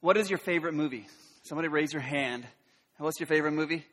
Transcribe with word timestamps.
What 0.00 0.16
is 0.16 0.30
your 0.30 0.38
favorite 0.38 0.74
movie? 0.74 1.06
Somebody 1.42 1.68
raise 1.68 1.92
your 1.92 2.02
hand. 2.02 2.46
What's 2.98 3.18
your 3.18 3.26
favorite 3.26 3.52
movie? 3.52 3.84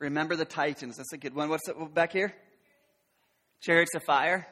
Remember 0.00 0.34
the 0.34 0.44
Titans. 0.44 0.96
That's 0.96 1.12
a 1.12 1.16
good 1.16 1.34
one. 1.34 1.48
What's 1.48 1.68
back 1.92 2.12
here? 2.12 2.34
Chariots 3.60 3.94
of 3.94 4.02
Fire. 4.02 4.46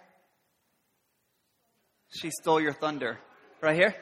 She 2.11 2.30
stole 2.30 2.61
your 2.61 2.72
thunder. 2.72 3.19
Right 3.61 3.75
here? 3.75 3.95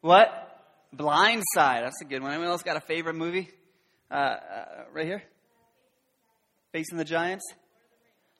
What? 0.00 0.30
Blind 0.92 1.42
Side. 1.54 1.82
That's 1.82 2.00
a 2.02 2.04
good 2.04 2.22
one. 2.22 2.30
Anyone 2.30 2.48
else 2.48 2.62
got 2.62 2.76
a 2.76 2.80
favorite 2.80 3.14
movie? 3.14 3.48
Uh, 4.10 4.14
uh, 4.14 4.38
right 4.92 5.06
here? 5.06 5.22
Facing 6.70 6.98
the 6.98 7.04
Giants? 7.04 7.44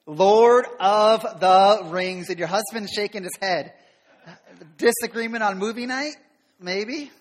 Lord 0.05 0.65
of 0.79 1.21
the 1.21 1.89
Rings. 1.91 2.29
And 2.29 2.39
your 2.39 2.47
husband's 2.47 2.91
shaking 2.91 3.23
his 3.23 3.37
head. 3.41 3.73
Disagreement 4.77 5.43
on 5.43 5.57
movie 5.57 5.85
night? 5.85 6.15
Maybe? 6.63 7.11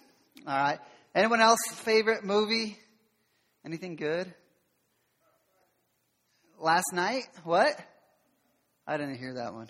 All 0.46 0.54
right. 0.54 0.78
Anyone 1.16 1.40
else 1.40 1.58
favorite 1.72 2.22
movie? 2.22 2.78
Anything 3.66 3.96
good? 3.96 4.32
Last 6.60 6.92
night? 6.92 7.24
What? 7.42 7.76
I 8.86 8.96
didn't 8.96 9.18
hear 9.18 9.34
that 9.34 9.52
one. 9.52 9.68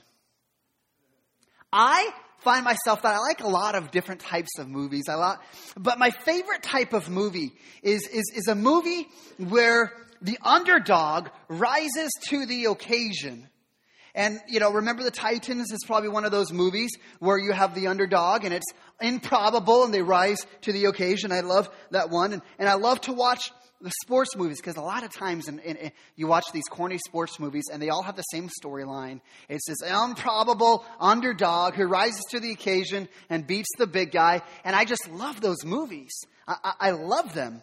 I 1.73 2.11
find 2.41 2.67
myself 2.67 3.01
that 3.01 3.15
I 3.15 3.19
like 3.19 3.41
a 3.41 3.49
lot 3.49 3.75
of 3.75 3.91
different 3.91 4.21
types 4.21 4.59
of 4.59 4.69
movies. 4.69 5.05
I 5.09 5.15
lot, 5.15 5.43
but 5.75 5.99
my 5.99 6.11
favorite 6.11 6.63
type 6.63 6.93
of 6.93 7.09
movie 7.09 7.53
is, 7.83 8.07
is, 8.09 8.31
is 8.35 8.49
a 8.49 8.55
movie 8.55 9.09
where 9.39 9.95
the 10.21 10.39
underdog 10.43 11.29
rises 11.49 12.11
to 12.29 12.45
the 12.45 12.67
occasion. 12.67 13.49
And, 14.15 14.41
you 14.47 14.61
know, 14.61 14.71
remember 14.73 15.03
the 15.03 15.11
Titans 15.11 15.73
is 15.73 15.81
probably 15.87 16.11
one 16.11 16.25
of 16.25 16.33
those 16.33 16.53
movies 16.53 16.91
where 17.19 17.39
you 17.39 17.53
have 17.53 17.75
the 17.75 17.87
underdog 17.87 18.45
and 18.45 18.53
it's 18.53 18.71
improbable 19.01 19.85
and 19.85 19.95
they 19.95 20.03
rise 20.03 20.47
to 20.63 20.73
the 20.73 20.85
occasion. 20.85 21.33
I 21.33 21.41
love 21.41 21.71
that 21.93 22.11
one. 22.11 22.35
And, 22.35 22.43
and 22.59 22.69
I 22.69 22.75
love 22.75 23.01
to 23.03 23.13
watch 23.15 23.51
the 23.81 23.91
sports 24.03 24.37
movies 24.37 24.59
because 24.61 24.77
a 24.77 24.83
lot 24.83 25.03
of 25.03 25.13
times 25.13 25.49
in, 25.49 25.59
in, 25.61 25.77
in, 25.77 25.93
you 26.15 26.27
watch 26.27 26.45
these 26.53 26.69
corny 26.71 26.99
sports 26.99 27.41
movies 27.41 27.65
and 27.73 27.83
they 27.83 27.89
all 27.89 28.03
have 28.03 28.17
the 28.17 28.23
same 28.23 28.49
storyline. 28.63 29.21
It's 29.49 29.67
this 29.67 29.83
improbable 29.83 30.85
underdog 31.01 31.75
who 31.75 31.87
rises 31.87 32.23
to 32.31 32.41
the 32.41 32.53
occasion 32.53 33.09
and 33.31 33.47
beats 33.47 33.71
the 33.79 33.87
big 33.87 34.13
guy. 34.13 34.43
And 34.65 34.77
I 34.77 34.85
just 34.85 35.11
love 35.11 35.41
those 35.41 35.65
movies. 35.65 36.13
I, 36.47 36.57
I, 36.63 36.73
I 36.81 36.91
love 36.91 37.35
them. 37.35 37.63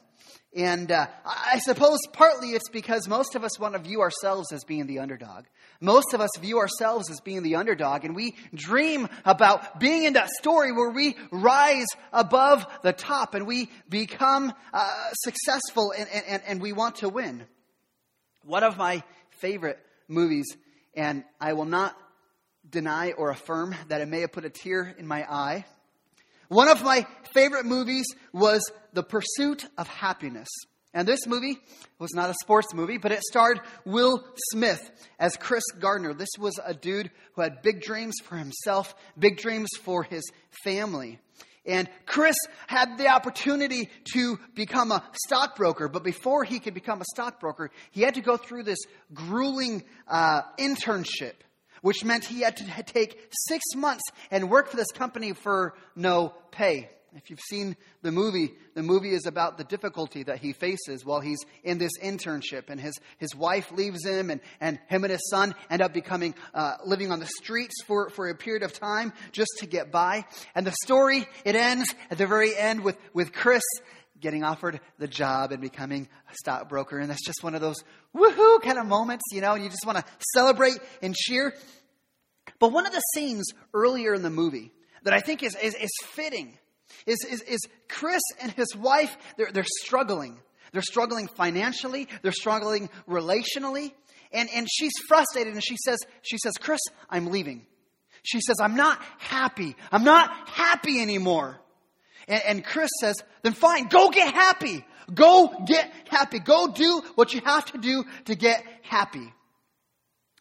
And 0.55 0.91
uh, 0.91 1.05
I 1.25 1.59
suppose 1.59 1.99
partly 2.11 2.49
it's 2.49 2.69
because 2.69 3.07
most 3.07 3.35
of 3.35 3.43
us 3.43 3.59
want 3.59 3.75
to 3.75 3.79
view 3.79 4.01
ourselves 4.01 4.51
as 4.51 4.63
being 4.63 4.87
the 4.87 4.99
underdog. 4.99 5.45
Most 5.81 6.13
of 6.13 6.19
us 6.19 6.31
view 6.39 6.59
ourselves 6.59 7.09
as 7.09 7.21
being 7.21 7.41
the 7.41 7.55
underdog, 7.55 8.03
and 8.03 8.15
we 8.15 8.35
dream 8.53 9.07
about 9.23 9.79
being 9.79 10.03
in 10.03 10.13
that 10.13 10.29
story 10.29 10.71
where 10.71 10.89
we 10.89 11.15
rise 11.31 11.87
above 12.11 12.67
the 12.83 12.91
top 12.91 13.33
and 13.33 13.47
we 13.47 13.69
become 13.87 14.53
uh, 14.73 14.89
successful 15.13 15.93
and, 15.97 16.09
and, 16.09 16.43
and 16.45 16.61
we 16.61 16.73
want 16.73 16.97
to 16.97 17.09
win. 17.09 17.45
One 18.43 18.63
of 18.63 18.77
my 18.77 19.03
favorite 19.39 19.79
movies, 20.07 20.47
and 20.95 21.23
I 21.39 21.53
will 21.53 21.65
not 21.65 21.95
deny 22.69 23.11
or 23.13 23.29
affirm 23.29 23.73
that 23.87 24.01
it 24.01 24.07
may 24.07 24.21
have 24.21 24.33
put 24.33 24.45
a 24.45 24.49
tear 24.49 24.93
in 24.97 25.07
my 25.07 25.23
eye 25.23 25.65
one 26.49 26.67
of 26.67 26.83
my 26.83 27.05
favorite 27.31 27.67
movies 27.67 28.07
was 28.33 28.63
The 28.93 29.03
Pursuit 29.03 29.65
of 29.77 29.87
Happyness. 29.87 30.47
And 30.93 31.07
this 31.07 31.27
movie 31.27 31.59
was 31.99 32.13
not 32.13 32.31
a 32.31 32.35
sports 32.41 32.73
movie, 32.73 32.97
but 32.97 33.11
it 33.11 33.21
starred 33.21 33.59
Will 33.85 34.23
Smith 34.51 34.91
as 35.19 35.35
Chris 35.37 35.63
Gardner. 35.79 36.13
This 36.13 36.29
was 36.39 36.59
a 36.63 36.73
dude 36.73 37.11
who 37.33 37.41
had 37.43 37.61
big 37.61 37.81
dreams 37.81 38.15
for 38.23 38.35
himself, 38.35 38.95
big 39.17 39.37
dreams 39.37 39.69
for 39.81 40.01
his 40.03 40.23
family. 40.63 41.19
And 41.65 41.87
Chris 42.07 42.37
had 42.65 42.97
the 42.97 43.09
opportunity 43.09 43.89
to 44.13 44.39
become 44.55 44.91
a 44.91 45.03
stockbroker, 45.27 45.87
but 45.87 46.03
before 46.03 46.43
he 46.43 46.59
could 46.59 46.73
become 46.73 47.01
a 47.01 47.05
stockbroker, 47.13 47.69
he 47.91 48.01
had 48.01 48.15
to 48.15 48.21
go 48.21 48.37
through 48.37 48.63
this 48.63 48.79
grueling 49.13 49.83
uh, 50.07 50.41
internship 50.57 51.33
which 51.81 52.03
meant 52.03 52.25
he 52.25 52.41
had 52.41 52.57
to 52.57 52.83
take 52.83 53.29
six 53.47 53.63
months 53.75 54.03
and 54.31 54.49
work 54.49 54.69
for 54.69 54.77
this 54.77 54.91
company 54.91 55.33
for 55.33 55.75
no 55.95 56.33
pay. 56.51 56.89
If 57.15 57.29
you've 57.29 57.39
seen 57.39 57.75
the 58.01 58.11
movie, 58.11 58.53
the 58.75 58.83
movie 58.83 59.13
is 59.13 59.25
about 59.25 59.57
the 59.57 59.63
difficulty 59.63 60.23
that 60.23 60.39
he 60.39 60.53
faces 60.53 61.03
while 61.03 61.19
he's 61.19 61.39
in 61.63 61.77
this 61.77 61.91
internship. 62.03 62.69
And 62.69 62.79
his, 62.79 62.99
his 63.17 63.35
wife 63.35 63.71
leaves 63.71 64.05
him, 64.05 64.29
and, 64.29 64.41
and 64.61 64.79
him 64.87 65.03
and 65.03 65.11
his 65.11 65.27
son 65.29 65.55
end 65.69 65.81
up 65.81 65.93
becoming, 65.93 66.35
uh, 66.53 66.75
living 66.85 67.11
on 67.11 67.19
the 67.19 67.25
streets 67.25 67.75
for, 67.87 68.09
for 68.09 68.29
a 68.29 68.35
period 68.35 68.63
of 68.63 68.73
time 68.73 69.11
just 69.31 69.49
to 69.59 69.65
get 69.65 69.91
by. 69.91 70.25
And 70.53 70.67
the 70.67 70.75
story, 70.83 71.27
it 71.45 71.55
ends 71.55 71.93
at 72.11 72.17
the 72.17 72.27
very 72.27 72.55
end 72.55 72.83
with, 72.83 72.97
with 73.13 73.33
Chris 73.33 73.63
getting 74.19 74.43
offered 74.43 74.79
the 74.97 75.07
job 75.07 75.51
and 75.51 75.61
becoming 75.61 76.07
a 76.29 76.35
stockbroker. 76.35 76.99
And 76.99 77.09
that's 77.09 77.25
just 77.25 77.43
one 77.43 77.55
of 77.55 77.61
those 77.61 77.77
woohoo 78.15 78.61
kind 78.61 78.77
of 78.77 78.85
moments, 78.85 79.23
you 79.31 79.41
know, 79.41 79.55
you 79.55 79.69
just 79.69 79.85
want 79.85 79.97
to 79.97 80.05
celebrate 80.33 80.77
and 81.01 81.15
cheer. 81.15 81.53
But 82.59 82.71
one 82.71 82.85
of 82.85 82.91
the 82.91 83.01
scenes 83.13 83.45
earlier 83.73 84.13
in 84.13 84.21
the 84.21 84.29
movie 84.29 84.71
that 85.03 85.13
I 85.13 85.21
think 85.21 85.43
is, 85.43 85.55
is, 85.55 85.75
is 85.75 85.89
fitting 86.11 86.57
is, 87.05 87.23
is, 87.29 87.41
is, 87.43 87.59
Chris 87.87 88.21
and 88.41 88.51
his 88.51 88.75
wife, 88.75 89.15
they're, 89.37 89.51
they're 89.51 89.65
struggling. 89.83 90.39
They're 90.71 90.81
struggling 90.81 91.27
financially, 91.27 92.07
they're 92.21 92.31
struggling 92.31 92.89
relationally. 93.07 93.91
And, 94.31 94.47
and 94.53 94.67
she's 94.71 94.91
frustrated 95.07 95.53
and 95.53 95.63
she 95.63 95.75
says, 95.83 95.97
she 96.21 96.37
says, 96.37 96.53
Chris, 96.59 96.79
I'm 97.09 97.27
leaving. 97.27 97.65
She 98.21 98.41
says, 98.41 98.57
I'm 98.61 98.75
not 98.75 99.01
happy. 99.17 99.75
I'm 99.91 100.03
not 100.03 100.49
happy 100.49 101.01
anymore. 101.01 101.59
And, 102.27 102.41
and 102.45 102.65
Chris 102.65 102.91
says, 102.99 103.15
then 103.41 103.53
fine, 103.53 103.87
go 103.87 104.09
get 104.09 104.33
happy. 104.33 104.85
Go 105.13 105.63
get 105.65 105.91
happy. 106.09 106.39
Go 106.39 106.71
do 106.71 107.01
what 107.15 107.33
you 107.33 107.41
have 107.43 107.71
to 107.71 107.79
do 107.79 108.05
to 108.25 108.35
get 108.35 108.63
happy. 108.83 109.33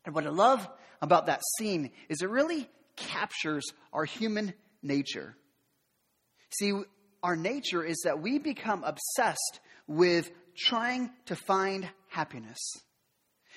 And 0.04 0.14
what 0.14 0.26
I 0.26 0.31
love 0.31 0.69
about 1.00 1.26
that 1.26 1.41
scene 1.56 1.91
is 2.08 2.20
it 2.20 2.28
really 2.28 2.69
captures 2.97 3.64
our 3.92 4.04
human 4.04 4.53
nature. 4.82 5.37
See, 6.50 6.72
our 7.22 7.36
nature 7.36 7.84
is 7.84 8.03
that 8.04 8.20
we 8.20 8.38
become 8.38 8.84
obsessed 8.84 9.60
with 9.86 10.31
trying 10.56 11.10
to 11.26 11.36
find 11.36 11.88
happiness. 12.09 12.59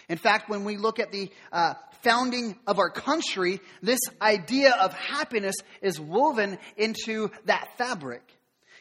In 0.09 0.17
fact, 0.17 0.49
when 0.49 0.63
we 0.63 0.77
look 0.77 0.99
at 0.99 1.11
the 1.11 1.29
uh, 1.51 1.75
founding 2.01 2.57
of 2.67 2.79
our 2.79 2.89
country, 2.89 3.59
this 3.81 3.99
idea 4.21 4.71
of 4.73 4.93
happiness 4.93 5.55
is 5.81 5.99
woven 5.99 6.57
into 6.77 7.29
that 7.45 7.69
fabric. 7.77 8.23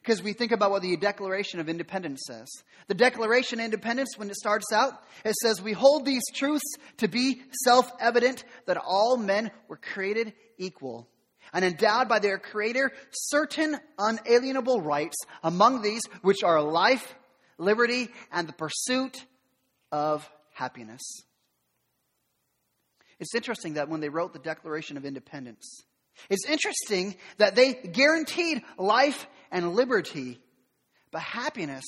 Because 0.02 0.22
we 0.22 0.32
think 0.32 0.50
about 0.50 0.70
what 0.70 0.80
the 0.80 0.96
Declaration 0.96 1.60
of 1.60 1.68
Independence 1.68 2.22
says. 2.26 2.48
The 2.86 2.94
Declaration 2.94 3.60
of 3.60 3.66
Independence, 3.66 4.16
when 4.16 4.30
it 4.30 4.36
starts 4.36 4.72
out, 4.72 4.94
it 5.26 5.34
says, 5.34 5.60
We 5.60 5.74
hold 5.74 6.06
these 6.06 6.22
truths 6.34 6.64
to 6.98 7.08
be 7.08 7.42
self 7.64 7.92
evident 8.00 8.42
that 8.64 8.78
all 8.78 9.18
men 9.18 9.50
were 9.68 9.76
created 9.76 10.32
equal 10.56 11.09
and 11.52 11.64
endowed 11.64 12.08
by 12.08 12.18
their 12.18 12.38
Creator 12.38 12.92
certain 13.10 13.78
unalienable 13.98 14.80
rights, 14.80 15.16
among 15.42 15.82
these 15.82 16.02
which 16.22 16.42
are 16.42 16.62
life, 16.62 17.14
liberty, 17.58 18.08
and 18.32 18.48
the 18.48 18.52
pursuit 18.52 19.24
of 19.92 20.28
happiness. 20.52 21.02
It's 23.18 23.34
interesting 23.34 23.74
that 23.74 23.88
when 23.88 24.00
they 24.00 24.08
wrote 24.08 24.32
the 24.32 24.38
Declaration 24.38 24.96
of 24.96 25.04
Independence, 25.04 25.82
it's 26.28 26.46
interesting 26.46 27.16
that 27.38 27.54
they 27.54 27.74
guaranteed 27.74 28.62
life 28.78 29.26
and 29.50 29.74
liberty, 29.74 30.40
but 31.10 31.20
happiness 31.20 31.84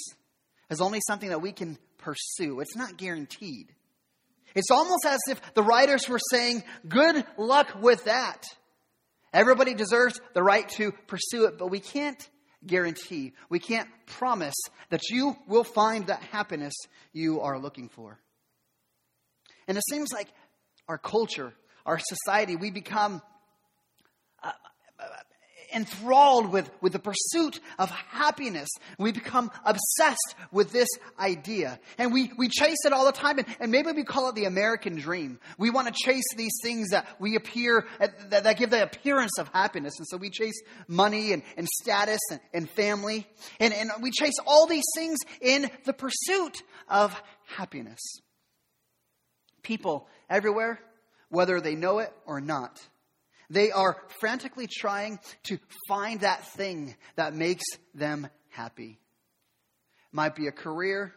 is 0.70 0.80
only 0.80 1.00
something 1.06 1.30
that 1.30 1.42
we 1.42 1.52
can 1.52 1.78
pursue. 1.98 2.60
It's 2.60 2.76
not 2.76 2.96
guaranteed. 2.96 3.72
It's 4.54 4.70
almost 4.70 5.06
as 5.06 5.20
if 5.30 5.54
the 5.54 5.62
writers 5.62 6.08
were 6.08 6.20
saying, 6.30 6.62
Good 6.88 7.24
luck 7.36 7.76
with 7.80 8.04
that. 8.04 8.42
Everybody 9.32 9.74
deserves 9.74 10.20
the 10.34 10.42
right 10.42 10.68
to 10.76 10.92
pursue 11.06 11.46
it, 11.46 11.58
but 11.58 11.68
we 11.68 11.80
can't 11.80 12.28
guarantee, 12.66 13.32
we 13.48 13.58
can't 13.58 13.88
promise 14.06 14.54
that 14.90 15.00
you 15.10 15.36
will 15.46 15.64
find 15.64 16.06
that 16.06 16.22
happiness 16.22 16.74
you 17.12 17.40
are 17.40 17.58
looking 17.58 17.88
for. 17.88 18.20
And 19.66 19.76
it 19.76 19.84
seems 19.90 20.12
like 20.12 20.28
our 20.88 20.98
culture, 20.98 21.52
our 21.86 21.98
society, 21.98 22.56
we 22.56 22.70
become 22.70 23.22
enthralled 25.72 26.52
with, 26.52 26.70
with 26.80 26.92
the 26.92 26.98
pursuit 26.98 27.60
of 27.78 27.90
happiness. 27.90 28.68
We 28.98 29.12
become 29.12 29.50
obsessed 29.64 30.34
with 30.50 30.72
this 30.72 30.88
idea. 31.18 31.78
And 31.98 32.12
we, 32.12 32.32
we 32.36 32.48
chase 32.48 32.84
it 32.84 32.92
all 32.92 33.04
the 33.04 33.12
time. 33.12 33.38
And, 33.38 33.46
and 33.60 33.72
maybe 33.72 33.92
we 33.92 34.04
call 34.04 34.28
it 34.28 34.34
the 34.34 34.44
American 34.44 34.96
dream. 34.96 35.38
We 35.58 35.70
want 35.70 35.88
to 35.88 35.94
chase 35.94 36.24
these 36.36 36.52
things 36.62 36.90
that 36.90 37.06
we 37.18 37.36
appear, 37.36 37.86
that, 37.98 38.44
that 38.44 38.56
give 38.58 38.70
the 38.70 38.82
appearance 38.82 39.38
of 39.38 39.48
happiness. 39.48 39.94
And 39.98 40.06
so 40.08 40.16
we 40.16 40.30
chase 40.30 40.60
money 40.88 41.32
and, 41.32 41.42
and 41.56 41.68
status 41.68 42.20
and, 42.30 42.40
and 42.52 42.70
family. 42.70 43.26
And, 43.60 43.72
and 43.72 43.90
we 44.00 44.10
chase 44.10 44.34
all 44.46 44.66
these 44.66 44.84
things 44.96 45.18
in 45.40 45.70
the 45.84 45.92
pursuit 45.92 46.62
of 46.88 47.20
happiness. 47.56 48.00
People 49.62 50.08
everywhere, 50.28 50.80
whether 51.28 51.60
they 51.60 51.74
know 51.74 51.98
it 52.00 52.12
or 52.26 52.40
not, 52.40 52.80
They 53.52 53.70
are 53.70 53.98
frantically 54.18 54.66
trying 54.66 55.18
to 55.44 55.58
find 55.86 56.20
that 56.20 56.46
thing 56.54 56.96
that 57.16 57.34
makes 57.34 57.64
them 57.94 58.28
happy. 58.48 58.98
Might 60.10 60.34
be 60.34 60.46
a 60.46 60.52
career, 60.52 61.12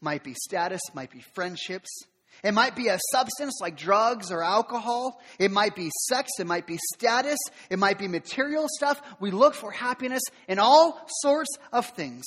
might 0.00 0.24
be 0.24 0.32
status, 0.32 0.80
might 0.94 1.10
be 1.10 1.22
friendships. 1.34 1.90
It 2.42 2.52
might 2.52 2.74
be 2.74 2.88
a 2.88 2.98
substance 3.12 3.58
like 3.60 3.76
drugs 3.76 4.30
or 4.32 4.42
alcohol. 4.42 5.20
It 5.38 5.50
might 5.50 5.74
be 5.76 5.90
sex. 6.08 6.30
It 6.38 6.46
might 6.46 6.66
be 6.66 6.78
status. 6.94 7.38
It 7.68 7.78
might 7.78 7.98
be 7.98 8.08
material 8.08 8.66
stuff. 8.68 9.00
We 9.20 9.30
look 9.30 9.54
for 9.54 9.70
happiness 9.70 10.22
in 10.48 10.58
all 10.58 11.02
sorts 11.20 11.50
of 11.70 11.86
things. 11.90 12.24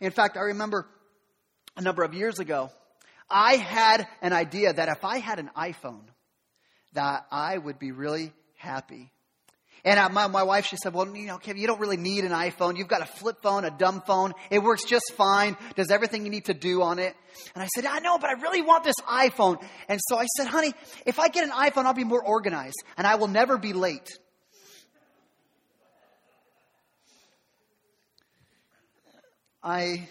In 0.00 0.10
fact, 0.10 0.36
I 0.36 0.42
remember 0.42 0.88
a 1.76 1.82
number 1.82 2.02
of 2.02 2.12
years 2.12 2.40
ago, 2.40 2.70
I 3.30 3.54
had 3.54 4.08
an 4.20 4.32
idea 4.32 4.72
that 4.72 4.88
if 4.88 5.04
I 5.04 5.18
had 5.18 5.38
an 5.38 5.50
iPhone, 5.56 6.06
that 6.94 7.26
I 7.30 7.58
would 7.58 7.78
be 7.78 7.92
really 7.92 8.32
happy. 8.58 9.10
And 9.84 10.12
my, 10.12 10.26
my 10.26 10.42
wife, 10.42 10.66
she 10.66 10.76
said, 10.76 10.92
well, 10.92 11.16
you 11.16 11.26
know, 11.26 11.38
Kevin, 11.38 11.60
you 11.60 11.66
don't 11.66 11.80
really 11.80 11.96
need 11.96 12.24
an 12.24 12.32
iPhone. 12.32 12.76
You've 12.76 12.88
got 12.88 13.00
a 13.00 13.06
flip 13.06 13.40
phone, 13.42 13.64
a 13.64 13.70
dumb 13.70 14.02
phone. 14.06 14.34
It 14.50 14.58
works 14.58 14.84
just 14.84 15.12
fine, 15.16 15.56
does 15.76 15.90
everything 15.90 16.24
you 16.24 16.30
need 16.30 16.46
to 16.46 16.54
do 16.54 16.82
on 16.82 16.98
it. 16.98 17.14
And 17.54 17.62
I 17.62 17.68
said, 17.68 17.86
I 17.86 18.00
know, 18.00 18.18
but 18.18 18.28
I 18.28 18.34
really 18.34 18.60
want 18.60 18.84
this 18.84 18.96
iPhone. 19.08 19.62
And 19.88 20.00
so 20.08 20.18
I 20.18 20.26
said, 20.36 20.48
honey, 20.48 20.74
if 21.06 21.18
I 21.18 21.28
get 21.28 21.44
an 21.44 21.50
iPhone, 21.50 21.84
I'll 21.86 21.94
be 21.94 22.04
more 22.04 22.22
organized 22.22 22.82
and 22.96 23.06
I 23.06 23.14
will 23.14 23.28
never 23.28 23.56
be 23.56 23.72
late. 23.72 24.08
I 29.62 30.08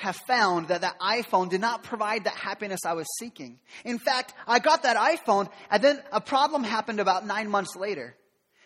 have 0.00 0.16
found 0.16 0.68
that 0.68 0.80
that 0.80 0.98
iPhone 0.98 1.50
did 1.50 1.60
not 1.60 1.82
provide 1.82 2.24
that 2.24 2.34
happiness 2.34 2.80
I 2.86 2.94
was 2.94 3.06
seeking. 3.18 3.58
In 3.84 3.98
fact, 3.98 4.32
I 4.46 4.58
got 4.58 4.84
that 4.84 4.96
iPhone 4.96 5.48
and 5.70 5.82
then 5.82 6.02
a 6.10 6.20
problem 6.20 6.64
happened 6.64 7.00
about 7.00 7.26
nine 7.26 7.50
months 7.50 7.76
later 7.76 8.16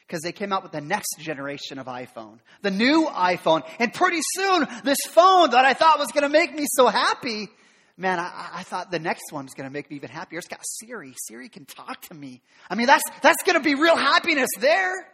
because 0.07 0.23
they 0.23 0.31
came 0.31 0.53
out 0.53 0.63
with 0.63 0.71
the 0.71 0.81
next 0.81 1.19
generation 1.19 1.79
of 1.79 1.87
iPhone, 1.87 2.39
the 2.63 2.71
new 2.71 3.07
iPhone. 3.07 3.65
And 3.81 3.93
pretty 3.93 4.21
soon, 4.35 4.67
this 4.85 4.99
phone 5.09 5.51
that 5.51 5.65
I 5.65 5.75
thought 5.75 5.99
was 5.99 6.13
going 6.13 6.23
to 6.23 6.29
make 6.29 6.55
me 6.55 6.67
so 6.69 6.87
happy, 6.87 7.49
man, 7.97 8.21
I, 8.21 8.51
I 8.55 8.63
thought 8.63 8.93
the 8.93 9.01
next 9.01 9.33
one's 9.33 9.55
going 9.55 9.69
to 9.69 9.73
make 9.73 9.91
me 9.91 9.97
even 9.97 10.11
happier. 10.11 10.39
It's 10.39 10.47
got 10.47 10.61
Siri. 10.63 11.15
Siri 11.27 11.49
can 11.49 11.65
talk 11.65 12.01
to 12.03 12.15
me. 12.15 12.43
I 12.71 12.77
mean, 12.77 12.87
that's, 12.87 13.05
that's 13.23 13.43
going 13.45 13.57
to 13.57 13.65
be 13.65 13.75
real 13.75 13.97
happiness 13.97 14.51
there. 14.61 15.09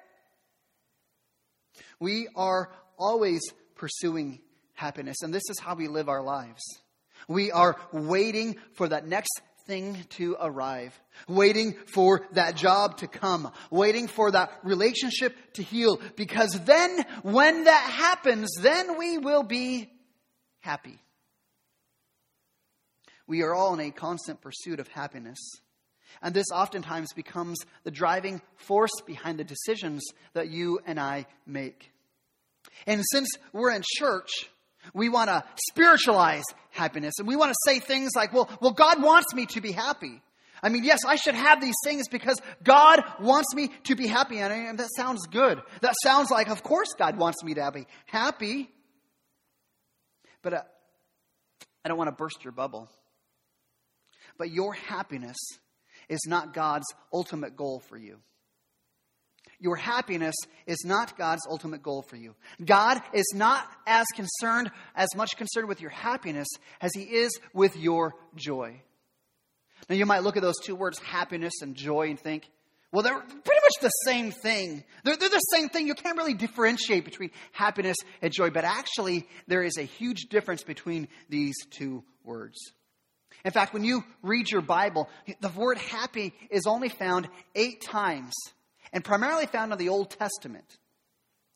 We 1.98 2.28
are 2.36 2.70
always 2.98 3.40
pursuing 3.76 4.40
happiness, 4.80 5.22
and 5.22 5.32
this 5.32 5.48
is 5.50 5.60
how 5.60 5.74
we 5.74 5.88
live 5.88 6.08
our 6.08 6.22
lives. 6.22 6.62
We 7.28 7.52
are 7.52 7.76
waiting 7.92 8.56
for 8.74 8.88
that 8.88 9.06
next 9.06 9.40
thing 9.66 9.98
to 10.16 10.36
arrive, 10.40 10.98
waiting 11.28 11.74
for 11.92 12.26
that 12.32 12.56
job 12.56 12.96
to 12.98 13.06
come, 13.06 13.52
waiting 13.70 14.08
for 14.08 14.30
that 14.30 14.50
relationship 14.64 15.36
to 15.54 15.62
heal, 15.62 16.00
because 16.16 16.58
then, 16.64 17.04
when 17.22 17.64
that 17.64 17.90
happens, 17.90 18.50
then 18.60 18.98
we 18.98 19.18
will 19.18 19.42
be 19.42 19.90
happy. 20.60 20.98
We 23.26 23.42
are 23.42 23.54
all 23.54 23.74
in 23.74 23.80
a 23.80 23.90
constant 23.90 24.40
pursuit 24.40 24.80
of 24.80 24.88
happiness. 24.88 25.38
And 26.22 26.34
this 26.34 26.50
oftentimes 26.52 27.12
becomes 27.12 27.58
the 27.84 27.90
driving 27.90 28.40
force 28.56 28.90
behind 29.06 29.38
the 29.38 29.44
decisions 29.44 30.02
that 30.32 30.48
you 30.48 30.80
and 30.86 30.98
I 30.98 31.26
make. 31.46 31.92
And 32.86 33.02
since 33.12 33.28
we're 33.52 33.70
in 33.72 33.82
church, 33.98 34.50
we 34.94 35.08
want 35.08 35.28
to 35.28 35.44
spiritualize 35.68 36.44
happiness 36.70 37.14
and 37.18 37.28
we 37.28 37.36
want 37.36 37.50
to 37.50 37.56
say 37.64 37.78
things 37.80 38.12
like, 38.16 38.32
well, 38.32 38.48
well, 38.60 38.72
God 38.72 39.02
wants 39.02 39.34
me 39.34 39.46
to 39.46 39.60
be 39.60 39.72
happy. 39.72 40.22
I 40.62 40.68
mean, 40.68 40.84
yes, 40.84 41.00
I 41.06 41.16
should 41.16 41.34
have 41.34 41.60
these 41.60 41.76
things 41.84 42.08
because 42.08 42.40
God 42.62 43.02
wants 43.18 43.54
me 43.54 43.70
to 43.84 43.96
be 43.96 44.06
happy. 44.06 44.38
And 44.38 44.78
that 44.78 44.88
sounds 44.94 45.26
good. 45.26 45.60
That 45.80 45.94
sounds 46.02 46.30
like, 46.30 46.50
of 46.50 46.62
course, 46.62 46.92
God 46.98 47.16
wants 47.16 47.42
me 47.42 47.54
to 47.54 47.70
be 47.72 47.86
happy. 48.06 48.70
But 50.42 50.54
uh, 50.54 50.62
I 51.84 51.88
don't 51.88 51.96
want 51.96 52.08
to 52.08 52.16
burst 52.16 52.44
your 52.44 52.52
bubble. 52.52 52.90
But 54.36 54.50
your 54.50 54.74
happiness 54.74 55.38
is 56.08 56.20
not 56.26 56.52
God's 56.52 56.86
ultimate 57.12 57.56
goal 57.56 57.80
for 57.88 57.96
you. 57.96 58.18
Your 59.60 59.76
happiness 59.76 60.34
is 60.66 60.84
not 60.84 61.18
God's 61.18 61.42
ultimate 61.48 61.82
goal 61.82 62.02
for 62.02 62.16
you. 62.16 62.34
God 62.64 63.00
is 63.12 63.30
not 63.34 63.68
as 63.86 64.06
concerned, 64.14 64.70
as 64.96 65.08
much 65.14 65.36
concerned 65.36 65.68
with 65.68 65.82
your 65.82 65.90
happiness 65.90 66.48
as 66.80 66.90
He 66.94 67.02
is 67.02 67.38
with 67.52 67.76
your 67.76 68.14
joy. 68.34 68.80
Now, 69.88 69.96
you 69.96 70.06
might 70.06 70.22
look 70.22 70.36
at 70.36 70.42
those 70.42 70.58
two 70.58 70.74
words, 70.74 70.98
happiness 70.98 71.52
and 71.62 71.74
joy, 71.74 72.08
and 72.08 72.18
think, 72.18 72.48
well, 72.92 73.02
they're 73.02 73.20
pretty 73.20 73.60
much 73.62 73.80
the 73.80 73.88
same 73.88 74.32
thing. 74.32 74.82
They're, 75.04 75.16
they're, 75.16 75.28
the 75.28 75.38
same 75.38 75.68
thing. 75.68 75.86
You 75.86 75.94
can't 75.94 76.16
really 76.16 76.34
differentiate 76.34 77.04
between 77.04 77.30
happiness 77.52 77.96
and 78.20 78.32
joy, 78.32 78.50
but 78.50 78.64
actually, 78.64 79.28
there 79.46 79.62
is 79.62 79.76
a 79.78 79.82
huge 79.82 80.22
difference 80.30 80.62
between 80.62 81.06
these 81.28 81.54
two 81.70 82.02
words. 82.24 82.58
In 83.44 83.52
fact, 83.52 83.72
when 83.72 83.84
you 83.84 84.04
read 84.22 84.50
your 84.50 84.60
Bible, 84.60 85.08
the 85.40 85.50
word 85.50 85.78
happy 85.78 86.34
is 86.50 86.66
only 86.66 86.88
found 86.88 87.28
eight 87.54 87.80
times 87.80 88.32
and 88.92 89.04
primarily 89.04 89.46
found 89.46 89.72
in 89.72 89.78
the 89.78 89.88
Old 89.88 90.10
Testament. 90.10 90.78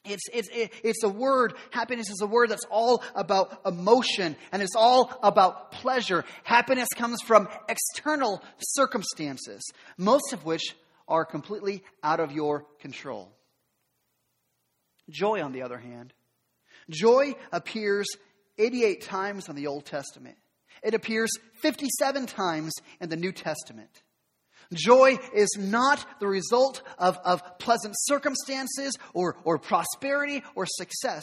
It's, 0.05 0.25
it's, 0.35 0.49
it's 0.53 1.03
a 1.03 1.09
word, 1.09 1.55
happiness 1.71 2.11
is 2.11 2.21
a 2.21 2.27
word 2.27 2.51
that's 2.51 2.67
all 2.71 3.03
about 3.15 3.61
emotion 3.65 4.37
and 4.53 4.63
it's 4.63 4.77
all 4.77 5.19
about 5.23 5.73
pleasure. 5.73 6.25
Happiness 6.43 6.89
comes 6.95 7.23
from 7.23 7.49
external 7.69 8.43
circumstances, 8.59 9.63
most 9.97 10.35
of 10.35 10.45
which 10.45 10.77
are 11.09 11.25
completely 11.25 11.83
out 12.03 12.21
of 12.21 12.33
your 12.33 12.67
control. 12.81 13.33
Joy, 15.09 15.43
on 15.43 15.53
the 15.53 15.63
other 15.63 15.79
hand, 15.79 16.13
joy 16.91 17.35
appears 17.51 18.07
88 18.59 19.03
times 19.03 19.49
in 19.49 19.57
the 19.57 19.67
Old 19.67 19.87
Testament. 19.87 20.37
It 20.83 20.93
appears 20.93 21.31
57 21.63 22.27
times 22.27 22.75
in 23.01 23.09
the 23.09 23.17
New 23.17 23.33
Testament. 23.33 24.03
Joy 24.73 25.19
is 25.35 25.57
not 25.59 26.05
the 26.21 26.27
result 26.27 26.83
of, 26.99 27.19
of 27.25 27.59
pleasant 27.59 27.95
circumstances 27.99 28.97
or, 29.13 29.37
or 29.45 29.59
prosperity 29.59 30.43
or 30.55 30.67
success. 30.67 31.23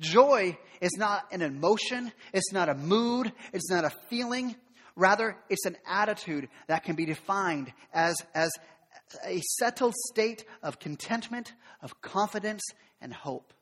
Joy 0.00 0.56
is 0.80 0.92
not 0.96 1.32
an 1.32 1.42
emotion, 1.42 2.12
it's 2.32 2.52
not 2.52 2.68
a 2.68 2.74
mood, 2.74 3.32
it's 3.52 3.70
not 3.70 3.84
a 3.84 3.92
feeling. 4.08 4.54
Rather, 4.94 5.36
it's 5.48 5.64
an 5.64 5.76
attitude 5.86 6.48
that 6.66 6.84
can 6.84 6.96
be 6.96 7.06
defined 7.06 7.72
as, 7.92 8.16
as 8.34 8.50
a 9.24 9.40
settled 9.40 9.94
state 10.10 10.44
of 10.62 10.78
contentment, 10.78 11.52
of 11.82 12.00
confidence, 12.00 12.62
and 13.00 13.12
hope. 13.12 13.52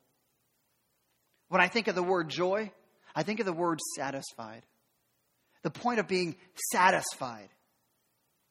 When 1.49 1.61
I 1.61 1.69
think 1.69 1.89
of 1.89 1.95
the 1.95 2.03
word 2.03 2.29
joy, 2.29 2.71
I 3.15 3.23
think 3.23 3.41
of 3.41 3.47
the 3.47 3.53
word 3.53 3.81
satisfied. 3.97 4.63
The 5.63 5.71
point 5.71 6.01
of 6.01 6.09
being 6.09 6.37
satisfied 6.73 7.49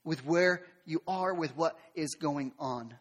with 0.06 0.26
where 0.26 0.62
you 0.86 1.02
are, 1.08 1.34
with 1.34 1.58
what 1.58 1.78
is 1.96 2.16
going 2.16 2.54
on. 2.60 2.94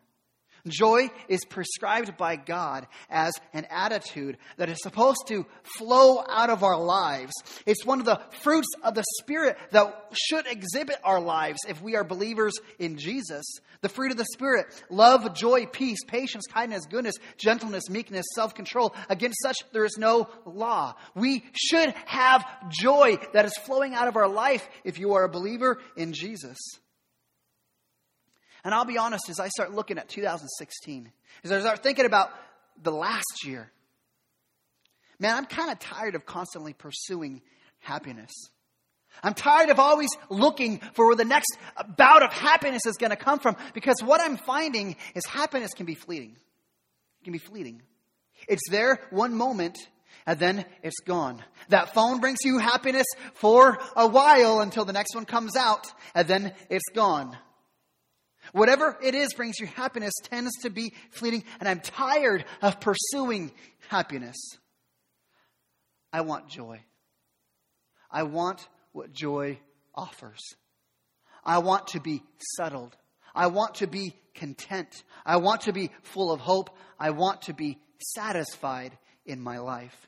Joy 0.66 1.10
is 1.28 1.44
prescribed 1.44 2.16
by 2.16 2.36
God 2.36 2.86
as 3.10 3.34
an 3.52 3.66
attitude 3.68 4.38
that 4.56 4.70
is 4.70 4.82
supposed 4.82 5.26
to 5.26 5.44
flow 5.62 6.24
out 6.26 6.48
of 6.48 6.62
our 6.62 6.80
lives. 6.80 7.34
It's 7.66 7.84
one 7.84 8.00
of 8.00 8.06
the 8.06 8.20
fruits 8.40 8.68
of 8.82 8.94
the 8.94 9.04
Spirit 9.20 9.58
that 9.72 10.12
should 10.14 10.46
exhibit 10.46 10.96
our 11.04 11.20
lives 11.20 11.58
if 11.68 11.82
we 11.82 11.96
are 11.96 12.04
believers 12.04 12.54
in 12.78 12.96
Jesus. 12.96 13.44
The 13.82 13.90
fruit 13.90 14.10
of 14.10 14.16
the 14.16 14.24
Spirit 14.32 14.66
love, 14.88 15.34
joy, 15.34 15.66
peace, 15.66 16.02
patience, 16.06 16.46
kindness, 16.46 16.86
goodness, 16.86 17.16
gentleness, 17.36 17.90
meekness, 17.90 18.24
self 18.34 18.54
control. 18.54 18.94
Against 19.10 19.42
such 19.42 19.58
there 19.72 19.84
is 19.84 19.98
no 19.98 20.28
law. 20.46 20.94
We 21.14 21.44
should 21.52 21.90
have 22.06 22.46
joy 22.70 23.18
that 23.34 23.44
is 23.44 23.56
flowing 23.66 23.94
out 23.94 24.08
of 24.08 24.16
our 24.16 24.28
life 24.28 24.66
if 24.82 24.98
you 24.98 25.12
are 25.12 25.24
a 25.24 25.28
believer 25.28 25.78
in 25.94 26.14
Jesus. 26.14 26.56
And 28.64 28.74
I'll 28.74 28.86
be 28.86 28.98
honest, 28.98 29.28
as 29.28 29.38
I 29.38 29.48
start 29.48 29.72
looking 29.72 29.98
at 29.98 30.08
2016, 30.08 31.12
as 31.44 31.52
I 31.52 31.60
start 31.60 31.82
thinking 31.82 32.06
about 32.06 32.30
the 32.82 32.90
last 32.90 33.44
year, 33.44 33.70
man, 35.18 35.36
I'm 35.36 35.46
kind 35.46 35.70
of 35.70 35.78
tired 35.78 36.14
of 36.14 36.24
constantly 36.24 36.72
pursuing 36.72 37.42
happiness. 37.80 38.32
I'm 39.22 39.34
tired 39.34 39.70
of 39.70 39.78
always 39.78 40.08
looking 40.28 40.80
for 40.94 41.06
where 41.06 41.16
the 41.16 41.24
next 41.24 41.56
bout 41.96 42.22
of 42.22 42.32
happiness 42.32 42.84
is 42.86 42.96
going 42.96 43.10
to 43.10 43.16
come 43.16 43.38
from 43.38 43.56
because 43.74 43.96
what 44.02 44.20
I'm 44.20 44.38
finding 44.38 44.96
is 45.14 45.24
happiness 45.26 45.72
can 45.72 45.86
be 45.86 45.94
fleeting. 45.94 46.36
It 47.20 47.24
can 47.24 47.32
be 47.32 47.38
fleeting. 47.38 47.82
It's 48.48 48.68
there 48.70 49.00
one 49.10 49.34
moment 49.34 49.78
and 50.26 50.38
then 50.38 50.64
it's 50.82 51.00
gone. 51.04 51.42
That 51.68 51.94
phone 51.94 52.20
brings 52.20 52.38
you 52.44 52.58
happiness 52.58 53.06
for 53.34 53.78
a 53.94 54.08
while 54.08 54.60
until 54.60 54.84
the 54.84 54.92
next 54.92 55.14
one 55.14 55.26
comes 55.26 55.54
out 55.54 55.86
and 56.14 56.26
then 56.26 56.54
it's 56.70 56.88
gone. 56.94 57.36
Whatever 58.54 58.96
it 59.02 59.16
is 59.16 59.34
brings 59.34 59.58
you 59.58 59.66
happiness 59.66 60.12
tends 60.22 60.52
to 60.62 60.70
be 60.70 60.92
fleeting, 61.10 61.42
and 61.58 61.68
I'm 61.68 61.80
tired 61.80 62.44
of 62.62 62.78
pursuing 62.78 63.50
happiness. 63.88 64.36
I 66.12 66.20
want 66.20 66.48
joy. 66.48 66.80
I 68.08 68.22
want 68.22 68.64
what 68.92 69.12
joy 69.12 69.58
offers. 69.92 70.40
I 71.44 71.58
want 71.58 71.88
to 71.88 72.00
be 72.00 72.22
settled. 72.56 72.96
I 73.34 73.48
want 73.48 73.74
to 73.76 73.88
be 73.88 74.14
content. 74.36 75.02
I 75.26 75.38
want 75.38 75.62
to 75.62 75.72
be 75.72 75.90
full 76.04 76.30
of 76.30 76.38
hope. 76.38 76.70
I 76.96 77.10
want 77.10 77.42
to 77.42 77.54
be 77.54 77.80
satisfied 77.98 78.96
in 79.26 79.40
my 79.40 79.58
life. 79.58 80.06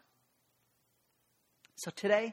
So 1.75 1.91
today, 1.91 2.33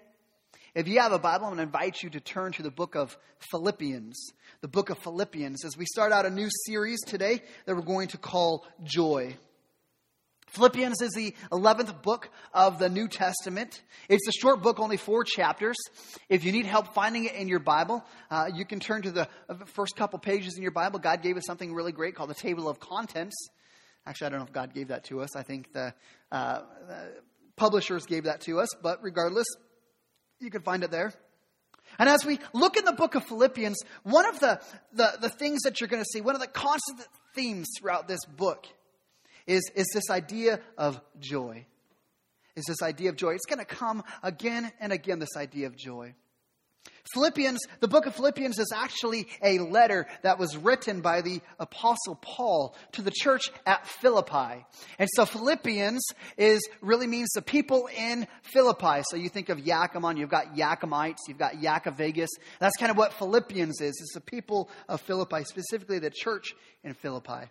if 0.75 0.87
you 0.87 0.99
have 0.99 1.11
a 1.11 1.19
Bible, 1.19 1.45
I'm 1.45 1.55
going 1.55 1.57
to 1.57 1.63
invite 1.63 2.01
you 2.01 2.09
to 2.11 2.19
turn 2.19 2.51
to 2.53 2.63
the 2.63 2.71
book 2.71 2.95
of 2.95 3.15
Philippians. 3.51 4.31
The 4.61 4.67
book 4.67 4.89
of 4.89 4.97
Philippians, 4.99 5.63
as 5.65 5.77
we 5.77 5.85
start 5.85 6.11
out 6.11 6.25
a 6.25 6.31
new 6.31 6.49
series 6.65 7.01
today 7.01 7.43
that 7.65 7.75
we're 7.75 7.81
going 7.81 8.07
to 8.09 8.17
call 8.17 8.65
Joy. 8.83 9.35
Philippians 10.47 11.01
is 11.01 11.11
the 11.11 11.35
11th 11.51 12.01
book 12.01 12.29
of 12.53 12.79
the 12.79 12.89
New 12.89 13.07
Testament. 13.07 13.81
It's 14.09 14.27
a 14.27 14.31
short 14.31 14.63
book, 14.63 14.79
only 14.79 14.97
four 14.97 15.23
chapters. 15.23 15.75
If 16.29 16.43
you 16.43 16.51
need 16.51 16.65
help 16.65 16.93
finding 16.95 17.25
it 17.25 17.33
in 17.33 17.47
your 17.47 17.59
Bible, 17.59 18.03
uh, 18.31 18.49
you 18.53 18.65
can 18.65 18.79
turn 18.79 19.03
to 19.03 19.11
the 19.11 19.27
uh, 19.49 19.55
first 19.65 19.95
couple 19.95 20.17
pages 20.19 20.55
in 20.55 20.63
your 20.63 20.71
Bible. 20.71 20.99
God 20.99 21.21
gave 21.21 21.37
us 21.37 21.43
something 21.45 21.73
really 21.73 21.91
great 21.91 22.15
called 22.15 22.29
the 22.29 22.35
Table 22.35 22.67
of 22.67 22.79
Contents. 22.79 23.35
Actually, 24.05 24.27
I 24.27 24.29
don't 24.29 24.39
know 24.39 24.45
if 24.45 24.53
God 24.53 24.73
gave 24.73 24.87
that 24.89 25.05
to 25.05 25.21
us. 25.21 25.35
I 25.35 25.43
think 25.43 25.71
the, 25.71 25.93
uh, 26.31 26.61
the 26.87 27.13
publishers 27.55 28.05
gave 28.05 28.25
that 28.25 28.41
to 28.41 28.59
us, 28.59 28.69
but 28.81 29.03
regardless, 29.03 29.47
you 30.43 30.51
can 30.51 30.61
find 30.61 30.83
it 30.83 30.91
there. 30.91 31.13
And 31.99 32.09
as 32.09 32.25
we 32.25 32.39
look 32.53 32.77
in 32.77 32.85
the 32.85 32.93
book 32.93 33.15
of 33.15 33.23
Philippians, 33.25 33.77
one 34.03 34.25
of 34.27 34.39
the, 34.39 34.59
the, 34.93 35.17
the 35.21 35.29
things 35.29 35.61
that 35.61 35.79
you're 35.79 35.87
going 35.87 36.01
to 36.01 36.09
see, 36.11 36.21
one 36.21 36.35
of 36.35 36.41
the 36.41 36.47
constant 36.47 37.07
themes 37.35 37.67
throughout 37.77 38.07
this 38.07 38.25
book, 38.25 38.67
is, 39.45 39.61
is 39.75 39.87
this 39.93 40.09
idea 40.09 40.59
of 40.77 40.99
joy. 41.19 41.65
Is 42.55 42.65
this 42.65 42.81
idea 42.81 43.09
of 43.09 43.15
joy. 43.15 43.33
It's 43.33 43.45
going 43.45 43.59
to 43.59 43.65
come 43.65 44.03
again 44.21 44.71
and 44.79 44.93
again, 44.93 45.19
this 45.19 45.35
idea 45.35 45.67
of 45.67 45.75
joy. 45.75 46.13
Philippians, 47.13 47.59
the 47.79 47.87
book 47.87 48.05
of 48.05 48.15
Philippians 48.15 48.57
is 48.57 48.71
actually 48.73 49.27
a 49.41 49.59
letter 49.59 50.07
that 50.23 50.39
was 50.39 50.57
written 50.57 51.01
by 51.01 51.21
the 51.21 51.41
apostle 51.59 52.15
Paul 52.21 52.75
to 52.93 53.01
the 53.01 53.11
church 53.11 53.51
at 53.65 53.85
Philippi. 53.85 54.65
And 54.97 55.09
so 55.13 55.25
Philippians 55.25 56.01
is 56.37 56.67
really 56.81 57.05
means 57.05 57.29
the 57.33 57.41
people 57.41 57.87
in 57.95 58.25
Philippi. 58.41 59.03
So 59.09 59.17
you 59.17 59.29
think 59.29 59.49
of 59.49 59.59
Yakima, 59.59 60.15
you've 60.15 60.29
got 60.29 60.55
Yakimites, 60.55 61.17
you've 61.27 61.37
got 61.37 61.53
Yakavegas. 61.53 62.29
That's 62.59 62.77
kind 62.77 62.89
of 62.89 62.97
what 62.97 63.13
Philippians 63.13 63.79
is. 63.79 63.97
It's 64.01 64.13
the 64.13 64.21
people 64.21 64.69
of 64.89 64.99
Philippi, 65.01 65.43
specifically 65.43 65.99
the 65.99 66.11
church 66.11 66.55
in 66.83 66.93
Philippi 66.93 67.49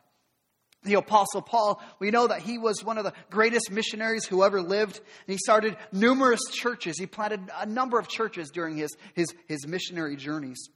the 0.84 0.94
apostle 0.94 1.42
paul 1.42 1.82
we 1.98 2.10
know 2.10 2.26
that 2.26 2.42
he 2.42 2.58
was 2.58 2.84
one 2.84 2.98
of 2.98 3.04
the 3.04 3.12
greatest 3.30 3.70
missionaries 3.70 4.24
who 4.24 4.42
ever 4.42 4.62
lived. 4.62 4.98
And 5.26 5.32
he 5.32 5.38
started 5.38 5.76
numerous 5.92 6.40
churches. 6.50 6.98
He 6.98 7.06
planted 7.06 7.40
a 7.58 7.66
number 7.66 7.98
of 7.98 8.08
churches 8.08 8.50
during 8.50 8.76
his, 8.76 8.96
his, 9.14 9.28
his 9.46 9.66
missionary 9.66 10.16
journeys. 10.16 10.68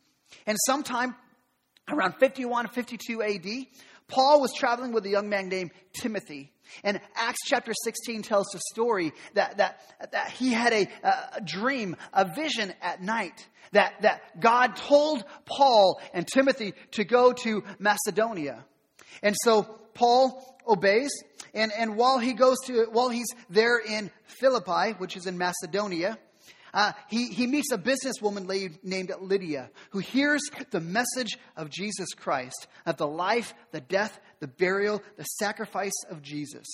And 0.46 0.56
sometime 0.66 1.14
around 1.88 2.14
51 2.18 2.68
52 2.68 3.22
ad 3.22 3.46
paul 4.08 4.40
was 4.40 4.52
traveling 4.54 4.92
with 4.92 5.04
a 5.06 5.08
young 5.08 5.28
man 5.28 5.48
named 5.48 5.70
timothy. 5.92 6.52
And 6.82 7.00
acts 7.14 7.40
chapter 7.46 7.72
16 7.84 8.22
tells 8.22 8.46
the 8.52 8.60
story 8.72 9.12
that, 9.34 9.58
that, 9.58 9.80
that 10.10 10.30
he 10.30 10.52
had 10.52 10.72
a, 10.72 10.88
a 11.36 11.40
dream 11.44 11.96
a 12.12 12.24
vision 12.24 12.72
at 12.82 13.02
night 13.02 13.46
that, 13.72 14.02
that 14.02 14.40
god 14.40 14.76
told 14.76 15.24
paul 15.44 16.00
and 16.12 16.26
timothy 16.26 16.74
to 16.92 17.04
go 17.04 17.32
to 17.32 17.62
macedonia 17.78 18.64
and 19.22 19.34
so 19.42 19.62
Paul 19.94 20.58
obeys, 20.66 21.10
and, 21.54 21.72
and 21.76 21.96
while 21.96 22.18
he 22.18 22.32
goes 22.32 22.56
to, 22.66 22.86
while 22.90 23.08
he's 23.08 23.32
there 23.48 23.78
in 23.78 24.10
Philippi, 24.40 24.92
which 24.98 25.16
is 25.16 25.26
in 25.26 25.38
Macedonia, 25.38 26.18
uh, 26.74 26.92
he, 27.08 27.28
he 27.28 27.46
meets 27.46 27.72
a 27.72 27.78
businesswoman 27.78 28.76
named 28.82 29.12
Lydia 29.20 29.70
who 29.90 29.98
hears 30.00 30.42
the 30.70 30.80
message 30.80 31.38
of 31.56 31.70
Jesus 31.70 32.12
Christ, 32.14 32.66
of 32.84 32.98
the 32.98 33.06
life, 33.06 33.54
the 33.70 33.80
death, 33.80 34.20
the 34.40 34.48
burial, 34.48 35.02
the 35.16 35.24
sacrifice 35.24 36.04
of 36.10 36.20
Jesus. 36.20 36.66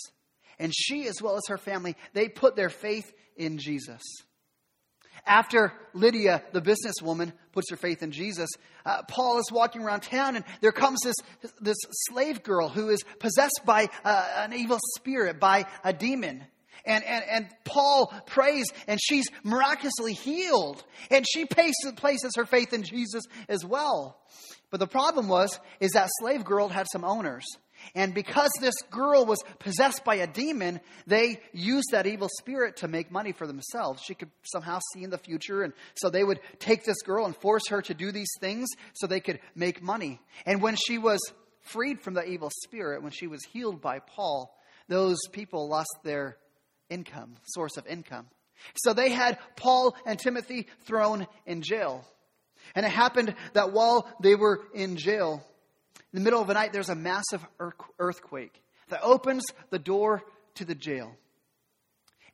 And 0.59 0.73
she, 0.75 1.07
as 1.07 1.23
well 1.23 1.37
as 1.37 1.43
her 1.49 1.59
family, 1.59 1.97
they 2.15 2.29
put 2.29 2.57
their 2.57 2.71
faith 2.71 3.13
in 3.37 3.59
Jesus. 3.59 4.03
After 5.27 5.73
Lydia, 5.95 6.43
the 6.53 6.61
businesswoman, 6.61 7.33
puts 7.53 7.71
her 7.71 7.77
faith 7.77 8.03
in 8.03 8.11
Jesus, 8.11 8.49
uh, 8.85 9.03
Paul 9.09 9.39
is 9.39 9.51
walking 9.53 9.83
around 9.83 10.01
town, 10.01 10.37
and 10.37 10.45
there 10.61 10.73
comes 10.73 11.01
this, 11.03 11.17
this 11.61 11.77
slave 12.09 12.43
girl 12.43 12.69
who 12.69 12.89
is 12.89 13.05
possessed 13.19 13.61
by 13.65 13.89
uh, 14.05 14.29
an 14.39 14.53
evil 14.53 14.79
spirit, 14.97 15.39
by 15.39 15.67
a 15.85 15.93
demon. 15.93 16.45
And, 16.85 17.05
and, 17.05 17.25
and 17.31 17.49
Paul 17.65 18.13
prays, 18.27 18.67
and 18.89 18.99
she's 19.01 19.27
miraculously 19.45 20.15
healed. 20.15 20.83
And 21.11 21.25
she 21.29 21.45
places, 21.45 21.93
places 21.97 22.33
her 22.37 22.45
faith 22.45 22.73
in 22.73 22.83
Jesus 22.83 23.23
as 23.49 23.65
well. 23.65 24.19
But 24.71 24.81
the 24.81 24.87
problem 24.89 25.29
was, 25.29 25.61
is 25.81 25.93
that 25.93 26.09
slave 26.19 26.45
girl 26.45 26.69
had 26.69 26.87
some 26.91 27.05
owners. 27.05 27.45
And 27.95 28.15
because 28.15 28.51
this 28.61 28.75
girl 28.91 29.27
was 29.27 29.43
possessed 29.59 30.05
by 30.05 30.17
a 30.17 30.27
demon, 30.27 30.81
they 31.07 31.41
used 31.53 31.89
that 31.93 32.07
evil 32.07 32.29
spirit 32.41 32.79
to 32.79 32.89
make 32.89 33.11
money 33.11 33.33
for 33.33 33.47
themselves. 33.47 34.03
She 34.03 34.15
could 34.15 34.31
somehow 34.45 34.81
see 34.93 35.03
in 35.03 35.11
the 35.11 35.19
future. 35.19 35.63
And 35.63 35.73
so 35.95 36.11
they 36.11 36.25
would 36.25 36.41
take 36.59 36.85
this 36.85 37.03
girl 37.03 37.27
and 37.27 37.37
force 37.37 37.69
her 37.69 37.83
to 37.83 37.95
do 37.95 38.13
these 38.13 38.33
things 38.41 38.69
so 38.95 39.07
they 39.07 39.21
could 39.21 39.41
make 39.55 39.83
money. 39.83 40.21
And 40.47 40.63
when 40.63 40.77
she 40.77 40.99
was 40.99 41.21
freed 41.61 42.01
from 42.01 42.15
the 42.15 42.25
evil 42.25 42.51
spirit, 42.65 43.03
when 43.03 43.13
she 43.13 43.27
was 43.27 43.45
healed 43.45 43.81
by 43.81 43.99
Paul, 44.01 44.55
those 44.89 45.19
people 45.33 45.69
lost 45.69 45.95
their 46.03 46.37
income, 46.91 47.37
source 47.45 47.77
of 47.77 47.87
income. 47.87 48.27
So 48.77 48.93
they 48.93 49.11
had 49.11 49.39
Paul 49.57 49.97
and 50.07 50.19
Timothy 50.19 50.67
thrown 50.85 51.27
in 51.47 51.63
jail. 51.63 52.05
And 52.75 52.87
it 52.87 52.91
happened 52.91 53.35
that 53.55 53.73
while 53.73 54.09
they 54.21 54.35
were 54.35 54.63
in 54.73 54.97
jail, 54.97 55.45
in 56.13 56.19
the 56.19 56.25
middle 56.25 56.41
of 56.41 56.47
the 56.47 56.55
night, 56.55 56.73
there's 56.73 56.91
a 56.91 56.95
massive 56.95 57.45
earthquake 57.99 58.63
that 58.89 59.01
opens 59.03 59.45
the 59.71 59.79
door 59.79 60.23
to 60.57 60.65
the 60.65 60.75
jail. 60.75 61.17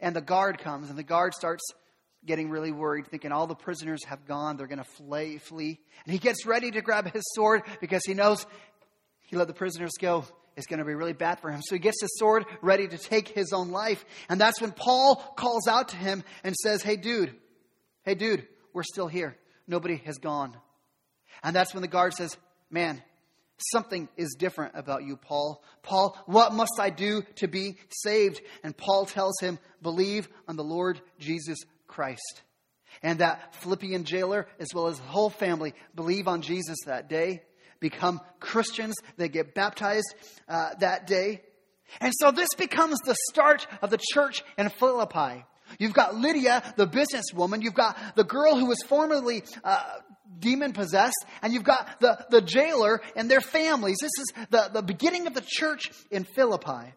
And 0.00 0.14
the 0.14 0.20
guard 0.20 0.58
comes, 0.58 0.90
and 0.90 0.98
the 0.98 1.04
guard 1.04 1.34
starts 1.34 1.62
getting 2.24 2.50
really 2.50 2.72
worried, 2.72 3.06
thinking 3.06 3.32
all 3.32 3.46
the 3.46 3.54
prisoners 3.54 4.04
have 4.04 4.26
gone, 4.26 4.56
they're 4.56 4.66
going 4.66 4.78
to 4.78 4.84
flee, 4.84 5.38
flee. 5.38 5.78
And 6.04 6.12
he 6.12 6.18
gets 6.18 6.46
ready 6.46 6.70
to 6.72 6.80
grab 6.80 7.12
his 7.12 7.22
sword 7.34 7.62
because 7.80 8.04
he 8.04 8.14
knows 8.14 8.44
he 9.26 9.36
let 9.36 9.46
the 9.46 9.54
prisoners 9.54 9.92
go. 10.00 10.24
It's 10.56 10.66
going 10.66 10.80
to 10.80 10.84
be 10.84 10.94
really 10.94 11.12
bad 11.12 11.38
for 11.38 11.50
him. 11.50 11.62
So 11.62 11.76
he 11.76 11.78
gets 11.78 12.00
his 12.00 12.18
sword 12.18 12.44
ready 12.60 12.88
to 12.88 12.98
take 12.98 13.28
his 13.28 13.52
own 13.52 13.70
life. 13.70 14.04
And 14.28 14.40
that's 14.40 14.60
when 14.60 14.72
Paul 14.72 15.16
calls 15.36 15.68
out 15.68 15.90
to 15.90 15.96
him 15.96 16.24
and 16.42 16.56
says, 16.56 16.82
Hey, 16.82 16.96
dude, 16.96 17.32
hey, 18.02 18.16
dude, 18.16 18.46
we're 18.72 18.82
still 18.82 19.06
here. 19.06 19.36
Nobody 19.68 19.96
has 20.04 20.18
gone. 20.18 20.56
And 21.44 21.54
that's 21.54 21.74
when 21.74 21.82
the 21.82 21.88
guard 21.88 22.14
says, 22.14 22.36
Man, 22.70 23.00
Something 23.58 24.08
is 24.16 24.36
different 24.38 24.72
about 24.76 25.04
you, 25.04 25.16
Paul. 25.16 25.62
Paul, 25.82 26.16
what 26.26 26.54
must 26.54 26.78
I 26.78 26.90
do 26.90 27.22
to 27.36 27.48
be 27.48 27.76
saved? 27.90 28.40
And 28.62 28.76
Paul 28.76 29.06
tells 29.06 29.38
him, 29.40 29.58
believe 29.82 30.28
on 30.46 30.56
the 30.56 30.64
Lord 30.64 31.00
Jesus 31.18 31.58
Christ. 31.88 32.42
And 33.02 33.18
that 33.18 33.54
Philippian 33.56 34.04
jailer, 34.04 34.46
as 34.60 34.68
well 34.74 34.86
as 34.86 34.98
the 34.98 35.06
whole 35.06 35.30
family, 35.30 35.74
believe 35.94 36.28
on 36.28 36.42
Jesus 36.42 36.76
that 36.86 37.08
day, 37.08 37.42
become 37.80 38.20
Christians. 38.40 38.94
They 39.16 39.28
get 39.28 39.54
baptized 39.54 40.14
uh, 40.48 40.74
that 40.80 41.06
day. 41.06 41.42
And 42.00 42.12
so 42.16 42.30
this 42.30 42.48
becomes 42.56 42.98
the 43.00 43.16
start 43.30 43.66
of 43.82 43.90
the 43.90 43.98
church 44.12 44.44
in 44.56 44.68
Philippi. 44.68 45.44
You've 45.78 45.92
got 45.92 46.14
Lydia, 46.14 46.62
the 46.76 46.86
businesswoman. 46.86 47.62
You've 47.62 47.74
got 47.74 47.96
the 48.16 48.24
girl 48.24 48.56
who 48.56 48.66
was 48.66 48.82
formerly 48.86 49.42
uh, 49.64 49.82
demon 50.38 50.72
possessed, 50.72 51.24
and 51.42 51.52
you've 51.52 51.64
got 51.64 52.00
the, 52.00 52.24
the 52.30 52.40
jailer 52.40 53.00
and 53.16 53.30
their 53.30 53.40
families. 53.40 53.96
This 54.00 54.12
is 54.20 54.46
the, 54.50 54.70
the 54.72 54.82
beginning 54.82 55.26
of 55.26 55.34
the 55.34 55.44
church 55.46 55.90
in 56.10 56.24
Philippi. 56.24 56.92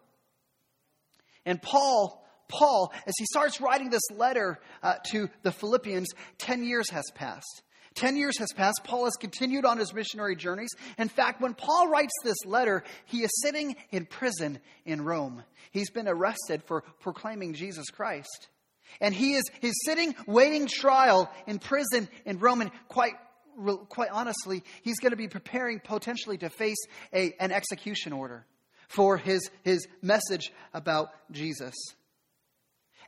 And 1.46 1.62
Paul, 1.62 2.24
Paul, 2.48 2.94
as 3.08 3.14
he 3.18 3.26
starts 3.26 3.62
writing 3.62 3.90
this 3.90 4.10
letter 4.16 4.60
uh, 4.84 4.96
to 5.12 5.30
the 5.44 5.52
Philippians, 5.52 6.10
10 6.40 6.64
years 6.64 6.90
has 6.92 7.06
passed. 7.16 7.64
10 7.96 8.16
years 8.16 8.38
has 8.38 8.54
passed. 8.54 8.82
Paul 8.84 9.06
has 9.06 9.16
continued 9.20 9.66
on 9.66 9.78
his 9.78 9.94
missionary 9.94 10.36
journeys. 10.36 10.70
In 10.98 11.10
fact, 11.10 11.42
when 11.42 11.54
Paul 11.54 11.90
writes 11.90 12.14
this 12.24 12.46
letter, 12.46 12.84
he 13.06 13.20
is 13.24 13.42
sitting 13.42 13.76
in 13.92 14.06
prison 14.06 14.60
in 14.86 15.04
Rome. 15.04 15.44
He's 15.72 15.90
been 15.90 16.08
arrested 16.08 16.64
for 16.64 16.82
proclaiming 17.02 17.54
Jesus 17.54 17.90
Christ. 17.90 18.48
And 19.00 19.14
he 19.14 19.34
is 19.34 19.44
he's 19.62 19.76
sitting 19.86 20.16
waiting 20.28 20.68
trial 20.68 21.32
in 21.48 21.60
prison 21.60 22.10
in 22.26 22.40
Rome. 22.40 22.62
And 22.62 22.72
quite, 22.88 23.14
quite 23.90 24.10
honestly, 24.12 24.64
he's 24.82 25.00
going 25.00 25.12
to 25.12 25.18
be 25.18 25.28
preparing 25.28 25.80
potentially 25.80 26.38
to 26.40 26.50
face 26.50 26.84
a, 27.14 27.34
an 27.40 27.52
execution 27.52 28.14
order 28.14 28.46
for 28.88 29.18
his, 29.18 29.50
his 29.64 29.88
message 30.02 30.52
about 30.74 31.10
Jesus. 31.32 31.76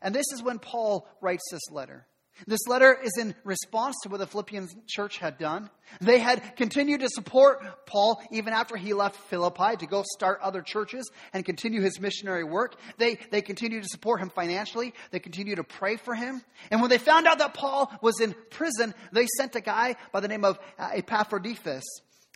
And 0.02 0.14
this 0.14 0.26
is 0.34 0.42
when 0.42 0.60
Paul 0.60 1.08
writes 1.22 1.44
this 1.52 1.72
letter. 1.72 2.06
This 2.48 2.68
letter 2.68 2.98
is 3.02 3.14
in 3.20 3.36
response 3.44 3.96
to 4.04 4.10
what 4.10 4.20
the 4.20 4.28
Philippian 4.28 4.68
church 4.88 5.18
had 5.18 5.38
done. 5.38 5.70
They 6.02 6.20
had 6.20 6.56
continued 6.56 7.02
to 7.02 7.10
support 7.10 7.86
Paul 7.86 8.22
even 8.32 8.54
after 8.54 8.76
he 8.76 8.94
left 8.94 9.16
Philippi 9.30 9.78
to 9.78 9.86
go 9.86 10.04
start 10.16 10.40
other 10.42 10.62
churches 10.62 11.10
and 11.32 11.46
continue 11.46 11.82
his 11.82 12.00
missionary 12.00 12.44
work. 12.44 12.76
They, 12.98 13.20
they 13.32 13.42
continued 13.42 13.84
to 13.84 13.90
support 13.90 14.20
him 14.20 14.30
financially. 14.30 14.94
They 15.12 15.20
continued 15.20 15.58
to 15.58 15.64
pray 15.64 15.96
for 15.98 16.16
him. 16.16 16.42
And 16.72 16.82
when 16.82 16.90
they 16.90 16.98
found 16.98 17.28
out 17.28 17.38
that 17.38 17.54
Paul 17.54 17.92
was 18.02 18.20
in 18.20 18.36
prison, 18.50 18.94
they 19.12 19.28
sent 19.38 19.56
a 19.56 19.62
guy 19.62 19.96
by 20.12 20.20
the 20.20 20.28
name 20.28 20.44
of 20.44 20.58
uh, 20.80 20.90
Epaphroditus 20.94 21.84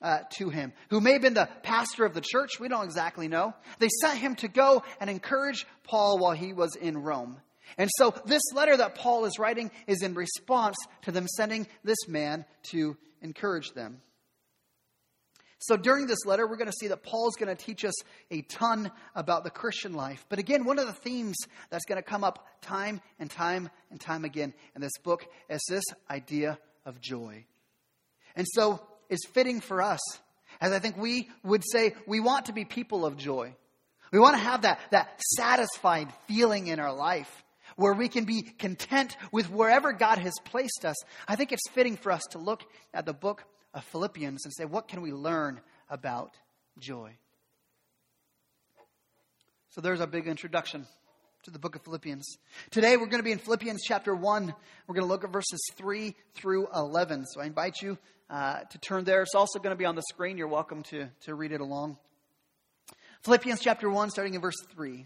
uh, 0.02 0.20
to 0.34 0.50
him, 0.50 0.74
who 0.90 1.02
may 1.02 1.14
have 1.14 1.22
been 1.22 1.34
the 1.34 1.50
pastor 1.64 2.06
of 2.06 2.14
the 2.14 2.22
church. 2.22 2.60
We 2.60 2.68
don't 2.68 2.86
exactly 2.86 3.28
know. 3.28 3.54
They 3.80 3.90
sent 4.02 4.20
him 4.20 4.36
to 4.36 4.48
go 4.48 4.84
and 5.00 5.10
encourage 5.10 5.66
Paul 5.84 6.20
while 6.20 6.34
he 6.34 6.54
was 6.54 6.76
in 6.76 6.98
Rome. 6.98 7.42
And 7.78 7.90
so, 7.98 8.14
this 8.26 8.42
letter 8.54 8.78
that 8.78 8.96
Paul 8.96 9.26
is 9.26 9.40
writing 9.40 9.72
is 9.88 10.02
in 10.02 10.14
response 10.14 10.78
to 11.04 11.12
them 11.12 11.28
sending 11.28 11.68
this 11.84 12.08
man 12.08 12.46
to 12.72 12.98
encourage 13.22 13.72
them. 13.74 14.02
So, 15.60 15.76
during 15.76 16.06
this 16.06 16.26
letter, 16.26 16.48
we're 16.48 16.58
going 16.58 16.72
to 16.72 16.78
see 16.80 16.88
that 16.88 17.04
Paul's 17.04 17.36
going 17.36 17.56
to 17.56 17.62
teach 17.64 17.84
us 17.84 17.96
a 18.30 18.42
ton 18.44 18.92
about 19.16 19.44
the 19.44 19.50
Christian 19.50 19.94
life. 19.94 20.24
But 20.30 20.40
again, 20.40 20.66
one 20.66 20.78
of 20.78 20.86
the 20.86 20.94
themes 20.94 21.36
that's 21.70 21.86
going 21.86 22.02
to 22.02 22.08
come 22.08 22.24
up 22.24 22.48
time 22.62 23.02
and 23.20 23.30
time 23.30 23.70
and 23.90 24.00
time 24.00 24.24
again 24.24 24.54
in 24.76 24.82
this 24.82 24.98
book 25.04 25.26
is 25.50 25.66
this 25.68 25.84
idea 26.10 26.60
of 26.86 27.02
joy. 27.02 27.46
And 28.36 28.46
so, 28.54 28.80
it's 29.10 29.28
fitting 29.28 29.62
for 29.62 29.82
us, 29.82 30.00
as 30.62 30.72
I 30.74 30.80
think 30.80 30.98
we 30.98 31.30
would 31.44 31.64
say, 31.70 31.96
we 32.06 32.20
want 32.20 32.46
to 32.46 32.54
be 32.54 32.66
people 32.66 33.06
of 33.06 33.18
joy. 33.18 33.56
We 34.12 34.20
want 34.20 34.38
to 34.38 34.44
have 34.44 34.62
that, 34.62 34.80
that 34.92 35.22
satisfied 35.36 36.14
feeling 36.28 36.68
in 36.68 36.80
our 36.80 36.94
life 36.94 37.44
where 37.78 37.94
we 37.94 38.10
can 38.10 38.26
be 38.26 38.42
content 38.42 39.16
with 39.32 39.50
wherever 39.50 39.94
God 39.94 40.18
has 40.18 40.34
placed 40.44 40.84
us. 40.84 40.96
I 41.28 41.36
think 41.36 41.52
it's 41.52 41.70
fitting 41.70 41.96
for 41.96 42.12
us 42.12 42.24
to 42.32 42.40
look 42.40 42.64
at 42.94 43.06
the 43.06 43.14
book 43.14 43.46
of 43.74 43.84
Philippians 43.86 44.44
and 44.44 44.54
say, 44.54 44.66
what 44.66 44.88
can 44.88 45.02
we 45.02 45.14
learn 45.14 45.62
about 45.90 46.32
joy? 46.80 47.16
So 49.70 49.80
there's 49.80 50.02
our 50.02 50.08
big 50.08 50.28
introduction 50.28 50.88
to 51.44 51.52
the 51.52 51.60
book 51.60 51.76
of 51.76 51.84
Philippians. 51.84 52.38
Today 52.72 52.98
we're 52.98 53.06
going 53.06 53.20
to 53.20 53.24
be 53.24 53.32
in 53.32 53.38
Philippians 53.38 53.82
chapter 53.86 54.16
1. 54.16 54.54
We're 54.88 54.96
going 54.96 55.08
to 55.08 55.12
look 55.12 55.24
at 55.24 55.32
verses 55.32 55.60
3 55.76 56.16
through 56.34 56.68
11. 56.76 57.26
So 57.28 57.42
I 57.42 57.46
invite 57.46 57.82
you 57.84 58.00
uh, 58.30 58.62
to 58.72 58.78
turn 58.80 59.04
there. 59.04 59.22
It's 59.22 59.36
also 59.36 59.60
going 59.60 59.72
to 59.74 59.78
be 59.78 59.86
on 59.86 59.96
the 59.96 60.04
screen. 60.10 60.38
You're 60.38 60.48
welcome 60.48 60.82
to, 60.84 61.10
to 61.22 61.36
read 61.36 61.52
it 61.52 61.62
along. 61.62 61.98
Philippians 63.22 63.62
chapter 63.62 63.88
1, 63.88 64.10
starting 64.10 64.34
in 64.34 64.42
verse 64.42 64.58
3. 64.76 65.06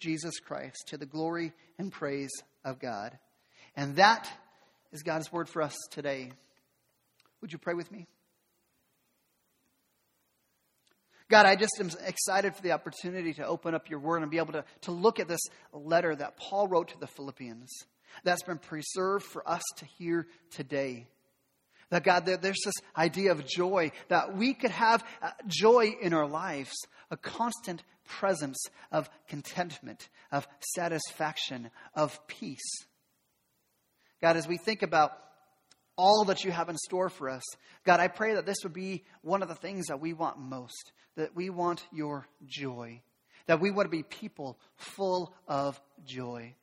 Jesus 0.00 0.40
Christ 0.40 0.88
to 0.88 0.96
the 0.96 1.06
glory 1.06 1.52
and 1.78 1.92
praise 1.92 2.32
of 2.64 2.80
God. 2.80 3.16
And 3.76 3.96
that 3.96 4.28
is 4.92 5.02
God's 5.02 5.32
word 5.32 5.48
for 5.48 5.62
us 5.62 5.76
today. 5.90 6.32
Would 7.40 7.52
you 7.52 7.58
pray 7.58 7.74
with 7.74 7.90
me? 7.92 8.06
God, 11.30 11.46
I 11.46 11.54
just 11.54 11.78
am 11.78 11.90
excited 12.04 12.56
for 12.56 12.62
the 12.62 12.72
opportunity 12.72 13.32
to 13.34 13.46
open 13.46 13.72
up 13.72 13.88
your 13.88 14.00
word 14.00 14.22
and 14.22 14.30
be 14.32 14.38
able 14.38 14.54
to, 14.54 14.64
to 14.82 14.90
look 14.90 15.20
at 15.20 15.28
this 15.28 15.46
letter 15.72 16.14
that 16.16 16.36
Paul 16.36 16.66
wrote 16.66 16.88
to 16.88 16.98
the 16.98 17.06
Philippians 17.06 17.70
that's 18.24 18.42
been 18.42 18.58
preserved 18.58 19.24
for 19.24 19.48
us 19.48 19.62
to 19.76 19.84
hear 19.84 20.26
today. 20.50 21.06
That 21.90 22.02
God, 22.02 22.26
there's 22.26 22.62
this 22.64 22.74
idea 22.96 23.30
of 23.30 23.46
joy, 23.46 23.92
that 24.08 24.36
we 24.36 24.54
could 24.54 24.72
have 24.72 25.04
uh, 25.22 25.30
joy 25.46 25.92
in 26.00 26.14
our 26.14 26.26
lives, 26.26 26.72
a 27.12 27.16
constant 27.16 27.84
presence 28.18 28.58
of 28.90 29.08
contentment, 29.28 30.08
of 30.32 30.46
satisfaction, 30.74 31.70
of 31.94 32.26
peace. 32.26 32.84
God, 34.20 34.36
as 34.36 34.46
we 34.46 34.58
think 34.58 34.82
about 34.82 35.12
all 36.00 36.24
that 36.24 36.44
you 36.44 36.50
have 36.50 36.70
in 36.70 36.76
store 36.78 37.10
for 37.10 37.28
us. 37.28 37.42
God, 37.84 38.00
I 38.00 38.08
pray 38.08 38.34
that 38.34 38.46
this 38.46 38.58
would 38.62 38.72
be 38.72 39.04
one 39.20 39.42
of 39.42 39.48
the 39.48 39.54
things 39.54 39.88
that 39.88 40.00
we 40.00 40.14
want 40.14 40.38
most, 40.38 40.92
that 41.16 41.36
we 41.36 41.50
want 41.50 41.84
your 41.92 42.26
joy, 42.46 43.02
that 43.46 43.60
we 43.60 43.70
want 43.70 43.86
to 43.86 43.90
be 43.90 44.02
people 44.02 44.58
full 44.76 45.34
of 45.46 45.78
joy. 46.06 46.54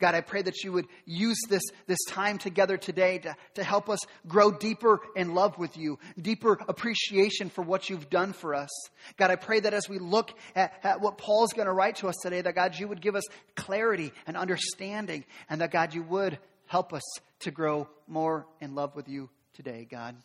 God, 0.00 0.14
I 0.14 0.22
pray 0.22 0.40
that 0.42 0.64
you 0.64 0.72
would 0.72 0.86
use 1.04 1.38
this, 1.48 1.62
this 1.86 2.02
time 2.08 2.38
together 2.38 2.76
today 2.78 3.18
to, 3.18 3.36
to 3.54 3.64
help 3.64 3.90
us 3.90 3.98
grow 4.26 4.50
deeper 4.50 5.00
in 5.14 5.34
love 5.34 5.58
with 5.58 5.76
you, 5.76 5.98
deeper 6.20 6.58
appreciation 6.68 7.50
for 7.50 7.62
what 7.62 7.90
you've 7.90 8.08
done 8.08 8.32
for 8.32 8.54
us. 8.54 8.70
God, 9.18 9.30
I 9.30 9.36
pray 9.36 9.60
that 9.60 9.74
as 9.74 9.88
we 9.88 9.98
look 9.98 10.32
at, 10.56 10.72
at 10.82 11.00
what 11.00 11.18
Paul's 11.18 11.52
going 11.52 11.66
to 11.66 11.72
write 11.72 11.96
to 11.96 12.08
us 12.08 12.16
today, 12.22 12.40
that 12.40 12.54
God, 12.54 12.78
you 12.78 12.88
would 12.88 13.02
give 13.02 13.14
us 13.14 13.24
clarity 13.54 14.12
and 14.26 14.36
understanding, 14.36 15.24
and 15.50 15.60
that 15.60 15.70
God, 15.70 15.94
you 15.94 16.02
would 16.02 16.38
help 16.66 16.92
us 16.94 17.02
to 17.40 17.50
grow 17.50 17.88
more 18.08 18.46
in 18.60 18.74
love 18.74 18.96
with 18.96 19.08
you 19.08 19.28
today, 19.52 19.86
God. 19.90 20.16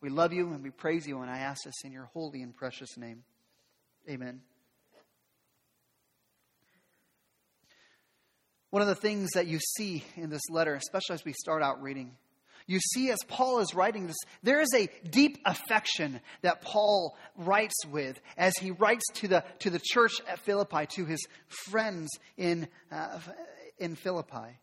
We 0.00 0.08
love 0.08 0.32
you 0.32 0.52
and 0.52 0.62
we 0.62 0.70
praise 0.70 1.06
you, 1.06 1.20
and 1.20 1.30
I 1.30 1.38
ask 1.38 1.64
this 1.64 1.82
in 1.84 1.92
your 1.92 2.08
holy 2.14 2.42
and 2.42 2.54
precious 2.54 2.96
name. 2.96 3.24
Amen. 4.08 4.40
One 8.70 8.82
of 8.82 8.88
the 8.88 8.94
things 8.94 9.30
that 9.34 9.46
you 9.46 9.58
see 9.58 10.04
in 10.16 10.30
this 10.30 10.48
letter, 10.48 10.74
especially 10.74 11.14
as 11.14 11.24
we 11.24 11.32
start 11.32 11.62
out 11.62 11.82
reading, 11.82 12.16
you 12.66 12.78
see 12.78 13.10
as 13.10 13.18
Paul 13.26 13.58
is 13.58 13.74
writing 13.74 14.06
this, 14.06 14.16
there 14.44 14.60
is 14.60 14.72
a 14.74 14.88
deep 15.08 15.38
affection 15.44 16.20
that 16.42 16.62
Paul 16.62 17.16
writes 17.36 17.84
with 17.90 18.20
as 18.36 18.56
he 18.56 18.70
writes 18.70 19.02
to 19.14 19.28
the, 19.28 19.44
to 19.60 19.70
the 19.70 19.80
church 19.82 20.12
at 20.28 20.38
Philippi, 20.38 20.86
to 20.94 21.04
his 21.04 21.26
friends 21.68 22.10
in, 22.36 22.68
uh, 22.92 23.18
in 23.78 23.96
Philippi. 23.96 24.60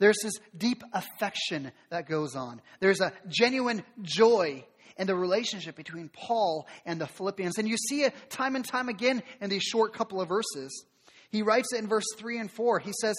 There's 0.00 0.18
this 0.20 0.34
deep 0.56 0.82
affection 0.92 1.70
that 1.90 2.08
goes 2.08 2.34
on. 2.34 2.60
There's 2.80 3.00
a 3.00 3.12
genuine 3.28 3.84
joy 4.02 4.64
in 4.96 5.06
the 5.06 5.14
relationship 5.14 5.76
between 5.76 6.08
Paul 6.08 6.66
and 6.84 7.00
the 7.00 7.06
Philippians. 7.06 7.58
And 7.58 7.68
you 7.68 7.76
see 7.76 8.02
it 8.02 8.14
time 8.30 8.56
and 8.56 8.64
time 8.64 8.88
again 8.88 9.22
in 9.40 9.50
these 9.50 9.62
short 9.62 9.92
couple 9.92 10.20
of 10.20 10.28
verses. 10.28 10.86
He 11.34 11.42
writes 11.42 11.72
it 11.72 11.80
in 11.80 11.88
verse 11.88 12.04
3 12.16 12.38
and 12.38 12.48
4. 12.48 12.78
He 12.78 12.92
says, 13.00 13.16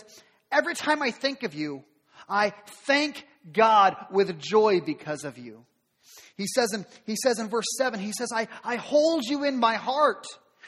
Every 0.49 0.73
time 0.73 1.01
I 1.01 1.11
think 1.11 1.43
of 1.43 1.53
you, 1.53 1.83
I 2.29 2.53
thank 2.87 3.27
God 3.51 3.93
with 4.09 4.39
joy 4.39 4.79
because 4.79 5.25
of 5.25 5.37
you. 5.37 5.65
He 6.37 6.47
says 6.47 6.71
in, 6.73 6.85
he 7.05 7.17
says 7.21 7.39
in 7.39 7.49
verse 7.49 7.65
7, 7.77 7.99
he 7.99 8.13
says, 8.13 8.29
I, 8.33 8.47
I 8.63 8.77
hold 8.77 9.25
you 9.25 9.43
in 9.43 9.57
my 9.57 9.75
heart. 9.75 10.25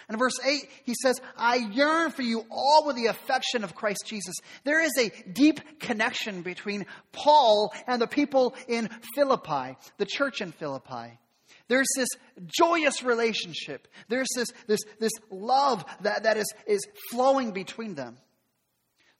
And 0.09 0.15
in 0.15 0.19
verse 0.19 0.37
8, 0.45 0.69
he 0.83 0.93
says, 1.01 1.21
I 1.37 1.55
yearn 1.55 2.11
for 2.11 2.21
you 2.21 2.43
all 2.51 2.83
with 2.85 2.97
the 2.97 3.05
affection 3.05 3.63
of 3.63 3.75
Christ 3.75 4.03
Jesus. 4.05 4.35
There 4.65 4.81
is 4.81 4.97
a 4.99 5.09
deep 5.31 5.79
connection 5.79 6.41
between 6.41 6.85
Paul 7.13 7.73
and 7.87 8.01
the 8.01 8.07
people 8.07 8.55
in 8.67 8.89
Philippi, 9.15 9.77
the 9.97 10.05
church 10.05 10.41
in 10.41 10.51
Philippi. 10.51 11.17
There's 11.67 11.87
this 11.95 12.09
joyous 12.45 13.03
relationship. 13.03 13.87
There's 14.07 14.29
this, 14.35 14.49
this, 14.67 14.79
this 14.99 15.11
love 15.29 15.83
that, 16.01 16.23
that 16.23 16.37
is, 16.37 16.53
is 16.65 16.85
flowing 17.11 17.51
between 17.51 17.95
them. 17.95 18.17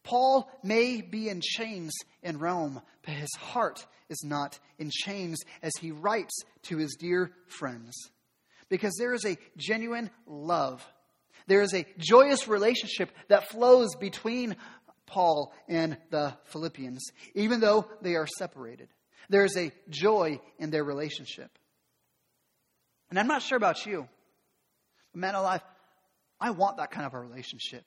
Paul 0.04 0.50
may 0.64 1.02
be 1.02 1.28
in 1.28 1.42
chains 1.42 1.94
in 2.24 2.40
Rome, 2.40 2.82
but 3.06 3.14
his 3.14 3.36
heart 3.38 3.86
is 4.10 4.24
not 4.24 4.58
in 4.80 4.90
chains 4.90 5.38
as 5.62 5.74
he 5.82 5.92
writes 5.92 6.34
to 6.64 6.78
his 6.78 6.96
dear 6.98 7.32
friends 7.48 7.94
because 8.70 8.96
there 8.98 9.14
is 9.14 9.26
a 9.26 9.38
genuine 9.58 10.10
love. 10.26 10.86
There 11.48 11.62
is 11.62 11.74
a 11.74 11.86
joyous 11.98 12.48
relationship 12.48 13.10
that 13.30 13.50
flows 13.50 13.96
between 13.96 14.56
Paul 15.06 15.54
and 15.68 15.98
the 16.10 16.34
Philippians, 16.46 17.02
even 17.36 17.60
though 17.60 17.88
they 18.02 18.16
are 18.16 18.28
separated. 18.28 18.90
There 19.30 19.46
is 19.46 19.58
a 19.58 19.72
joy 19.90 20.40
in 20.60 20.70
their 20.70 20.84
relationship. 20.84 21.52
And 23.10 23.20
I'm 23.20 23.28
not 23.28 23.42
sure 23.42 23.58
about 23.58 23.86
you, 23.86 24.08
but 25.14 25.20
man 25.20 25.36
alive, 25.36 25.62
I 26.40 26.52
want 26.52 26.78
that 26.78 26.92
kind 26.92 27.06
of 27.06 27.14
a 27.14 27.20
relationship. 27.20 27.86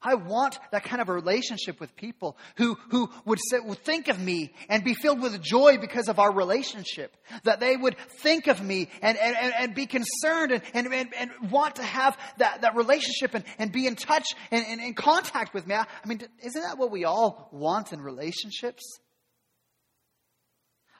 I 0.00 0.14
want 0.14 0.58
that 0.70 0.84
kind 0.84 1.02
of 1.02 1.08
a 1.08 1.12
relationship 1.12 1.80
with 1.80 1.96
people 1.96 2.36
who, 2.56 2.76
who 2.90 3.10
would, 3.24 3.40
say, 3.50 3.58
would 3.58 3.80
think 3.80 4.06
of 4.06 4.20
me 4.20 4.52
and 4.68 4.84
be 4.84 4.94
filled 4.94 5.20
with 5.20 5.42
joy 5.42 5.78
because 5.78 6.08
of 6.08 6.20
our 6.20 6.32
relationship. 6.32 7.16
That 7.42 7.58
they 7.58 7.76
would 7.76 7.96
think 8.22 8.46
of 8.46 8.62
me 8.62 8.90
and, 9.02 9.18
and, 9.18 9.54
and, 9.58 9.74
be 9.74 9.86
concerned 9.86 10.52
and, 10.52 10.62
and, 10.72 10.94
and, 10.94 11.14
and, 11.14 11.50
want 11.50 11.76
to 11.76 11.82
have 11.82 12.16
that, 12.38 12.62
that 12.62 12.76
relationship 12.76 13.34
and, 13.34 13.44
and 13.58 13.72
be 13.72 13.86
in 13.88 13.96
touch 13.96 14.34
and, 14.52 14.64
and 14.68 14.80
in 14.80 14.94
contact 14.94 15.52
with 15.52 15.66
me. 15.66 15.74
I, 15.74 15.80
I 15.82 16.08
mean, 16.08 16.22
isn't 16.44 16.62
that 16.62 16.78
what 16.78 16.92
we 16.92 17.04
all 17.04 17.48
want 17.52 17.92
in 17.92 18.00
relationships? 18.00 19.00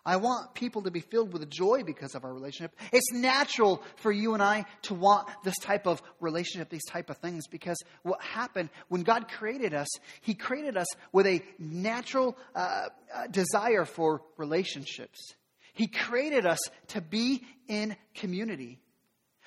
I 0.04 0.16
want 0.16 0.54
people 0.54 0.82
to 0.82 0.90
be 0.90 1.00
filled 1.00 1.32
with 1.32 1.48
joy 1.50 1.82
because 1.84 2.14
of 2.14 2.24
our 2.24 2.32
relationship. 2.32 2.74
It's 2.92 3.12
natural 3.12 3.82
for 3.96 4.10
you 4.10 4.34
and 4.34 4.42
I 4.42 4.64
to 4.82 4.94
want 4.94 5.28
this 5.44 5.56
type 5.58 5.86
of 5.86 6.02
relationship, 6.20 6.70
these 6.70 6.86
type 6.86 7.10
of 7.10 7.18
things, 7.18 7.46
because 7.46 7.76
what 8.02 8.22
happened 8.22 8.70
when 8.88 9.02
God 9.02 9.28
created 9.28 9.74
us, 9.74 9.88
He 10.20 10.34
created 10.34 10.76
us 10.76 10.86
with 11.12 11.26
a 11.26 11.42
natural 11.58 12.36
uh, 12.54 12.86
uh, 13.14 13.26
desire 13.28 13.84
for 13.84 14.22
relationships. 14.36 15.34
He 15.74 15.86
created 15.86 16.46
us 16.46 16.58
to 16.88 17.00
be 17.00 17.44
in 17.68 17.96
community. 18.14 18.80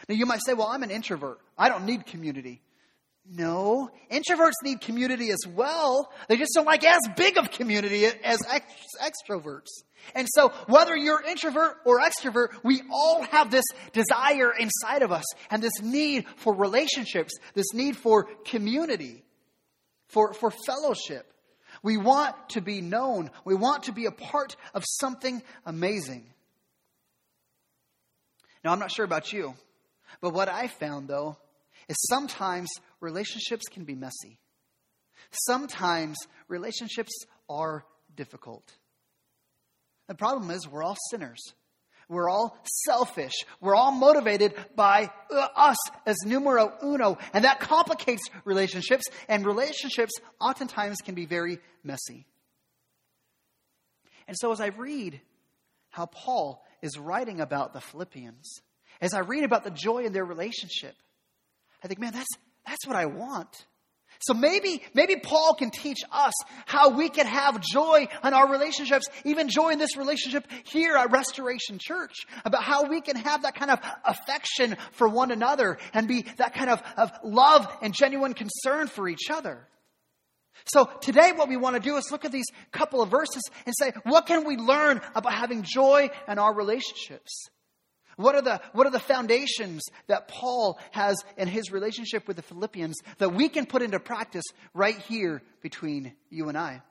Now, 0.08 0.16
you 0.16 0.26
might 0.26 0.42
say, 0.46 0.54
well, 0.54 0.68
I'm 0.68 0.84
an 0.84 0.92
introvert. 0.92 1.40
I 1.58 1.70
don't 1.70 1.86
need 1.86 2.06
community. 2.06 2.62
No, 3.26 3.90
introverts 4.12 4.54
need 4.64 4.82
community 4.82 5.32
as 5.32 5.46
well. 5.48 6.12
They 6.28 6.38
just 6.38 6.52
don't 6.56 6.66
like 6.66 6.84
as 6.84 7.00
big 7.16 7.38
of 7.38 7.52
community 7.52 8.06
as 8.06 8.40
extroverts. 9.00 9.70
And 10.16 10.28
so, 10.34 10.50
whether 10.68 10.96
you're 10.96 11.22
introvert 11.22 11.78
or 11.86 12.00
extrovert, 12.00 12.50
we 12.64 12.82
all 12.92 13.22
have 13.24 13.52
this 13.52 13.64
desire 13.94 14.52
inside 14.58 15.04
of 15.04 15.12
us 15.12 15.24
and 15.52 15.62
this 15.62 15.82
need 15.82 16.26
for 16.38 16.56
relationships, 16.56 17.34
this 17.54 17.74
need 17.74 17.96
for 17.96 18.24
community, 18.46 19.24
for, 20.08 20.34
for 20.34 20.52
fellowship. 20.66 21.32
We 21.84 21.98
want 21.98 22.36
to 22.50 22.62
be 22.62 22.82
known, 22.82 23.30
we 23.46 23.54
want 23.54 23.84
to 23.84 23.92
be 23.92 24.08
a 24.08 24.12
part 24.12 24.56
of 24.74 24.84
something 25.00 25.42
amazing. 25.66 26.26
Now, 28.64 28.72
I'm 28.72 28.80
not 28.80 28.92
sure 28.92 29.06
about 29.06 29.32
you, 29.32 29.56
but 30.22 30.34
what 30.34 30.50
I 30.50 30.68
found 30.68 31.08
though 31.08 31.38
is 31.88 31.98
sometimes 32.10 32.70
relationships 33.02 33.66
can 33.70 33.84
be 33.84 33.96
messy. 33.96 34.40
Sometimes 35.46 36.18
relationships 36.48 37.12
are 37.50 37.86
difficult. 38.16 38.64
The 40.08 40.16
problem 40.16 40.52
is, 40.52 40.68
we're 40.68 40.84
all 40.84 40.98
sinners. 41.10 41.42
We're 42.10 42.30
all 42.30 42.58
selfish. 42.86 43.34
We're 43.62 43.76
all 43.76 43.94
motivated 43.94 44.54
by 44.76 45.10
uh, 45.34 45.48
us 45.56 45.78
as 46.06 46.18
numero 46.26 46.74
uno. 46.84 47.18
And 47.34 47.46
that 47.46 47.62
complicates 47.62 48.24
relationships, 48.44 49.06
and 49.30 49.46
relationships 49.46 50.12
oftentimes 50.40 50.98
can 50.98 51.16
be 51.16 51.26
very 51.26 51.60
messy. 51.84 52.26
And 54.28 54.36
so, 54.38 54.52
as 54.52 54.60
I 54.60 54.68
read 54.68 55.22
how 55.90 56.06
Paul 56.08 56.64
is 56.82 56.98
writing 56.98 57.40
about 57.40 57.72
the 57.72 57.82
Philippians, 57.82 58.62
as 59.00 59.14
I 59.14 59.20
read 59.20 59.46
about 59.46 59.64
the 59.64 59.72
joy 59.72 60.00
in 60.00 60.12
their 60.12 60.26
relationship, 60.26 60.96
I 61.84 61.88
think, 61.88 62.00
man, 62.00 62.14
that's, 62.14 62.28
that's 62.65 62.86
what 62.88 62.95
I 62.95 63.06
want. 63.06 63.65
So 64.21 64.36
maybe, 64.36 64.84
maybe 64.93 65.15
Paul 65.15 65.56
can 65.56 65.71
teach 65.71 66.00
us 66.12 66.34
how 66.67 66.89
we 66.89 67.10
can 67.10 67.26
have 67.26 67.60
joy 67.60 68.08
in 68.24 68.34
our 68.34 68.52
relationships, 68.52 69.08
even 69.26 69.50
joy 69.50 69.69
in 69.69 69.80
this 69.80 69.97
relationship 69.97 70.45
here 70.65 70.95
at 70.95 71.12
Restoration 71.12 71.80
Church, 71.80 72.13
about 72.45 72.63
how 72.63 72.88
we 72.88 73.02
can 73.02 73.15
have 73.15 73.43
that 73.43 73.56
kind 73.56 73.71
of 73.71 73.80
affection 74.06 74.78
for 74.91 75.08
one 75.08 75.32
another 75.32 75.80
and 75.93 76.08
be 76.08 76.26
that 76.38 76.54
kind 76.54 76.69
of, 76.69 76.84
of 76.97 77.12
love 77.24 77.67
and 77.82 77.95
genuine 77.95 78.36
concern 78.36 78.88
for 78.88 79.08
each 79.08 79.32
other. 79.32 79.67
So 80.65 80.88
today 81.02 81.32
what 81.32 81.50
we 81.50 81.58
want 81.58 81.76
to 81.76 81.82
do 81.82 81.95
is 81.97 82.12
look 82.12 82.24
at 82.24 82.32
these 82.32 82.45
couple 82.71 83.02
of 83.02 83.10
verses 83.10 83.41
and 83.65 83.74
say, 83.76 83.91
what 84.04 84.28
can 84.28 84.45
we 84.45 84.56
learn 84.56 85.02
about 85.15 85.34
having 85.34 85.63
joy 85.63 86.12
in 86.28 86.38
our 86.38 86.54
relationships? 86.54 87.50
What 88.22 88.36
are, 88.36 88.42
the, 88.42 88.62
what 88.74 88.88
are 88.88 88.92
the 88.92 89.00
foundations 89.00 89.84
that 90.08 90.28
Paul 90.28 90.80
has 90.92 91.18
in 91.38 91.48
his 91.48 91.72
relationship 91.72 92.28
with 92.28 92.36
the 92.36 92.44
Philippians 92.44 92.98
that 93.18 93.34
we 93.34 93.50
can 93.50 93.66
put 93.66 93.82
into 93.82 94.00
practice 94.00 94.46
right 94.74 94.98
here 94.98 95.42
between 95.62 96.14
you 96.30 96.50
and 96.50 96.58
I? 96.58 96.82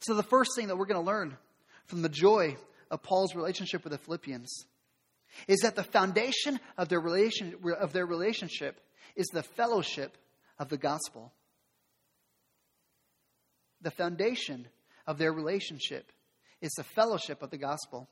So, 0.00 0.14
the 0.14 0.22
first 0.22 0.50
thing 0.54 0.68
that 0.68 0.76
we're 0.76 0.86
going 0.86 1.02
to 1.02 1.06
learn 1.06 1.36
from 1.86 2.02
the 2.02 2.08
joy 2.08 2.56
of 2.90 3.02
Paul's 3.02 3.34
relationship 3.34 3.82
with 3.82 3.92
the 3.92 3.98
Philippians 3.98 4.66
is 5.48 5.60
that 5.60 5.76
the 5.76 5.82
foundation 5.82 6.60
of 6.76 6.88
their, 6.88 7.00
relation, 7.00 7.54
of 7.80 7.92
their 7.92 8.06
relationship 8.06 8.80
is 9.14 9.26
the 9.28 9.42
fellowship 9.42 10.16
of 10.58 10.68
the 10.68 10.76
gospel. 10.76 11.32
The 13.82 13.90
foundation 13.90 14.66
of 15.06 15.18
their 15.18 15.32
relationship 15.32 16.12
is 16.60 16.72
the 16.72 16.84
fellowship 16.84 17.42
of 17.42 17.50
the 17.50 17.58
gospel. 17.58 18.08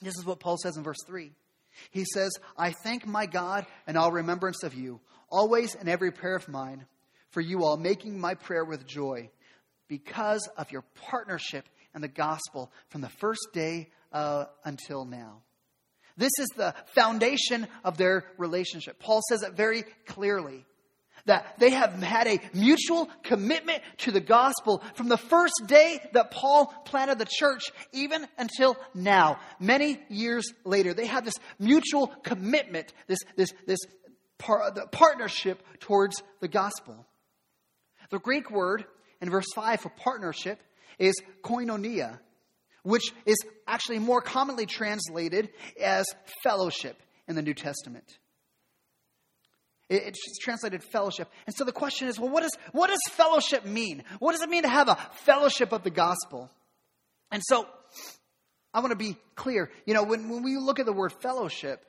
This 0.00 0.16
is 0.18 0.24
what 0.24 0.40
Paul 0.40 0.56
says 0.58 0.76
in 0.76 0.82
verse 0.82 1.02
3. 1.06 1.32
He 1.90 2.04
says, 2.04 2.30
I 2.56 2.72
thank 2.72 3.06
my 3.06 3.26
God 3.26 3.66
in 3.86 3.96
all 3.96 4.12
remembrance 4.12 4.62
of 4.62 4.74
you, 4.74 5.00
always 5.30 5.74
in 5.74 5.88
every 5.88 6.10
prayer 6.10 6.36
of 6.36 6.48
mine, 6.48 6.86
for 7.30 7.40
you 7.40 7.64
all, 7.64 7.76
making 7.76 8.18
my 8.18 8.34
prayer 8.34 8.64
with 8.64 8.86
joy, 8.86 9.30
because 9.88 10.48
of 10.56 10.70
your 10.72 10.84
partnership 10.94 11.68
in 11.94 12.00
the 12.00 12.08
gospel 12.08 12.70
from 12.88 13.00
the 13.00 13.08
first 13.08 13.48
day 13.52 13.90
uh, 14.12 14.46
until 14.64 15.04
now. 15.04 15.42
This 16.16 16.32
is 16.38 16.48
the 16.56 16.74
foundation 16.94 17.66
of 17.84 17.98
their 17.98 18.24
relationship. 18.38 18.98
Paul 18.98 19.20
says 19.28 19.42
it 19.42 19.52
very 19.52 19.82
clearly 20.06 20.64
that 21.26 21.58
they 21.58 21.70
have 21.70 22.02
had 22.02 22.26
a 22.26 22.40
mutual 22.54 23.08
commitment 23.22 23.82
to 23.98 24.10
the 24.10 24.20
gospel 24.20 24.82
from 24.94 25.08
the 25.08 25.18
first 25.18 25.62
day 25.66 26.00
that 26.12 26.30
Paul 26.30 26.66
planted 26.84 27.18
the 27.18 27.26
church, 27.28 27.70
even 27.92 28.26
until 28.38 28.76
now, 28.94 29.38
many 29.60 30.00
years 30.08 30.52
later. 30.64 30.94
They 30.94 31.06
have 31.06 31.24
this 31.24 31.38
mutual 31.58 32.08
commitment, 32.22 32.92
this, 33.06 33.18
this, 33.36 33.50
this 33.66 33.80
par- 34.38 34.72
partnership 34.90 35.62
towards 35.80 36.22
the 36.40 36.48
gospel. 36.48 37.06
The 38.10 38.18
Greek 38.18 38.50
word 38.50 38.84
in 39.20 39.30
verse 39.30 39.46
5 39.54 39.80
for 39.80 39.88
partnership 39.90 40.60
is 40.98 41.14
koinonia, 41.42 42.20
which 42.82 43.12
is 43.24 43.36
actually 43.66 43.98
more 43.98 44.20
commonly 44.20 44.66
translated 44.66 45.50
as 45.82 46.06
fellowship 46.42 47.02
in 47.28 47.34
the 47.34 47.42
New 47.42 47.54
Testament. 47.54 48.18
It's 49.88 50.38
translated 50.38 50.82
fellowship. 50.82 51.30
And 51.46 51.54
so 51.54 51.64
the 51.64 51.72
question 51.72 52.08
is 52.08 52.18
well, 52.18 52.30
what, 52.30 52.42
is, 52.42 52.50
what 52.72 52.88
does 52.88 53.00
fellowship 53.10 53.64
mean? 53.64 54.02
What 54.18 54.32
does 54.32 54.42
it 54.42 54.48
mean 54.48 54.62
to 54.62 54.68
have 54.68 54.88
a 54.88 54.98
fellowship 55.24 55.72
of 55.72 55.84
the 55.84 55.90
gospel? 55.90 56.50
And 57.30 57.42
so 57.44 57.66
I 58.74 58.80
want 58.80 58.90
to 58.90 58.96
be 58.96 59.16
clear. 59.36 59.70
You 59.86 59.94
know, 59.94 60.02
when, 60.02 60.28
when 60.28 60.42
we 60.42 60.56
look 60.56 60.80
at 60.80 60.86
the 60.86 60.92
word 60.92 61.12
fellowship, 61.20 61.84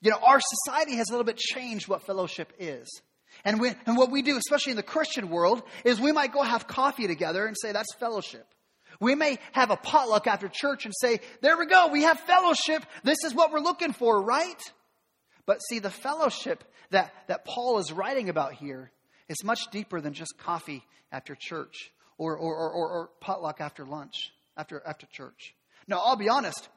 you 0.00 0.10
know, 0.10 0.18
our 0.22 0.40
society 0.40 0.96
has 0.96 1.08
a 1.08 1.12
little 1.12 1.24
bit 1.24 1.36
changed 1.36 1.88
what 1.88 2.02
fellowship 2.02 2.52
is. 2.58 2.88
And, 3.44 3.60
we, 3.60 3.72
and 3.86 3.96
what 3.96 4.10
we 4.10 4.22
do, 4.22 4.36
especially 4.36 4.72
in 4.72 4.76
the 4.76 4.82
Christian 4.82 5.30
world, 5.30 5.62
is 5.84 6.00
we 6.00 6.12
might 6.12 6.32
go 6.32 6.42
have 6.42 6.66
coffee 6.66 7.06
together 7.06 7.46
and 7.46 7.56
say 7.60 7.72
that's 7.72 7.94
fellowship. 7.94 8.46
We 9.00 9.14
may 9.14 9.38
have 9.52 9.70
a 9.70 9.76
potluck 9.76 10.26
after 10.26 10.48
church 10.48 10.84
and 10.84 10.94
say, 10.98 11.20
there 11.42 11.56
we 11.58 11.66
go, 11.66 11.88
we 11.88 12.02
have 12.02 12.18
fellowship. 12.20 12.84
This 13.04 13.18
is 13.24 13.34
what 13.34 13.52
we're 13.52 13.60
looking 13.60 13.92
for, 13.92 14.20
right? 14.22 14.60
But 15.46 15.60
see, 15.68 15.78
the 15.78 15.90
fellowship 15.90 16.62
that, 16.90 17.12
that 17.28 17.44
Paul 17.44 17.78
is 17.78 17.92
writing 17.92 18.28
about 18.28 18.54
here 18.54 18.90
is 19.28 19.42
much 19.44 19.60
deeper 19.70 20.00
than 20.00 20.12
just 20.12 20.36
coffee 20.38 20.84
after 21.10 21.36
church 21.38 21.92
or, 22.18 22.36
or, 22.36 22.54
or, 22.54 22.88
or, 22.88 23.10
potluck 23.20 23.60
after 23.60 23.84
lunch, 23.84 24.32
after, 24.56 24.82
after 24.86 25.06
church. 25.06 25.54
Now, 25.86 26.00
I'll 26.04 26.16
be 26.16 26.28
honest, 26.28 26.68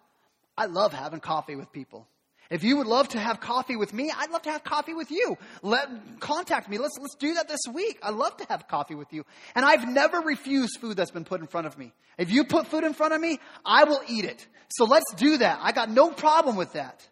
I 0.58 0.66
love 0.66 0.94
having 0.94 1.20
coffee 1.20 1.56
with 1.56 1.72
people. 1.72 2.08
If 2.50 2.64
you 2.64 2.78
would 2.78 2.88
love 2.88 3.10
to 3.10 3.20
have 3.20 3.40
coffee 3.40 3.76
with 3.76 3.94
me, 3.94 4.12
I'd 4.16 4.32
love 4.32 4.42
to 4.44 4.52
have 4.52 4.64
coffee 4.64 4.96
with 4.96 5.12
you. 5.12 5.38
Let 5.62 6.20
contact 6.20 6.68
me. 6.68 6.80
Let's 6.80 6.98
let's 7.00 7.16
do 7.16 7.36
that 7.36 7.48
this 7.48 7.60
week. 7.72 8.00
I'd 8.02 8.16
love 8.16 8.36
to 8.38 8.46
have 8.50 8.68
coffee 8.68 8.96
with 8.96 9.14
you. 9.14 9.24
And 9.54 9.64
I've 9.64 9.88
never 9.88 10.20
refused 10.20 10.80
food 10.80 10.98
that's 10.98 11.12
been 11.12 11.26
put 11.26 11.42
in 11.42 11.48
front 11.48 11.68
of 11.68 11.78
me. 11.78 11.94
If 12.18 12.32
you 12.32 12.44
put 12.46 12.66
food 12.66 12.84
in 12.84 12.94
front 12.94 13.14
of 13.14 13.22
me, 13.22 13.40
I 13.64 13.84
will 13.84 14.02
eat 14.08 14.26
it. 14.26 14.48
So 14.70 14.86
let's 14.86 15.14
do 15.14 15.38
that. 15.38 15.60
I 15.62 15.72
got 15.74 15.92
no 15.92 16.10
problem 16.10 16.56
with 16.56 16.74
that. 16.74 17.08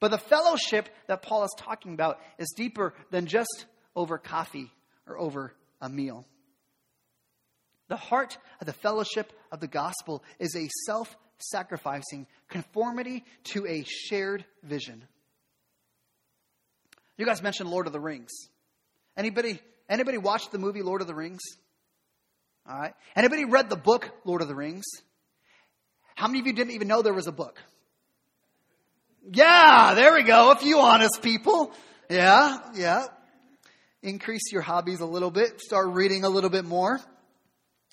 But 0.00 0.10
the 0.10 0.18
fellowship 0.18 0.88
that 1.06 1.22
Paul 1.22 1.44
is 1.44 1.54
talking 1.58 1.94
about 1.94 2.20
is 2.38 2.52
deeper 2.56 2.94
than 3.10 3.26
just 3.26 3.66
over 3.94 4.18
coffee 4.18 4.70
or 5.06 5.18
over 5.18 5.54
a 5.80 5.88
meal. 5.88 6.26
The 7.88 7.96
heart 7.96 8.36
of 8.60 8.66
the 8.66 8.72
fellowship 8.72 9.32
of 9.52 9.60
the 9.60 9.68
gospel 9.68 10.22
is 10.38 10.56
a 10.56 10.68
self 10.84 11.16
sacrificing 11.38 12.26
conformity 12.48 13.24
to 13.44 13.66
a 13.66 13.84
shared 13.84 14.44
vision. 14.62 15.04
You 17.16 17.26
guys 17.26 17.42
mentioned 17.42 17.70
Lord 17.70 17.86
of 17.86 17.92
the 17.92 18.00
Rings. 18.00 18.32
Anybody 19.16 19.60
anybody 19.88 20.18
watched 20.18 20.52
the 20.52 20.58
movie 20.58 20.82
Lord 20.82 21.00
of 21.00 21.06
the 21.06 21.14
Rings? 21.14 21.40
All 22.68 22.78
right. 22.78 22.94
Anybody 23.14 23.44
read 23.44 23.70
the 23.70 23.76
book 23.76 24.10
Lord 24.24 24.42
of 24.42 24.48
the 24.48 24.54
Rings? 24.54 24.84
How 26.16 26.26
many 26.26 26.40
of 26.40 26.46
you 26.46 26.52
didn't 26.52 26.72
even 26.72 26.88
know 26.88 27.02
there 27.02 27.14
was 27.14 27.26
a 27.26 27.32
book? 27.32 27.62
Yeah, 29.32 29.94
there 29.94 30.14
we 30.14 30.22
go. 30.22 30.52
A 30.52 30.56
few 30.56 30.78
honest 30.78 31.20
people. 31.20 31.72
Yeah, 32.08 32.58
yeah. 32.74 33.06
increase 34.02 34.52
your 34.52 34.62
hobbies 34.62 35.00
a 35.00 35.06
little 35.06 35.32
bit, 35.32 35.60
start 35.60 35.88
reading 35.88 36.22
a 36.22 36.28
little 36.28 36.50
bit 36.50 36.64
more. 36.64 37.00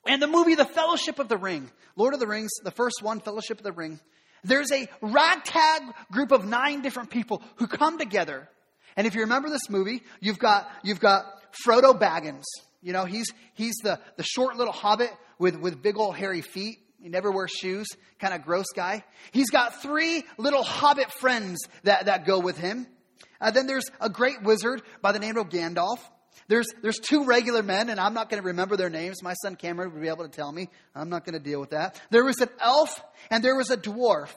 And 0.06 0.22
the 0.22 0.28
movie 0.28 0.54
The 0.54 0.66
Fellowship 0.66 1.18
of 1.18 1.30
the 1.30 1.38
Ring, 1.38 1.72
Lord 1.96 2.14
of 2.14 2.20
the 2.20 2.28
Rings, 2.28 2.52
the 2.64 2.72
first 2.72 3.02
one, 3.02 3.20
Fellowship 3.20 3.58
of 3.58 3.64
the 3.64 3.72
Ring. 3.72 4.00
There's 4.44 4.72
a 4.72 4.88
ragtag 5.02 5.82
group 6.12 6.32
of 6.32 6.46
nine 6.46 6.82
different 6.82 7.10
people 7.10 7.42
who 7.56 7.66
come 7.66 7.98
together. 7.98 8.48
And 8.96 9.08
if 9.08 9.16
you 9.16 9.22
remember 9.22 9.50
this 9.50 9.70
movie, 9.70 10.04
you've 10.20 10.38
got, 10.38 10.70
you've 10.84 11.00
got 11.00 11.26
Frodo 11.66 12.00
Baggins. 12.00 12.44
You 12.82 12.94
know, 12.94 13.06
he's, 13.06 13.32
he's 13.56 13.76
the, 13.82 14.00
the 14.18 14.24
short 14.24 14.58
little 14.58 14.74
hobbit 14.74 15.10
with, 15.40 15.56
with 15.56 15.82
big 15.82 15.98
old 15.98 16.16
hairy 16.16 16.42
feet. 16.42 16.78
He 17.04 17.10
never 17.10 17.32
wears 17.32 17.52
shoes, 17.52 17.90
kind 18.18 18.34
of 18.34 18.46
gross 18.46 18.68
guy. 18.74 19.04
He's 19.34 19.50
got 19.50 19.82
three 19.82 20.24
little 20.38 20.64
hobbit 20.64 21.12
friends 21.12 21.60
that, 21.84 22.06
that 22.06 22.26
go 22.26 22.40
with 22.40 22.58
him. 22.58 22.88
Uh, 23.42 23.52
then 23.52 23.68
there's 23.68 23.92
a 24.00 24.10
great 24.10 24.42
wizard 24.42 24.82
by 25.02 25.12
the 25.12 25.20
name 25.20 25.36
of 25.36 25.50
Gandalf. 25.50 26.00
There's, 26.48 26.68
there's 26.82 27.00
two 27.00 27.26
regular 27.26 27.62
men, 27.62 27.90
and 27.90 28.00
I'm 28.00 28.14
not 28.14 28.30
going 28.30 28.42
to 28.42 28.48
remember 28.48 28.78
their 28.78 28.90
names. 28.90 29.22
My 29.22 29.34
son 29.34 29.58
Cameron 29.58 29.92
would 29.92 30.02
be 30.02 30.08
able 30.08 30.24
to 30.24 30.32
tell 30.32 30.50
me. 30.50 30.70
I'm 30.96 31.10
not 31.10 31.26
going 31.26 31.34
to 31.34 31.44
deal 31.44 31.60
with 31.60 31.72
that. 31.72 32.00
There 32.10 32.24
was 32.24 32.40
an 32.40 32.50
elf, 32.62 33.04
and 33.30 33.44
there 33.44 33.58
was 33.58 33.70
a 33.70 33.76
dwarf. 33.76 34.30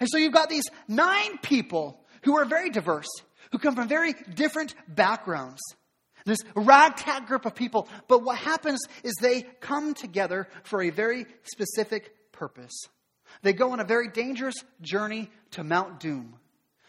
And 0.00 0.08
so 0.10 0.18
you've 0.18 0.32
got 0.32 0.48
these 0.48 0.64
nine 0.88 1.38
people 1.42 2.00
who 2.24 2.36
are 2.36 2.44
very 2.44 2.70
diverse, 2.70 3.06
who 3.52 3.58
come 3.58 3.76
from 3.76 3.86
very 3.86 4.14
different 4.34 4.74
backgrounds. 4.88 5.60
This 6.24 6.38
ragtag 6.54 7.26
group 7.26 7.44
of 7.44 7.54
people. 7.54 7.88
But 8.08 8.22
what 8.22 8.38
happens 8.38 8.80
is 9.02 9.14
they 9.20 9.42
come 9.60 9.94
together 9.94 10.48
for 10.62 10.82
a 10.82 10.90
very 10.90 11.26
specific 11.42 12.32
purpose. 12.32 12.88
They 13.42 13.52
go 13.52 13.72
on 13.72 13.80
a 13.80 13.84
very 13.84 14.08
dangerous 14.08 14.54
journey 14.80 15.30
to 15.52 15.64
Mount 15.64 16.00
Doom 16.00 16.36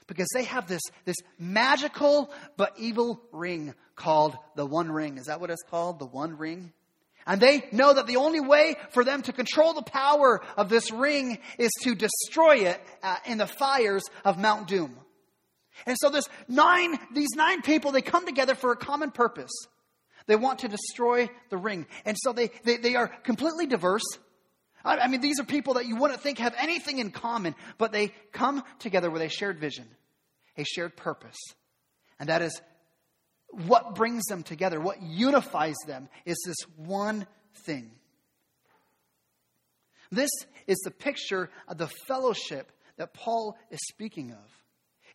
because 0.07 0.27
they 0.33 0.43
have 0.43 0.67
this, 0.67 0.81
this 1.05 1.17
magical 1.39 2.31
but 2.57 2.73
evil 2.77 3.21
ring 3.31 3.73
called 3.95 4.37
the 4.55 4.65
One 4.65 4.91
Ring. 4.91 5.17
Is 5.17 5.25
that 5.25 5.41
what 5.41 5.49
it's 5.49 5.63
called? 5.63 5.99
The 5.99 6.05
One 6.05 6.37
Ring? 6.37 6.71
And 7.27 7.41
they 7.41 7.67
know 7.71 7.93
that 7.93 8.05
the 8.05 8.17
only 8.17 8.39
way 8.39 8.75
for 8.91 9.03
them 9.03 9.23
to 9.23 9.33
control 9.33 9.73
the 9.73 9.81
power 9.81 10.41
of 10.55 10.69
this 10.69 10.91
ring 10.91 11.39
is 11.57 11.71
to 11.81 11.95
destroy 11.95 12.67
it 12.67 12.79
uh, 13.01 13.17
in 13.25 13.39
the 13.39 13.47
fires 13.47 14.03
of 14.23 14.37
Mount 14.37 14.67
Doom. 14.67 14.95
And 15.85 15.97
so 15.99 16.11
nine, 16.47 16.97
these 17.13 17.35
nine 17.35 17.61
people, 17.61 17.91
they 17.91 18.01
come 18.01 18.25
together 18.25 18.55
for 18.55 18.71
a 18.71 18.77
common 18.77 19.11
purpose. 19.11 19.51
They 20.27 20.35
want 20.35 20.59
to 20.59 20.67
destroy 20.67 21.29
the 21.49 21.57
ring. 21.57 21.85
And 22.05 22.17
so 22.19 22.33
they, 22.33 22.49
they, 22.63 22.77
they 22.77 22.95
are 22.95 23.07
completely 23.07 23.67
diverse. 23.67 24.05
I, 24.83 24.97
I 24.97 25.07
mean, 25.07 25.21
these 25.21 25.39
are 25.39 25.43
people 25.43 25.75
that 25.75 25.85
you 25.85 25.97
wouldn't 25.97 26.21
think 26.21 26.39
have 26.39 26.55
anything 26.57 26.99
in 26.99 27.11
common, 27.11 27.55
but 27.77 27.91
they 27.91 28.13
come 28.31 28.63
together 28.79 29.11
with 29.11 29.21
a 29.21 29.29
shared 29.29 29.59
vision, 29.59 29.87
a 30.57 30.63
shared 30.63 30.95
purpose. 30.95 31.37
And 32.19 32.29
that 32.29 32.41
is 32.41 32.59
what 33.49 33.95
brings 33.95 34.23
them 34.25 34.43
together, 34.43 34.79
what 34.79 35.01
unifies 35.01 35.75
them 35.87 36.09
is 36.25 36.37
this 36.45 36.57
one 36.75 37.27
thing. 37.65 37.91
This 40.11 40.31
is 40.67 40.77
the 40.83 40.91
picture 40.91 41.49
of 41.67 41.77
the 41.77 41.87
fellowship 42.07 42.71
that 42.97 43.13
Paul 43.13 43.57
is 43.69 43.79
speaking 43.89 44.31
of. 44.31 44.64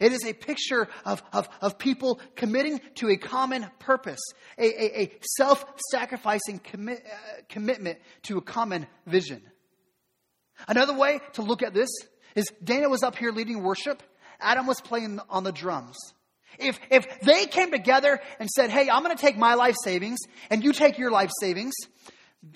It 0.00 0.12
is 0.12 0.24
a 0.24 0.32
picture 0.32 0.88
of, 1.04 1.22
of, 1.32 1.48
of 1.60 1.78
people 1.78 2.20
committing 2.34 2.80
to 2.96 3.10
a 3.10 3.16
common 3.16 3.66
purpose, 3.78 4.20
a, 4.58 4.64
a, 4.64 5.02
a 5.02 5.12
self 5.36 5.64
sacrificing 5.90 6.58
commit, 6.58 7.04
uh, 7.06 7.42
commitment 7.48 7.98
to 8.22 8.38
a 8.38 8.42
common 8.42 8.86
vision. 9.06 9.42
Another 10.66 10.94
way 10.94 11.20
to 11.34 11.42
look 11.42 11.62
at 11.62 11.74
this 11.74 11.90
is 12.34 12.46
Dana 12.64 12.88
was 12.88 13.02
up 13.02 13.16
here 13.16 13.30
leading 13.30 13.62
worship, 13.62 14.02
Adam 14.40 14.66
was 14.66 14.80
playing 14.80 15.20
on 15.28 15.44
the 15.44 15.52
drums. 15.52 15.96
If, 16.58 16.78
if 16.90 17.20
they 17.20 17.46
came 17.46 17.70
together 17.70 18.20
and 18.38 18.48
said, 18.48 18.70
hey, 18.70 18.90
I'm 18.90 19.02
going 19.02 19.16
to 19.16 19.20
take 19.20 19.38
my 19.38 19.54
life 19.54 19.76
savings 19.82 20.18
and 20.50 20.64
you 20.64 20.72
take 20.72 20.98
your 20.98 21.10
life 21.10 21.30
savings, 21.40 21.74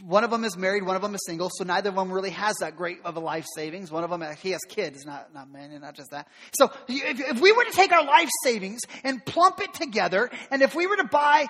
one 0.02 0.24
of 0.24 0.30
them 0.30 0.44
is 0.44 0.56
married, 0.56 0.82
one 0.84 0.96
of 0.96 1.02
them 1.02 1.14
is 1.14 1.20
single, 1.26 1.50
so 1.52 1.62
neither 1.64 1.90
of 1.90 1.94
them 1.94 2.10
really 2.10 2.30
has 2.30 2.56
that 2.60 2.76
great 2.76 3.00
of 3.04 3.16
a 3.16 3.20
life 3.20 3.44
savings. 3.54 3.90
One 3.90 4.02
of 4.02 4.10
them, 4.10 4.24
he 4.40 4.52
has 4.52 4.60
kids, 4.66 5.04
not, 5.04 5.34
not 5.34 5.50
men, 5.50 5.72
and 5.72 5.82
not 5.82 5.94
just 5.94 6.10
that. 6.12 6.28
So 6.52 6.70
if, 6.88 7.20
if 7.20 7.40
we 7.40 7.52
were 7.52 7.64
to 7.64 7.70
take 7.70 7.92
our 7.92 8.04
life 8.04 8.30
savings 8.42 8.80
and 9.02 9.24
plump 9.24 9.60
it 9.60 9.74
together, 9.74 10.30
and 10.50 10.62
if 10.62 10.74
we 10.74 10.86
were 10.86 10.96
to 10.96 11.04
buy 11.04 11.46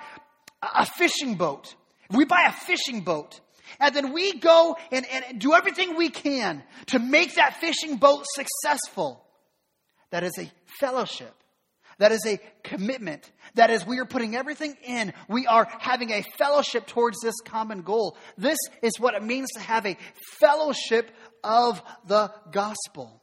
a 0.61 0.85
fishing 0.85 1.35
boat, 1.35 1.75
if 2.09 2.15
we 2.15 2.25
buy 2.25 2.43
a 2.47 2.51
fishing 2.51 3.01
boat, 3.01 3.39
and 3.79 3.95
then 3.95 4.11
we 4.11 4.33
go 4.33 4.75
and, 4.91 5.05
and 5.09 5.39
do 5.39 5.53
everything 5.53 5.95
we 5.95 6.09
can 6.09 6.61
to 6.87 6.99
make 6.99 7.35
that 7.35 7.55
fishing 7.61 7.95
boat 7.95 8.25
successful, 8.27 9.23
that 10.11 10.23
is 10.23 10.37
a 10.37 10.51
fellowship. 10.79 11.33
That 11.97 12.11
is 12.11 12.25
a 12.25 12.39
commitment. 12.63 13.31
That 13.55 13.69
is, 13.69 13.85
we 13.85 13.99
are 13.99 14.05
putting 14.05 14.35
everything 14.35 14.75
in. 14.83 15.13
We 15.29 15.47
are 15.47 15.67
having 15.79 16.11
a 16.11 16.23
fellowship 16.37 16.87
towards 16.87 17.17
this 17.21 17.35
common 17.45 17.81
goal. 17.81 18.17
This 18.37 18.59
is 18.81 18.99
what 18.99 19.13
it 19.13 19.23
means 19.23 19.49
to 19.53 19.61
have 19.61 19.85
a 19.85 19.97
fellowship 20.39 21.11
of 21.43 21.81
the 22.05 22.31
gospel. 22.51 23.21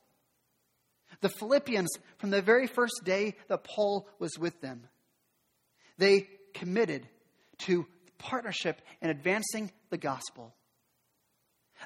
The 1.20 1.28
Philippians, 1.28 1.90
from 2.18 2.30
the 2.30 2.42
very 2.42 2.66
first 2.66 3.02
day 3.04 3.34
that 3.48 3.64
Paul 3.64 4.08
was 4.18 4.38
with 4.38 4.60
them, 4.60 4.88
they 5.98 6.28
committed 6.54 7.06
to 7.58 7.86
partnership 8.18 8.80
in 9.00 9.10
advancing 9.10 9.70
the 9.90 9.98
gospel 9.98 10.54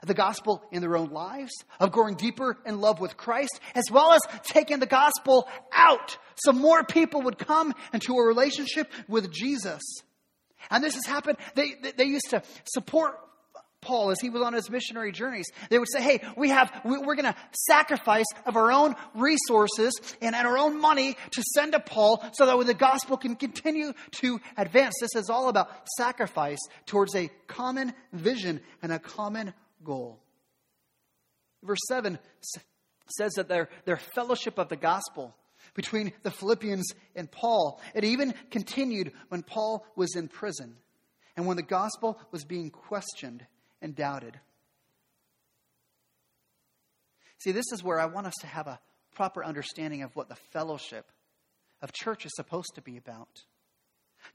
the 0.05 0.15
gospel 0.15 0.63
in 0.71 0.81
their 0.81 0.97
own 0.97 1.11
lives, 1.11 1.53
of 1.81 1.93
growing 1.93 2.15
deeper 2.15 2.57
in 2.67 2.81
love 2.81 3.01
with 3.01 3.17
Christ, 3.17 3.61
as 3.75 3.85
well 3.91 4.13
as 4.13 4.21
taking 4.45 4.79
the 4.79 4.87
gospel 4.87 5.49
out 5.73 6.19
so 6.37 6.53
more 6.53 6.85
people 6.85 7.23
would 7.23 7.39
come 7.39 7.75
into 7.93 8.15
a 8.15 8.27
relationship 8.27 8.91
with 9.09 9.33
Jesus. 9.33 9.83
And 10.71 10.83
this 10.83 10.95
has 10.95 11.07
happened. 11.07 11.39
They, 11.55 11.75
they 11.97 12.05
used 12.05 12.31
to 12.31 12.43
support 12.65 13.19
Paul 13.81 14.11
as 14.11 14.21
he 14.21 14.31
was 14.31 14.43
on 14.43 14.53
his 14.53 14.69
missionary 14.69 15.13
journeys. 15.13 15.47
They 15.71 15.79
would 15.79 15.91
say, 15.91 16.03
hey, 16.03 16.21
we 16.37 16.49
have, 16.49 16.73
we're 16.85 17.15
going 17.15 17.33
to 17.33 17.37
sacrifice 17.69 18.25
of 18.45 18.57
our 18.57 18.73
own 18.73 18.97
resources 19.15 19.93
and, 20.21 20.35
and 20.35 20.47
our 20.47 20.59
own 20.59 20.81
money 20.81 21.17
to 21.33 21.43
send 21.55 21.73
to 21.73 21.81
Paul 21.81 22.25
so 22.33 22.47
that 22.47 22.67
the 22.67 22.75
gospel 22.75 23.17
can 23.17 23.37
continue 23.37 23.93
to 24.23 24.41
advance. 24.57 24.95
This 25.01 25.15
is 25.15 25.31
all 25.31 25.49
about 25.49 25.71
sacrifice 25.97 26.59
towards 26.87 27.15
a 27.15 27.31
common 27.47 27.95
vision 28.13 28.61
and 28.83 28.93
a 28.93 28.99
common 28.99 29.55
goal. 29.85 30.21
Verse 31.63 31.81
7 31.89 32.19
says 33.09 33.33
that 33.35 33.49
their, 33.49 33.69
their 33.85 33.97
fellowship 33.97 34.59
of 34.59 34.69
the 34.69 34.77
gospel 34.77 35.35
between 35.75 36.13
the 36.23 36.31
Philippians 36.31 36.93
and 37.15 37.31
Paul, 37.31 37.81
it 37.95 38.05
even 38.05 38.35
continued 38.51 39.13
when 39.29 39.43
Paul 39.43 39.85
was 39.97 40.15
in 40.17 40.29
prison 40.29 40.77
and 41.37 41.47
when 41.47 41.57
the 41.57 41.63
gospel 41.63 42.19
was 42.31 42.45
being 42.45 42.71
questioned 42.71 43.45
and 43.83 43.95
doubted. 43.95 44.39
See, 47.39 47.53
this 47.53 47.67
is 47.73 47.83
where 47.83 48.01
I 48.01 48.07
want 48.07 48.27
us 48.27 48.35
to 48.41 48.47
have 48.47 48.67
a 48.67 48.81
proper 49.15 49.45
understanding 49.45 50.03
of 50.03 50.15
what 50.17 50.29
the 50.29 50.37
fellowship 50.53 51.11
of 51.83 51.93
church 51.93 52.25
is 52.25 52.33
supposed 52.35 52.75
to 52.75 52.83
be 52.83 52.97
about. 52.97 53.29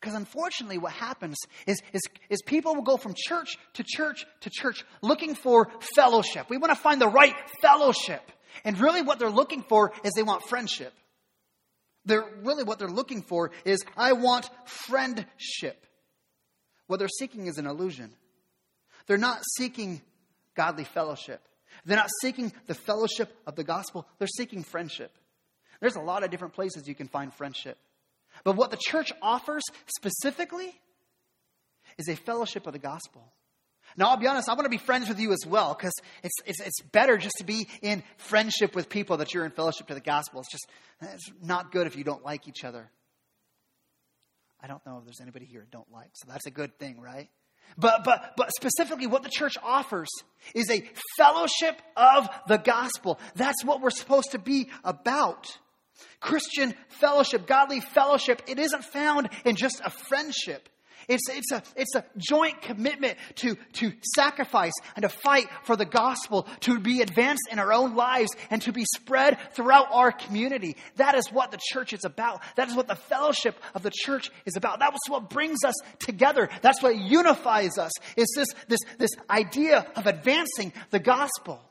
Because 0.02 0.16
unfortunately, 0.16 0.80
what 0.80 0.94
happens 0.94 1.38
is, 1.68 1.80
is, 1.94 2.02
is 2.30 2.42
people 2.42 2.74
will 2.74 2.82
go 2.82 2.98
from 2.98 3.14
church 3.16 3.58
to 3.74 3.84
church 3.86 4.26
to 4.42 4.50
church 4.50 4.84
looking 5.04 5.36
for 5.36 5.70
fellowship. 5.96 6.48
We 6.50 6.58
want 6.58 6.74
to 6.74 6.80
find 6.80 7.00
the 7.00 7.08
right 7.08 7.36
fellowship. 7.62 8.22
And 8.66 8.80
really, 8.80 9.04
what 9.04 9.20
they're 9.20 9.30
looking 9.30 9.62
for 9.62 9.94
is 10.04 10.14
they 10.14 10.24
want 10.24 10.44
friendship. 10.44 10.92
They're 12.04 12.26
really 12.42 12.64
what 12.64 12.80
they're 12.80 12.88
looking 12.88 13.22
for 13.22 13.52
is 13.64 13.86
I 13.96 14.14
want 14.14 14.50
friendship. 14.66 15.86
What 16.88 16.98
they're 16.98 17.08
seeking 17.08 17.46
is 17.46 17.60
an 17.60 17.68
illusion. 17.68 18.12
They're 19.06 19.18
not 19.18 19.44
seeking 19.56 20.02
godly 20.56 20.84
fellowship. 20.84 21.42
They're 21.86 21.98
not 21.98 22.10
seeking 22.22 22.52
the 22.66 22.74
fellowship 22.74 23.32
of 23.46 23.56
the 23.56 23.64
gospel. 23.64 24.08
They're 24.18 24.28
seeking 24.28 24.64
friendship. 24.64 25.16
There's 25.80 25.96
a 25.96 26.02
lot 26.02 26.24
of 26.24 26.32
different 26.32 26.54
places 26.54 26.88
you 26.88 26.96
can 26.96 27.08
find 27.08 27.34
friendship. 27.34 27.78
But 28.44 28.56
what 28.56 28.72
the 28.72 28.78
church 28.78 29.12
offers 29.22 29.64
specifically 29.88 30.80
is 31.98 32.08
a 32.08 32.16
fellowship 32.16 32.68
of 32.68 32.74
the 32.74 32.80
gospel. 32.80 33.32
Now, 33.98 34.10
I'll 34.10 34.18
be 34.18 34.28
honest, 34.28 34.48
I 34.48 34.54
want 34.54 34.66
to 34.66 34.70
be 34.70 34.78
friends 34.78 35.10
with 35.10 35.20
you 35.20 35.34
as 35.34 35.46
well 35.46 35.76
because 35.78 35.94
it's, 36.24 36.36
it's, 36.46 36.62
it's 36.62 36.82
better 36.92 37.18
just 37.18 37.36
to 37.40 37.44
be 37.44 37.68
in 37.82 38.04
friendship 38.18 38.74
with 38.74 38.90
people 38.90 39.18
that 39.18 39.34
you're 39.34 39.46
in 39.46 39.52
fellowship 39.52 39.88
to 39.88 39.94
the 39.94 40.00
gospel. 40.00 40.42
It's 40.42 40.52
just 40.52 40.68
it's 41.02 41.32
not 41.44 41.72
good 41.72 41.88
if 41.88 41.96
you 41.96 42.04
don't 42.04 42.24
like 42.24 42.48
each 42.48 42.64
other. 42.64 42.90
I 44.64 44.68
don't 44.68 44.86
know 44.86 45.00
if 45.00 45.06
there's 45.06 45.22
anybody 45.22 45.46
here 45.46 45.62
who 45.62 45.68
don't 45.72 45.92
like, 45.92 46.12
so 46.14 46.28
that's 46.30 46.46
a 46.46 46.52
good 46.52 46.78
thing, 46.78 47.02
right? 47.02 47.30
But, 47.78 48.04
but, 48.04 48.34
but 48.38 48.52
specifically, 48.54 49.08
what 49.08 49.24
the 49.24 49.30
church 49.30 49.58
offers 49.64 50.10
is 50.54 50.70
a 50.70 50.84
fellowship 51.18 51.82
of 51.96 52.30
the 52.48 52.58
gospel. 52.58 53.20
That's 53.36 53.64
what 53.64 53.82
we're 53.82 53.90
supposed 53.92 54.32
to 54.32 54.40
be 54.40 54.70
about. 54.84 55.48
Christian 56.20 56.74
fellowship, 56.90 57.48
godly 57.48 57.80
fellowship, 57.80 58.42
it 58.48 58.60
isn't 58.60 58.84
found 58.86 59.30
in 59.46 59.56
just 59.56 59.82
a 59.84 59.90
friendship. 59.90 60.70
It's, 61.08 61.30
it's, 61.30 61.52
a, 61.52 61.64
it's 61.76 61.96
a 61.96 62.06
joint 62.18 62.62
commitment 62.62 63.18
to, 63.36 63.56
to 63.74 63.92
sacrifice 64.16 64.74
and 64.96 65.04
to 65.04 65.10
fight 65.10 65.48
for 65.64 65.76
the 65.76 65.86
gospel, 65.86 66.48
to 66.62 66.80
be 66.80 67.02
advanced 67.02 67.50
in 67.52 67.60
our 67.60 67.74
own 67.74 67.96
lives 67.96 68.32
and 68.50 68.62
to 68.64 68.72
be 68.72 68.86
spread 68.96 69.38
throughout 69.54 69.88
our 69.92 70.12
community. 70.12 70.78
That 70.96 71.16
is 71.16 71.28
what 71.32 71.52
the 71.52 71.60
church 71.72 71.94
is 71.94 72.06
about. 72.06 72.42
That 72.56 72.70
is 72.70 72.76
what 72.76 72.88
the 72.88 72.96
fellowship 72.96 73.58
of 73.74 73.84
the 73.84 73.92
church 73.92 74.32
is 74.46 74.56
about. 74.56 74.80
That 74.80 74.94
was 74.94 75.02
what 75.08 75.30
brings 75.30 75.64
us 75.66 75.76
together. 76.00 76.50
That's 76.62 76.82
what 76.82 76.96
unifies 76.96 77.78
us. 77.78 77.92
It's 78.16 78.34
this, 78.36 78.48
this, 78.68 78.80
this 78.98 79.12
idea 79.30 79.88
of 79.96 80.08
advancing 80.08 80.74
the 80.92 81.00
gospel. 81.00 81.62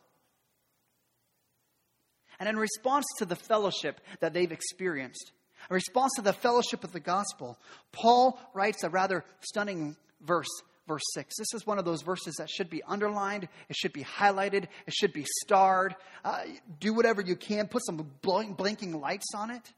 And 2.40 2.48
in 2.48 2.57
response 2.57 3.05
to 3.18 3.26
the 3.26 3.37
fellowship 3.37 4.00
that 4.20 4.33
they've 4.33 4.50
experienced, 4.50 5.31
in 5.68 5.74
response 5.74 6.12
to 6.16 6.22
the 6.22 6.33
fellowship 6.33 6.83
of 6.83 6.92
the 6.92 7.00
gospel, 7.00 7.59
Paul 7.92 8.40
writes 8.55 8.83
a 8.83 8.88
rather 8.88 9.24
stunning 9.40 9.96
verse, 10.22 10.48
verse 10.88 11.03
6. 11.14 11.37
This 11.38 11.53
is 11.55 11.66
one 11.66 11.79
of 11.79 11.85
those 11.85 12.00
verses 12.00 12.37
that 12.38 12.48
should 12.48 12.70
be 12.70 12.83
underlined, 12.83 13.46
it 13.68 13.76
should 13.76 13.92
be 13.92 14.03
highlighted, 14.03 14.64
it 14.87 14.94
should 14.94 15.12
be 15.12 15.26
starred. 15.42 15.94
Uh, 16.24 16.40
do 16.81 16.94
whatever 16.94 17.20
you 17.20 17.37
can, 17.37 17.68
put 17.68 17.85
some 17.85 18.11
blinking 18.22 18.98
lights 18.98 19.29
on 19.37 19.50
it. 19.50 19.72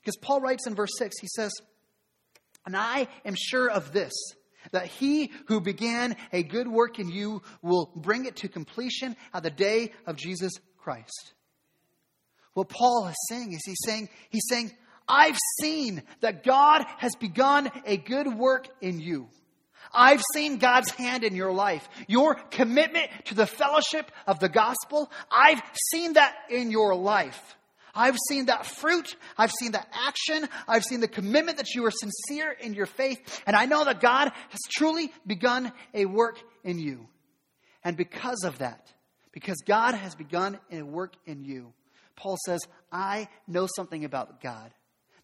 Because 0.00 0.16
Paul 0.16 0.40
writes 0.40 0.66
in 0.66 0.74
verse 0.74 0.92
6, 0.98 1.16
he 1.20 1.28
says, 1.28 1.52
And 2.64 2.74
I 2.74 3.08
am 3.26 3.34
sure 3.36 3.70
of 3.70 3.92
this 3.92 4.12
that 4.72 4.86
he 4.86 5.30
who 5.46 5.60
began 5.60 6.16
a 6.32 6.42
good 6.42 6.66
work 6.66 6.98
in 6.98 7.08
you 7.08 7.40
will 7.62 7.92
bring 7.94 8.24
it 8.24 8.36
to 8.36 8.48
completion 8.48 9.14
at 9.32 9.44
the 9.44 9.50
day 9.50 9.92
of 10.06 10.16
Jesus 10.16 10.54
Christ. 10.78 11.34
What 12.56 12.70
Paul 12.70 13.06
is 13.08 13.16
saying 13.28 13.52
is 13.52 13.60
he's 13.66 13.82
saying, 13.84 14.08
he's 14.30 14.46
saying, 14.48 14.72
I've 15.06 15.36
seen 15.60 16.02
that 16.22 16.42
God 16.42 16.86
has 16.96 17.14
begun 17.16 17.70
a 17.84 17.98
good 17.98 18.26
work 18.26 18.66
in 18.80 18.98
you. 18.98 19.28
I've 19.92 20.22
seen 20.32 20.56
God's 20.56 20.90
hand 20.90 21.22
in 21.22 21.36
your 21.36 21.52
life. 21.52 21.86
Your 22.08 22.34
commitment 22.34 23.10
to 23.26 23.34
the 23.34 23.46
fellowship 23.46 24.10
of 24.26 24.38
the 24.38 24.48
gospel, 24.48 25.12
I've 25.30 25.60
seen 25.92 26.14
that 26.14 26.34
in 26.48 26.70
your 26.70 26.94
life. 26.94 27.38
I've 27.94 28.16
seen 28.30 28.46
that 28.46 28.64
fruit. 28.64 29.16
I've 29.36 29.52
seen 29.52 29.72
that 29.72 29.88
action. 29.92 30.48
I've 30.66 30.84
seen 30.84 31.00
the 31.00 31.08
commitment 31.08 31.58
that 31.58 31.74
you 31.74 31.84
are 31.84 31.90
sincere 31.90 32.52
in 32.52 32.72
your 32.72 32.86
faith. 32.86 33.42
And 33.46 33.54
I 33.54 33.66
know 33.66 33.84
that 33.84 34.00
God 34.00 34.32
has 34.48 34.60
truly 34.70 35.12
begun 35.26 35.72
a 35.92 36.06
work 36.06 36.38
in 36.64 36.78
you. 36.78 37.06
And 37.84 37.98
because 37.98 38.44
of 38.44 38.60
that, 38.60 38.90
because 39.32 39.58
God 39.66 39.94
has 39.94 40.14
begun 40.14 40.58
a 40.72 40.80
work 40.80 41.12
in 41.26 41.44
you, 41.44 41.74
Paul 42.16 42.36
says, 42.44 42.60
I 42.90 43.28
know 43.46 43.68
something 43.76 44.04
about 44.04 44.40
God 44.40 44.72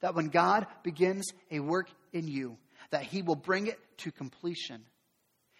that 0.02 0.14
when 0.14 0.28
God 0.28 0.66
begins 0.82 1.24
a 1.50 1.60
work 1.60 1.88
in 2.12 2.28
you, 2.28 2.58
that 2.90 3.04
he 3.04 3.22
will 3.22 3.36
bring 3.36 3.68
it 3.68 3.78
to 3.98 4.12
completion. 4.12 4.82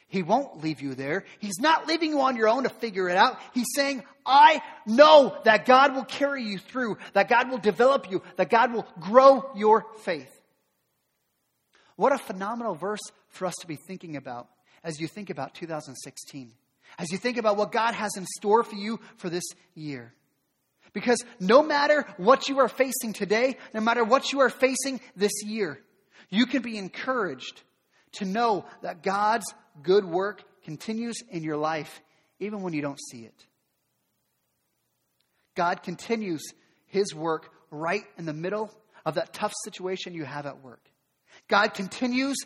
He 0.09 0.23
won't 0.23 0.62
leave 0.62 0.83
you 0.83 0.95
there. 0.95 1.25
He's 1.38 1.59
not 1.59 1.87
leaving 1.87 2.11
you 2.11 2.21
on 2.21 2.37
your 2.37 2.49
own 2.49 2.64
to 2.64 2.68
figure 2.68 3.09
it 3.09 3.16
out. 3.16 3.38
He's 3.55 3.68
saying, 3.75 4.03
I 4.27 4.61
know 4.85 5.35
that 5.45 5.64
God 5.64 5.95
will 5.95 6.05
carry 6.05 6.42
you 6.42 6.59
through, 6.59 6.99
that 7.14 7.31
God 7.31 7.51
will 7.51 7.59
develop 7.59 8.11
you, 8.11 8.23
that 8.37 8.51
God 8.51 8.75
will 8.75 8.87
grow 9.01 9.51
your 9.57 9.87
faith. 10.03 10.29
What 11.97 12.12
a 12.12 12.18
phenomenal 12.18 12.75
verse 12.75 13.01
for 13.29 13.47
us 13.47 13.55
to 13.61 13.66
be 13.66 13.77
thinking 13.77 14.16
about 14.16 14.49
as 14.85 15.01
you 15.01 15.07
think 15.07 15.31
about 15.31 15.55
2016, 15.55 16.53
as 16.99 17.11
you 17.11 17.16
think 17.16 17.38
about 17.38 17.57
what 17.57 17.73
God 17.73 17.95
has 17.95 18.16
in 18.16 18.27
store 18.27 18.64
for 18.64 18.75
you 18.75 19.01
for 19.16 19.31
this 19.31 19.45
year. 19.75 20.12
Because 20.92 21.24
no 21.40 21.62
matter 21.62 22.07
what 22.16 22.48
you 22.48 22.59
are 22.61 22.68
facing 22.68 23.12
today, 23.12 23.57
no 23.72 23.81
matter 23.81 24.05
what 24.05 24.33
you 24.33 24.40
are 24.40 24.50
facing 24.50 25.00
this 25.16 25.33
year, 25.44 25.81
you 26.28 26.46
can 26.46 26.62
be 26.62 26.76
encouraged 26.76 27.62
to 28.12 28.24
know 28.24 28.66
that 28.83 29.02
God's 29.02 29.46
good 29.83 30.05
work 30.05 30.42
continues 30.64 31.16
in 31.31 31.42
your 31.42 31.57
life 31.57 32.00
even 32.40 32.62
when 32.62 32.72
you 32.72 32.83
don't 32.83 33.00
see 33.11 33.20
it. 33.20 33.46
God 35.55 35.83
continues 35.83 36.42
his 36.87 37.14
work 37.14 37.50
right 37.70 38.05
in 38.18 38.26
the 38.26 38.33
middle 38.33 38.70
of 39.05 39.14
that 39.14 39.33
tough 39.33 39.52
situation 39.64 40.14
you 40.14 40.24
have 40.24 40.46
at 40.46 40.62
work. 40.62 40.81
God 41.48 41.74
continues 41.74 42.37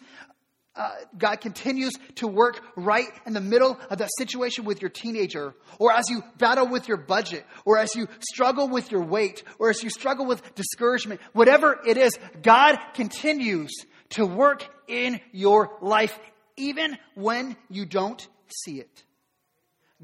uh, 0.77 0.91
God 1.17 1.41
continues 1.41 1.95
to 2.17 2.29
work 2.29 2.61
right 2.77 3.09
in 3.25 3.33
the 3.33 3.41
middle 3.41 3.79
of 3.91 3.99
that 3.99 4.11
situation 4.19 4.65
with 4.65 4.83
your 4.83 4.91
teenager, 4.91 5.55
or 5.79 5.93
as 5.93 6.11
you 6.11 6.23
battle 6.39 6.69
with 6.69 6.87
your 6.89 6.99
budget, 6.99 7.45
or 7.65 7.79
as 7.79 7.95
you 7.95 8.09
struggle 8.21 8.69
with 8.69 8.91
your 8.91 9.03
weight, 9.03 9.43
or 9.59 9.71
as 9.71 9.83
you 9.83 9.91
struggle 9.91 10.27
with 10.27 10.55
discouragement, 10.55 11.21
whatever 11.33 11.81
it 11.87 11.97
is, 11.97 12.13
God 12.43 12.77
continues 12.95 13.73
to 14.11 14.27
work 14.27 14.67
in 14.87 15.21
your 15.33 15.73
life, 15.81 16.19
even 16.57 16.97
when 17.15 17.57
you 17.71 17.87
don't 17.87 18.27
see 18.65 18.79
it. 18.79 19.05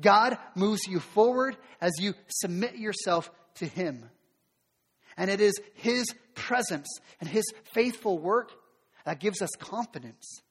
God 0.01 0.39
moves 0.55 0.87
you 0.87 1.01
forward 1.01 1.57
as 1.81 1.93
you 1.99 2.15
submit 2.29 2.77
yourself 2.77 3.31
to 3.57 3.67
Him. 3.67 4.09
And 5.17 5.31
it 5.31 5.41
is 5.41 5.53
His 5.75 6.07
presence 6.35 6.89
and 7.21 7.29
His 7.29 7.45
faithful 7.75 8.19
work 8.19 8.53
that 9.05 9.21
gives 9.21 9.43
us 9.43 9.51
confidence 9.59 10.43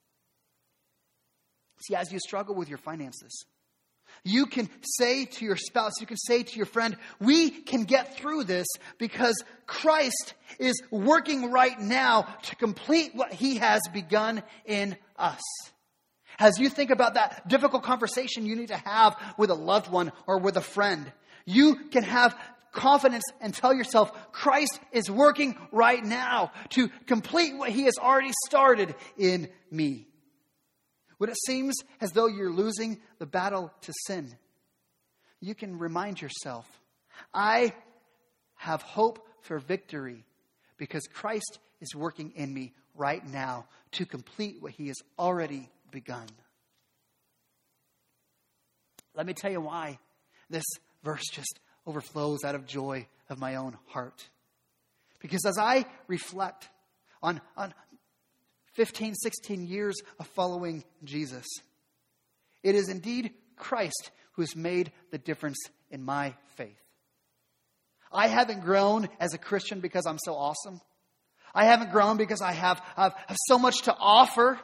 See, 1.81 1.95
as 1.95 2.11
you 2.11 2.19
struggle 2.19 2.55
with 2.55 2.69
your 2.69 2.77
finances, 2.77 3.45
you 4.23 4.45
can 4.45 4.69
say 4.83 5.25
to 5.25 5.45
your 5.45 5.55
spouse, 5.55 5.93
you 5.99 6.05
can 6.05 6.17
say 6.17 6.43
to 6.43 6.57
your 6.57 6.65
friend, 6.65 6.95
we 7.19 7.49
can 7.49 7.83
get 7.83 8.17
through 8.17 8.43
this 8.43 8.67
because 8.97 9.35
Christ 9.65 10.35
is 10.59 10.81
working 10.91 11.51
right 11.51 11.79
now 11.79 12.27
to 12.43 12.55
complete 12.55 13.15
what 13.15 13.33
he 13.33 13.57
has 13.57 13.81
begun 13.93 14.43
in 14.65 14.95
us. 15.17 15.41
As 16.39 16.59
you 16.59 16.69
think 16.69 16.91
about 16.91 17.15
that 17.15 17.47
difficult 17.47 17.83
conversation 17.83 18.45
you 18.45 18.55
need 18.55 18.69
to 18.69 18.77
have 18.77 19.15
with 19.37 19.49
a 19.49 19.55
loved 19.55 19.91
one 19.91 20.11
or 20.27 20.37
with 20.39 20.57
a 20.57 20.61
friend, 20.61 21.11
you 21.45 21.75
can 21.89 22.03
have 22.03 22.37
confidence 22.71 23.23
and 23.41 23.53
tell 23.53 23.73
yourself, 23.73 24.11
Christ 24.31 24.79
is 24.91 25.09
working 25.09 25.57
right 25.71 26.03
now 26.03 26.51
to 26.69 26.89
complete 27.05 27.55
what 27.55 27.69
he 27.69 27.83
has 27.83 27.95
already 27.99 28.31
started 28.47 28.95
in 29.17 29.49
me. 29.69 30.07
When 31.21 31.29
it 31.29 31.37
seems 31.45 31.75
as 31.99 32.13
though 32.13 32.25
you're 32.25 32.51
losing 32.51 32.99
the 33.19 33.27
battle 33.27 33.71
to 33.81 33.93
sin, 34.07 34.35
you 35.39 35.53
can 35.53 35.77
remind 35.77 36.19
yourself, 36.19 36.65
I 37.31 37.73
have 38.55 38.81
hope 38.81 39.23
for 39.41 39.59
victory 39.59 40.25
because 40.77 41.03
Christ 41.13 41.59
is 41.79 41.93
working 41.93 42.31
in 42.35 42.51
me 42.51 42.73
right 42.95 43.23
now 43.23 43.67
to 43.91 44.05
complete 44.07 44.63
what 44.63 44.71
he 44.71 44.87
has 44.87 44.95
already 45.19 45.69
begun. 45.91 46.25
Let 49.13 49.27
me 49.27 49.33
tell 49.33 49.51
you 49.51 49.61
why 49.61 49.99
this 50.49 50.65
verse 51.03 51.27
just 51.31 51.59
overflows 51.85 52.43
out 52.43 52.55
of 52.55 52.65
joy 52.65 53.05
of 53.29 53.37
my 53.37 53.57
own 53.57 53.77
heart. 53.89 54.27
Because 55.19 55.45
as 55.45 55.59
I 55.59 55.85
reflect 56.07 56.67
on, 57.21 57.41
on 57.55 57.75
15, 58.73 59.15
16 59.15 59.65
years 59.65 59.95
of 60.19 60.27
following 60.27 60.83
Jesus. 61.03 61.45
It 62.63 62.75
is 62.75 62.89
indeed 62.89 63.33
Christ 63.57 64.11
who 64.33 64.41
has 64.41 64.55
made 64.55 64.91
the 65.11 65.17
difference 65.17 65.57
in 65.89 66.03
my 66.03 66.35
faith. 66.55 66.77
I 68.11 68.27
haven't 68.27 68.61
grown 68.61 69.09
as 69.19 69.33
a 69.33 69.37
Christian 69.37 69.79
because 69.79 70.05
I'm 70.05 70.19
so 70.23 70.35
awesome. 70.35 70.81
I 71.53 71.65
haven't 71.65 71.91
grown 71.91 72.17
because 72.17 72.41
I 72.41 72.51
have, 72.53 72.81
have, 72.95 73.13
have 73.27 73.37
so 73.47 73.57
much 73.57 73.83
to 73.83 73.95
offer. 73.97 74.59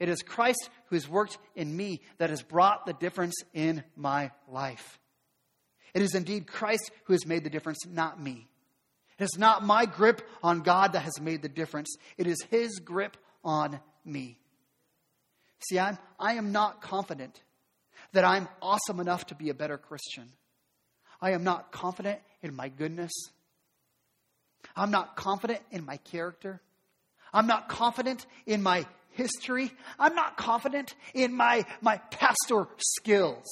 It 0.00 0.08
is 0.08 0.22
Christ 0.22 0.68
who 0.86 0.96
has 0.96 1.08
worked 1.08 1.38
in 1.54 1.76
me 1.76 2.02
that 2.18 2.30
has 2.30 2.42
brought 2.42 2.86
the 2.86 2.92
difference 2.92 3.34
in 3.52 3.82
my 3.96 4.30
life. 4.48 4.98
It 5.94 6.02
is 6.02 6.14
indeed 6.14 6.46
Christ 6.46 6.90
who 7.04 7.12
has 7.12 7.26
made 7.26 7.44
the 7.44 7.50
difference, 7.50 7.86
not 7.86 8.20
me. 8.20 8.48
It 9.18 9.24
is 9.24 9.38
not 9.38 9.64
my 9.64 9.84
grip 9.84 10.22
on 10.42 10.60
God 10.60 10.92
that 10.92 11.00
has 11.00 11.20
made 11.20 11.42
the 11.42 11.48
difference. 11.48 11.96
It 12.16 12.26
is 12.26 12.40
His 12.50 12.78
grip 12.78 13.16
on 13.48 13.80
me. 14.04 14.38
See, 15.66 15.78
I'm, 15.78 15.96
I 16.20 16.34
am 16.34 16.52
not 16.52 16.82
confident 16.82 17.40
that 18.12 18.22
I'm 18.22 18.46
awesome 18.60 19.00
enough 19.00 19.26
to 19.28 19.34
be 19.34 19.48
a 19.48 19.54
better 19.54 19.78
Christian. 19.78 20.28
I 21.20 21.32
am 21.32 21.44
not 21.44 21.72
confident 21.72 22.20
in 22.42 22.54
my 22.54 22.68
goodness. 22.68 23.10
I'm 24.76 24.90
not 24.90 25.16
confident 25.16 25.60
in 25.70 25.84
my 25.86 25.96
character. 25.96 26.60
I'm 27.32 27.46
not 27.46 27.70
confident 27.70 28.26
in 28.44 28.62
my 28.62 28.86
history. 29.12 29.72
I'm 29.98 30.14
not 30.14 30.36
confident 30.36 30.94
in 31.14 31.34
my, 31.34 31.64
my 31.80 31.96
pastor 32.10 32.68
skills. 32.76 33.46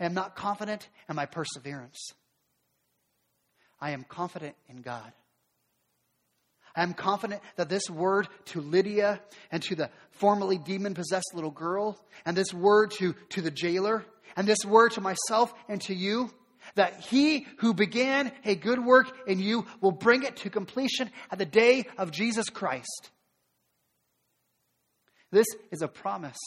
I 0.00 0.06
am 0.06 0.14
not 0.14 0.36
confident 0.36 0.88
in 1.06 1.16
my 1.16 1.26
perseverance. 1.26 2.00
I 3.78 3.90
am 3.90 4.04
confident 4.04 4.56
in 4.68 4.80
God. 4.80 5.12
I'm 6.74 6.94
confident 6.94 7.42
that 7.56 7.68
this 7.68 7.90
word 7.90 8.28
to 8.46 8.60
Lydia 8.60 9.20
and 9.50 9.62
to 9.64 9.74
the 9.74 9.90
formerly 10.12 10.58
demon 10.58 10.94
possessed 10.94 11.32
little 11.34 11.50
girl, 11.50 11.98
and 12.24 12.36
this 12.36 12.54
word 12.54 12.92
to, 12.92 13.14
to 13.30 13.40
the 13.40 13.50
jailer, 13.50 14.04
and 14.36 14.46
this 14.46 14.64
word 14.64 14.92
to 14.92 15.00
myself 15.00 15.52
and 15.68 15.80
to 15.82 15.94
you, 15.94 16.30
that 16.74 17.00
he 17.00 17.46
who 17.58 17.74
began 17.74 18.30
a 18.44 18.54
good 18.54 18.84
work 18.84 19.10
in 19.26 19.40
you 19.40 19.66
will 19.80 19.92
bring 19.92 20.22
it 20.22 20.36
to 20.36 20.50
completion 20.50 21.10
at 21.30 21.38
the 21.38 21.46
day 21.46 21.86
of 21.98 22.10
Jesus 22.10 22.48
Christ. 22.48 23.10
This 25.32 25.46
is 25.70 25.82
a 25.82 25.88
promise 25.88 26.38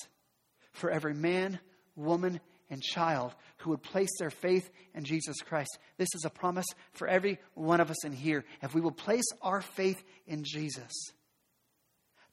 for 0.72 0.90
every 0.90 1.14
man, 1.14 1.60
woman, 1.96 2.40
and 2.74 2.82
child 2.82 3.34
who 3.58 3.70
would 3.70 3.82
place 3.82 4.10
their 4.20 4.30
faith 4.30 4.70
in 4.94 5.06
Jesus 5.06 5.38
Christ. 5.42 5.78
This 5.98 6.10
is 6.16 6.26
a 6.26 6.30
promise 6.30 6.66
for 6.92 7.08
every 7.08 7.40
one 7.54 7.80
of 7.80 7.90
us 7.90 8.04
in 8.04 8.12
here. 8.12 8.44
If 8.62 8.74
we 8.74 8.82
will 8.82 8.92
place 8.92 9.24
our 9.42 9.62
faith 9.62 10.04
in 10.28 10.44
Jesus, 10.44 10.92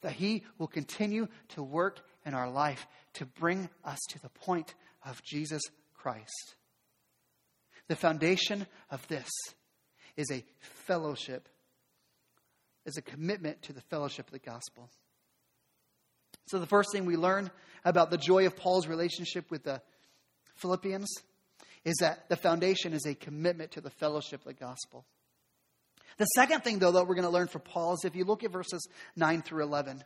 that 0.01 0.13
He 0.13 0.43
will 0.57 0.67
continue 0.67 1.27
to 1.49 1.63
work 1.63 2.01
in 2.25 2.33
our 2.33 2.49
life 2.49 2.85
to 3.13 3.25
bring 3.25 3.69
us 3.85 3.99
to 4.09 4.21
the 4.21 4.29
point 4.29 4.73
of 5.05 5.21
Jesus 5.23 5.61
Christ. 5.93 6.55
The 7.87 7.95
foundation 7.95 8.65
of 8.89 9.07
this 9.07 9.29
is 10.17 10.31
a 10.31 10.43
fellowship, 10.59 11.47
is 12.85 12.97
a 12.97 13.01
commitment 13.01 13.61
to 13.63 13.73
the 13.73 13.81
fellowship 13.81 14.27
of 14.27 14.33
the 14.33 14.39
gospel. 14.39 14.89
So, 16.47 16.59
the 16.59 16.65
first 16.65 16.91
thing 16.91 17.05
we 17.05 17.15
learn 17.15 17.51
about 17.85 18.09
the 18.09 18.17
joy 18.17 18.45
of 18.45 18.55
Paul's 18.55 18.87
relationship 18.87 19.49
with 19.51 19.63
the 19.63 19.81
Philippians 20.61 21.09
is 21.83 21.95
that 21.99 22.29
the 22.29 22.35
foundation 22.35 22.93
is 22.93 23.05
a 23.05 23.15
commitment 23.15 23.71
to 23.71 23.81
the 23.81 23.89
fellowship 23.89 24.41
of 24.41 24.47
the 24.47 24.53
gospel. 24.53 25.05
The 26.17 26.25
second 26.25 26.63
thing, 26.63 26.79
though, 26.79 26.91
that 26.91 27.07
we're 27.07 27.15
going 27.15 27.25
to 27.25 27.31
learn 27.31 27.47
from 27.47 27.61
Paul 27.61 27.93
is 27.93 28.05
if 28.05 28.15
you 28.15 28.25
look 28.25 28.43
at 28.43 28.51
verses 28.51 28.87
9 29.15 29.41
through 29.41 29.63
11. 29.63 30.03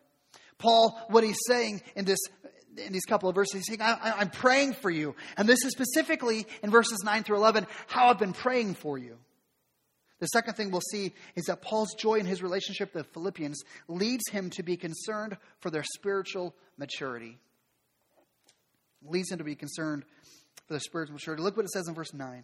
Paul, 0.57 0.97
what 1.09 1.23
he's 1.23 1.39
saying 1.47 1.81
in 1.95 2.05
this 2.05 2.19
in 2.77 2.91
these 2.91 3.05
couple 3.05 3.29
of 3.29 3.35
verses, 3.35 3.53
he's 3.53 3.67
saying, 3.67 3.81
I, 3.81 4.21
am 4.21 4.29
praying 4.29 4.73
for 4.73 4.89
you. 4.89 5.15
And 5.37 5.47
this 5.47 5.63
is 5.63 5.71
specifically 5.71 6.45
in 6.61 6.71
verses 6.71 7.01
9 7.05 7.23
through 7.23 7.37
11 7.37 7.67
how 7.87 8.09
I've 8.09 8.19
been 8.19 8.33
praying 8.33 8.75
for 8.75 8.97
you. 8.97 9.17
The 10.19 10.27
second 10.27 10.55
thing 10.55 10.71
we'll 10.71 10.81
see 10.81 11.13
is 11.35 11.45
that 11.45 11.61
Paul's 11.61 11.93
joy 11.93 12.15
in 12.15 12.25
his 12.25 12.41
relationship 12.41 12.93
with 12.93 13.05
the 13.05 13.13
Philippians 13.13 13.61
leads 13.87 14.29
him 14.29 14.49
to 14.51 14.63
be 14.63 14.77
concerned 14.77 15.37
for 15.59 15.69
their 15.69 15.83
spiritual 15.83 16.55
maturity. 16.77 17.37
Leads 19.03 19.31
him 19.31 19.37
to 19.37 19.43
be 19.43 19.55
concerned 19.55 20.03
for 20.67 20.73
their 20.73 20.79
spiritual 20.79 21.13
maturity. 21.13 21.43
Look 21.43 21.57
what 21.57 21.65
it 21.65 21.71
says 21.71 21.87
in 21.87 21.93
verse 21.93 22.13
9. 22.13 22.43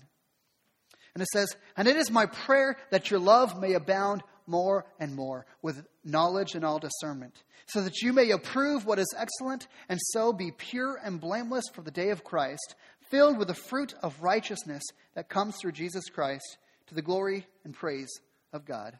And 1.13 1.21
it 1.21 1.27
says, 1.33 1.55
And 1.75 1.87
it 1.87 1.97
is 1.97 2.09
my 2.09 2.25
prayer 2.25 2.77
that 2.89 3.11
your 3.11 3.19
love 3.19 3.59
may 3.59 3.73
abound 3.73 4.23
more 4.47 4.85
and 4.99 5.15
more 5.15 5.45
with 5.61 5.85
knowledge 6.03 6.55
and 6.55 6.63
all 6.63 6.79
discernment, 6.79 7.43
so 7.67 7.81
that 7.81 8.01
you 8.01 8.13
may 8.13 8.31
approve 8.31 8.85
what 8.85 8.99
is 8.99 9.13
excellent, 9.17 9.67
and 9.89 9.99
so 10.11 10.33
be 10.33 10.51
pure 10.51 10.99
and 11.03 11.21
blameless 11.21 11.65
for 11.73 11.81
the 11.81 11.91
day 11.91 12.09
of 12.09 12.23
Christ, 12.23 12.75
filled 13.09 13.37
with 13.37 13.47
the 13.47 13.53
fruit 13.53 13.93
of 14.01 14.21
righteousness 14.21 14.83
that 15.15 15.29
comes 15.29 15.55
through 15.57 15.73
Jesus 15.73 16.05
Christ, 16.09 16.57
to 16.87 16.95
the 16.95 17.01
glory 17.01 17.45
and 17.63 17.73
praise 17.73 18.09
of 18.53 18.65
God. 18.65 18.97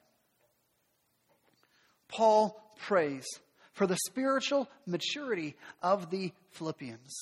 Paul 2.07 2.61
prays 2.77 3.25
for 3.73 3.87
the 3.87 3.97
spiritual 4.07 4.69
maturity 4.85 5.55
of 5.81 6.09
the 6.09 6.33
Philippians. 6.51 7.13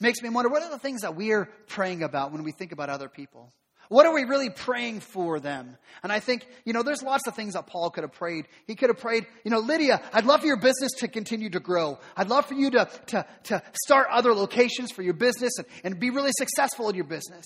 Makes 0.00 0.22
me 0.22 0.28
wonder 0.28 0.50
what 0.50 0.62
are 0.62 0.70
the 0.70 0.78
things 0.78 1.02
that 1.02 1.16
we 1.16 1.32
are 1.32 1.46
praying 1.68 2.02
about 2.02 2.32
when 2.32 2.42
we 2.42 2.52
think 2.52 2.72
about 2.72 2.88
other 2.88 3.08
people? 3.08 3.52
What 3.88 4.06
are 4.06 4.14
we 4.14 4.24
really 4.24 4.48
praying 4.48 5.00
for 5.00 5.38
them? 5.38 5.76
And 6.02 6.10
I 6.10 6.18
think, 6.18 6.46
you 6.64 6.72
know, 6.72 6.82
there's 6.82 7.02
lots 7.02 7.26
of 7.26 7.36
things 7.36 7.52
that 7.52 7.66
Paul 7.66 7.90
could 7.90 8.04
have 8.04 8.12
prayed. 8.12 8.46
He 8.66 8.74
could 8.74 8.88
have 8.88 8.98
prayed, 8.98 9.26
you 9.44 9.50
know, 9.50 9.58
Lydia, 9.58 10.00
I'd 10.14 10.24
love 10.24 10.40
for 10.40 10.46
your 10.46 10.56
business 10.56 10.92
to 11.00 11.08
continue 11.08 11.50
to 11.50 11.60
grow. 11.60 11.98
I'd 12.16 12.30
love 12.30 12.46
for 12.46 12.54
you 12.54 12.70
to, 12.70 12.88
to, 13.08 13.26
to 13.44 13.62
start 13.84 14.06
other 14.10 14.32
locations 14.32 14.92
for 14.92 15.02
your 15.02 15.12
business 15.12 15.58
and, 15.58 15.66
and 15.84 16.00
be 16.00 16.08
really 16.08 16.32
successful 16.32 16.88
in 16.88 16.94
your 16.94 17.04
business. 17.04 17.44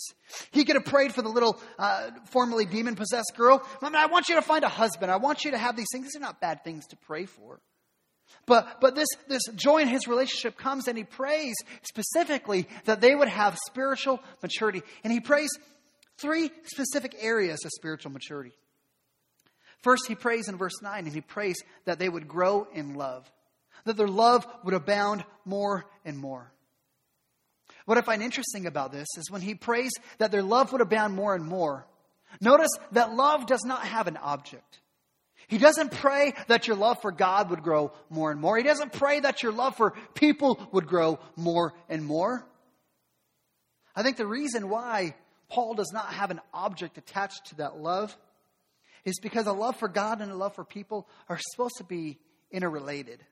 He 0.52 0.64
could 0.64 0.76
have 0.76 0.84
prayed 0.84 1.12
for 1.12 1.22
the 1.22 1.28
little, 1.28 1.60
uh, 1.80 2.10
formerly 2.26 2.64
demon 2.64 2.94
possessed 2.94 3.32
girl. 3.36 3.66
I 3.82 3.86
mean, 3.86 3.96
I 3.96 4.06
want 4.06 4.28
you 4.28 4.36
to 4.36 4.42
find 4.42 4.62
a 4.62 4.68
husband. 4.68 5.10
I 5.10 5.16
want 5.16 5.44
you 5.44 5.50
to 5.50 5.58
have 5.58 5.76
these 5.76 5.88
things. 5.90 6.04
These 6.04 6.16
are 6.16 6.20
not 6.20 6.40
bad 6.40 6.62
things 6.62 6.86
to 6.88 6.96
pray 6.96 7.26
for. 7.26 7.60
But, 8.46 8.80
but 8.80 8.94
this, 8.94 9.08
this 9.28 9.42
joy 9.54 9.78
in 9.78 9.88
his 9.88 10.06
relationship 10.06 10.56
comes 10.56 10.86
and 10.86 10.96
he 10.96 11.04
prays 11.04 11.54
specifically 11.82 12.68
that 12.84 13.00
they 13.00 13.14
would 13.14 13.28
have 13.28 13.58
spiritual 13.66 14.20
maturity. 14.40 14.82
And 15.02 15.12
he 15.12 15.20
prays 15.20 15.50
three 16.18 16.50
specific 16.64 17.16
areas 17.20 17.64
of 17.64 17.72
spiritual 17.72 18.12
maturity. 18.12 18.52
First, 19.82 20.06
he 20.06 20.14
prays 20.14 20.48
in 20.48 20.56
verse 20.56 20.80
9, 20.82 21.04
and 21.04 21.14
he 21.14 21.20
prays 21.20 21.56
that 21.84 21.98
they 21.98 22.08
would 22.08 22.26
grow 22.26 22.66
in 22.72 22.94
love, 22.94 23.30
that 23.84 23.96
their 23.96 24.08
love 24.08 24.46
would 24.64 24.74
abound 24.74 25.24
more 25.44 25.84
and 26.04 26.16
more. 26.16 26.50
What 27.84 27.98
I 27.98 28.00
find 28.00 28.22
interesting 28.22 28.66
about 28.66 28.90
this 28.90 29.06
is 29.16 29.30
when 29.30 29.42
he 29.42 29.54
prays 29.54 29.92
that 30.18 30.32
their 30.32 30.42
love 30.42 30.72
would 30.72 30.80
abound 30.80 31.14
more 31.14 31.34
and 31.34 31.44
more, 31.44 31.86
notice 32.40 32.70
that 32.92 33.14
love 33.14 33.46
does 33.46 33.64
not 33.64 33.84
have 33.84 34.08
an 34.08 34.16
object. 34.16 34.80
He 35.48 35.58
doesn't 35.58 35.92
pray 35.92 36.34
that 36.48 36.66
your 36.66 36.76
love 36.76 37.00
for 37.00 37.12
God 37.12 37.50
would 37.50 37.62
grow 37.62 37.92
more 38.10 38.30
and 38.30 38.40
more. 38.40 38.56
He 38.56 38.64
doesn't 38.64 38.92
pray 38.92 39.20
that 39.20 39.42
your 39.42 39.52
love 39.52 39.76
for 39.76 39.94
people 40.14 40.58
would 40.72 40.86
grow 40.86 41.20
more 41.36 41.72
and 41.88 42.04
more. 42.04 42.44
I 43.94 44.02
think 44.02 44.16
the 44.16 44.26
reason 44.26 44.68
why 44.68 45.14
Paul 45.48 45.74
does 45.74 45.90
not 45.92 46.12
have 46.12 46.30
an 46.30 46.40
object 46.52 46.98
attached 46.98 47.46
to 47.46 47.56
that 47.56 47.78
love 47.78 48.16
is 49.04 49.20
because 49.20 49.46
a 49.46 49.52
love 49.52 49.76
for 49.76 49.88
God 49.88 50.20
and 50.20 50.32
a 50.32 50.34
love 50.34 50.54
for 50.54 50.64
people 50.64 51.08
are 51.28 51.38
supposed 51.52 51.76
to 51.78 51.84
be 51.84 52.18
interrelated. 52.50 53.24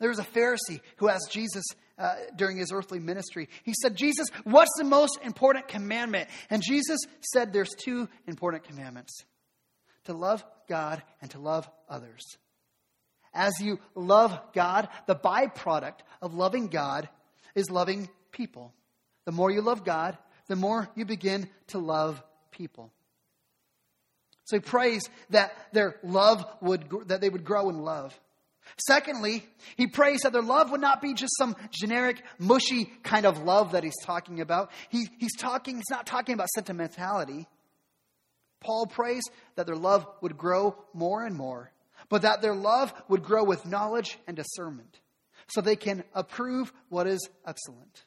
There 0.00 0.08
was 0.08 0.18
a 0.18 0.24
Pharisee 0.24 0.80
who 0.96 1.08
asked 1.08 1.30
Jesus 1.30 1.64
uh, 1.98 2.14
during 2.34 2.56
his 2.56 2.72
earthly 2.72 2.98
ministry. 2.98 3.48
He 3.64 3.74
said, 3.82 3.96
Jesus, 3.96 4.28
what's 4.44 4.70
the 4.78 4.84
most 4.84 5.18
important 5.22 5.68
commandment? 5.68 6.30
And 6.50 6.62
Jesus 6.62 7.00
said, 7.20 7.52
There's 7.52 7.74
two 7.74 8.08
important 8.26 8.64
commandments 8.64 9.24
to 10.04 10.14
love 10.14 10.44
God 10.68 11.02
and 11.20 11.30
to 11.32 11.38
love 11.38 11.68
others. 11.88 12.36
As 13.34 13.52
you 13.60 13.78
love 13.94 14.38
God, 14.54 14.88
the 15.06 15.14
byproduct 15.14 16.00
of 16.22 16.34
loving 16.34 16.68
God 16.68 17.08
is 17.54 17.70
loving 17.70 18.08
people. 18.32 18.72
The 19.24 19.32
more 19.32 19.50
you 19.50 19.60
love 19.60 19.84
God, 19.84 20.16
the 20.46 20.56
more 20.56 20.88
you 20.94 21.04
begin 21.04 21.48
to 21.68 21.78
love 21.78 22.22
people. 22.50 22.92
So 24.44 24.56
he 24.56 24.60
prays 24.60 25.02
that 25.30 25.52
their 25.72 25.96
love 26.02 26.44
would, 26.62 26.88
that 27.08 27.20
they 27.20 27.28
would 27.28 27.44
grow 27.44 27.68
in 27.68 27.82
love. 27.82 28.18
Secondly, 28.86 29.46
he 29.76 29.86
prays 29.86 30.20
that 30.20 30.32
their 30.32 30.42
love 30.42 30.70
would 30.70 30.80
not 30.80 31.02
be 31.02 31.14
just 31.14 31.36
some 31.38 31.56
generic, 31.70 32.22
mushy 32.38 32.86
kind 33.02 33.26
of 33.26 33.42
love 33.42 33.72
that 33.72 33.84
he's 33.84 33.98
talking 34.04 34.40
about. 34.40 34.70
He, 34.88 35.08
he's 35.18 35.36
talking, 35.36 35.76
he's 35.76 35.90
not 35.90 36.06
talking 36.06 36.34
about 36.34 36.48
sentimentality. 36.54 37.46
Paul 38.60 38.86
prays 38.86 39.22
that 39.56 39.66
their 39.66 39.76
love 39.76 40.06
would 40.20 40.36
grow 40.36 40.76
more 40.92 41.24
and 41.24 41.36
more, 41.36 41.70
but 42.08 42.22
that 42.22 42.42
their 42.42 42.54
love 42.54 42.92
would 43.08 43.22
grow 43.22 43.44
with 43.44 43.66
knowledge 43.66 44.18
and 44.26 44.36
discernment 44.36 45.00
so 45.48 45.60
they 45.60 45.76
can 45.76 46.04
approve 46.14 46.72
what 46.88 47.06
is 47.06 47.28
excellent. 47.46 48.04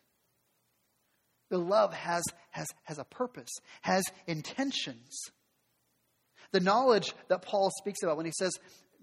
The 1.50 1.58
love 1.58 1.94
has, 1.94 2.24
has, 2.52 2.68
has 2.84 2.98
a 2.98 3.04
purpose, 3.04 3.50
has 3.82 4.06
intentions. 4.28 5.20
The 6.52 6.60
knowledge 6.60 7.14
that 7.28 7.42
Paul 7.42 7.72
speaks 7.78 8.04
about 8.04 8.18
when 8.18 8.26
he 8.26 8.32
says, 8.38 8.54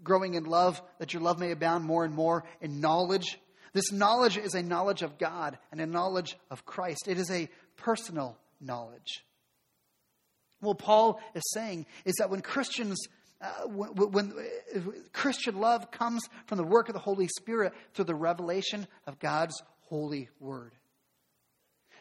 growing 0.03 0.33
in 0.33 0.45
love, 0.45 0.81
that 0.99 1.13
your 1.13 1.21
love 1.21 1.39
may 1.39 1.51
abound 1.51 1.83
more 1.83 2.05
and 2.05 2.13
more 2.13 2.43
in 2.61 2.79
knowledge. 2.79 3.39
This 3.73 3.91
knowledge 3.91 4.37
is 4.37 4.55
a 4.55 4.63
knowledge 4.63 5.01
of 5.01 5.17
God 5.19 5.57
and 5.71 5.79
a 5.79 5.85
knowledge 5.85 6.37
of 6.49 6.65
Christ. 6.65 7.07
It 7.07 7.19
is 7.19 7.29
a 7.29 7.49
personal 7.75 8.37
knowledge. 8.59 9.23
What 10.59 10.77
Paul 10.77 11.21
is 11.33 11.43
saying 11.53 11.85
is 12.05 12.15
that 12.15 12.29
when 12.29 12.41
Christians 12.41 13.07
uh, 13.41 13.67
when, 13.67 14.11
when 14.11 14.33
uh, 14.33 14.79
Christian 15.13 15.59
love 15.59 15.91
comes 15.91 16.27
from 16.45 16.57
the 16.57 16.63
work 16.63 16.89
of 16.89 16.93
the 16.93 16.99
Holy 16.99 17.27
Spirit 17.27 17.73
through 17.93 18.05
the 18.05 18.15
revelation 18.15 18.85
of 19.07 19.17
God's 19.17 19.61
holy 19.83 20.27
word. 20.41 20.73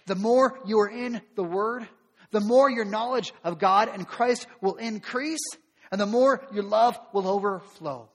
The 0.06 0.16
more 0.16 0.58
you 0.66 0.80
are 0.80 0.88
in 0.88 1.20
the 1.36 1.44
Word, 1.44 1.86
the 2.30 2.40
more 2.40 2.68
your 2.68 2.84
knowledge 2.84 3.32
of 3.44 3.58
God 3.58 3.88
and 3.92 4.06
Christ 4.06 4.46
will 4.60 4.76
increase, 4.76 5.46
and 5.92 6.00
the 6.00 6.06
more 6.06 6.42
your 6.52 6.64
love 6.64 6.98
will 7.12 7.28
overflow. 7.28 8.08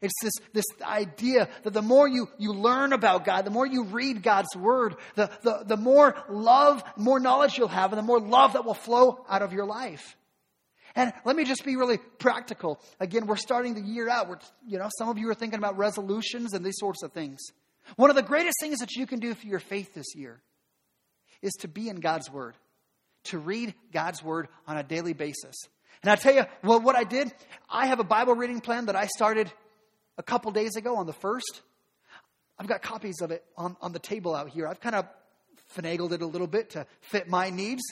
It's 0.00 0.14
this, 0.22 0.32
this 0.52 0.64
idea 0.82 1.48
that 1.62 1.72
the 1.72 1.82
more 1.82 2.08
you, 2.08 2.28
you 2.38 2.52
learn 2.52 2.92
about 2.92 3.24
God, 3.24 3.44
the 3.44 3.50
more 3.50 3.66
you 3.66 3.84
read 3.84 4.22
God's 4.22 4.54
Word, 4.56 4.96
the, 5.14 5.30
the, 5.42 5.64
the 5.66 5.76
more 5.76 6.16
love, 6.28 6.82
more 6.96 7.20
knowledge 7.20 7.58
you'll 7.58 7.68
have, 7.68 7.92
and 7.92 7.98
the 7.98 8.06
more 8.06 8.20
love 8.20 8.54
that 8.54 8.64
will 8.64 8.74
flow 8.74 9.24
out 9.28 9.42
of 9.42 9.52
your 9.52 9.66
life. 9.66 10.16
And 10.96 11.12
let 11.24 11.36
me 11.36 11.44
just 11.44 11.64
be 11.64 11.76
really 11.76 11.98
practical. 12.18 12.80
Again, 12.98 13.26
we're 13.26 13.36
starting 13.36 13.74
the 13.74 13.80
year 13.80 14.08
out. 14.08 14.28
We're, 14.28 14.38
you 14.66 14.78
know, 14.78 14.88
some 14.98 15.08
of 15.08 15.18
you 15.18 15.28
are 15.30 15.34
thinking 15.34 15.58
about 15.58 15.76
resolutions 15.76 16.52
and 16.52 16.64
these 16.64 16.78
sorts 16.78 17.02
of 17.02 17.12
things. 17.12 17.38
One 17.96 18.10
of 18.10 18.16
the 18.16 18.22
greatest 18.22 18.56
things 18.60 18.78
that 18.78 18.92
you 18.92 19.06
can 19.06 19.18
do 19.18 19.34
for 19.34 19.46
your 19.46 19.60
faith 19.60 19.94
this 19.94 20.14
year 20.14 20.40
is 21.42 21.52
to 21.60 21.68
be 21.68 21.88
in 21.88 21.96
God's 21.96 22.30
Word, 22.30 22.54
to 23.24 23.38
read 23.38 23.74
God's 23.92 24.22
Word 24.22 24.48
on 24.66 24.76
a 24.76 24.82
daily 24.82 25.12
basis. 25.12 25.56
And 26.02 26.10
I 26.10 26.16
tell 26.16 26.34
you, 26.34 26.44
well, 26.62 26.80
what 26.80 26.96
I 26.96 27.04
did, 27.04 27.32
I 27.68 27.86
have 27.86 28.00
a 28.00 28.04
Bible 28.04 28.34
reading 28.34 28.60
plan 28.60 28.86
that 28.86 28.96
I 28.96 29.06
started 29.06 29.52
a 30.20 30.22
couple 30.22 30.50
days 30.52 30.76
ago 30.76 30.96
on 30.96 31.06
the 31.06 31.14
first. 31.14 31.62
I've 32.58 32.66
got 32.66 32.82
copies 32.82 33.22
of 33.22 33.30
it 33.30 33.42
on, 33.56 33.74
on 33.80 33.92
the 33.92 33.98
table 33.98 34.34
out 34.34 34.50
here. 34.50 34.68
I've 34.68 34.80
kind 34.80 34.94
of 34.94 35.06
finagled 35.74 36.12
it 36.12 36.20
a 36.20 36.26
little 36.26 36.46
bit 36.46 36.70
to 36.70 36.86
fit 37.00 37.26
my 37.26 37.48
needs. 37.48 37.82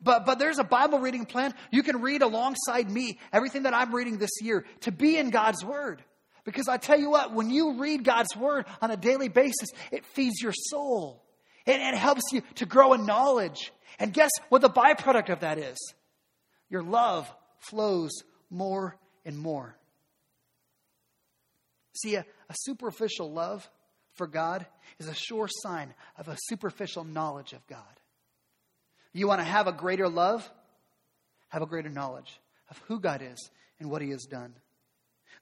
But, 0.00 0.24
but 0.24 0.38
there's 0.38 0.60
a 0.60 0.64
Bible 0.64 1.00
reading 1.00 1.26
plan. 1.26 1.52
You 1.72 1.82
can 1.82 2.00
read 2.00 2.22
alongside 2.22 2.88
me 2.88 3.18
everything 3.32 3.64
that 3.64 3.74
I'm 3.74 3.92
reading 3.92 4.18
this 4.18 4.30
year 4.40 4.64
to 4.82 4.92
be 4.92 5.16
in 5.16 5.30
God's 5.30 5.64
Word. 5.64 6.04
Because 6.44 6.68
I 6.68 6.76
tell 6.76 6.98
you 6.98 7.10
what, 7.10 7.34
when 7.34 7.50
you 7.50 7.80
read 7.80 8.04
God's 8.04 8.36
word 8.36 8.66
on 8.80 8.90
a 8.90 8.96
daily 8.96 9.28
basis, 9.28 9.70
it 9.90 10.04
feeds 10.06 10.40
your 10.42 10.52
soul. 10.52 11.24
And 11.66 11.80
it 11.80 11.98
helps 11.98 12.22
you 12.32 12.42
to 12.56 12.66
grow 12.66 12.94
in 12.94 13.06
knowledge. 13.06 13.72
And 13.98 14.12
guess 14.12 14.30
what 14.48 14.60
the 14.60 14.70
byproduct 14.70 15.30
of 15.30 15.40
that 15.40 15.58
is? 15.58 15.78
Your 16.68 16.82
love 16.82 17.32
flows 17.58 18.10
more 18.50 18.96
and 19.24 19.38
more. 19.38 19.76
See, 21.94 22.14
a, 22.14 22.20
a 22.48 22.54
superficial 22.54 23.30
love 23.30 23.68
for 24.14 24.26
God 24.26 24.66
is 24.98 25.08
a 25.08 25.14
sure 25.14 25.48
sign 25.48 25.94
of 26.16 26.28
a 26.28 26.36
superficial 26.48 27.04
knowledge 27.04 27.52
of 27.52 27.66
God. 27.66 27.78
You 29.12 29.28
want 29.28 29.40
to 29.40 29.44
have 29.44 29.66
a 29.66 29.72
greater 29.72 30.08
love? 30.08 30.48
Have 31.48 31.62
a 31.62 31.66
greater 31.66 31.90
knowledge 31.90 32.40
of 32.70 32.80
who 32.88 32.98
God 32.98 33.22
is 33.22 33.50
and 33.78 33.90
what 33.90 34.02
He 34.02 34.10
has 34.10 34.24
done. 34.24 34.54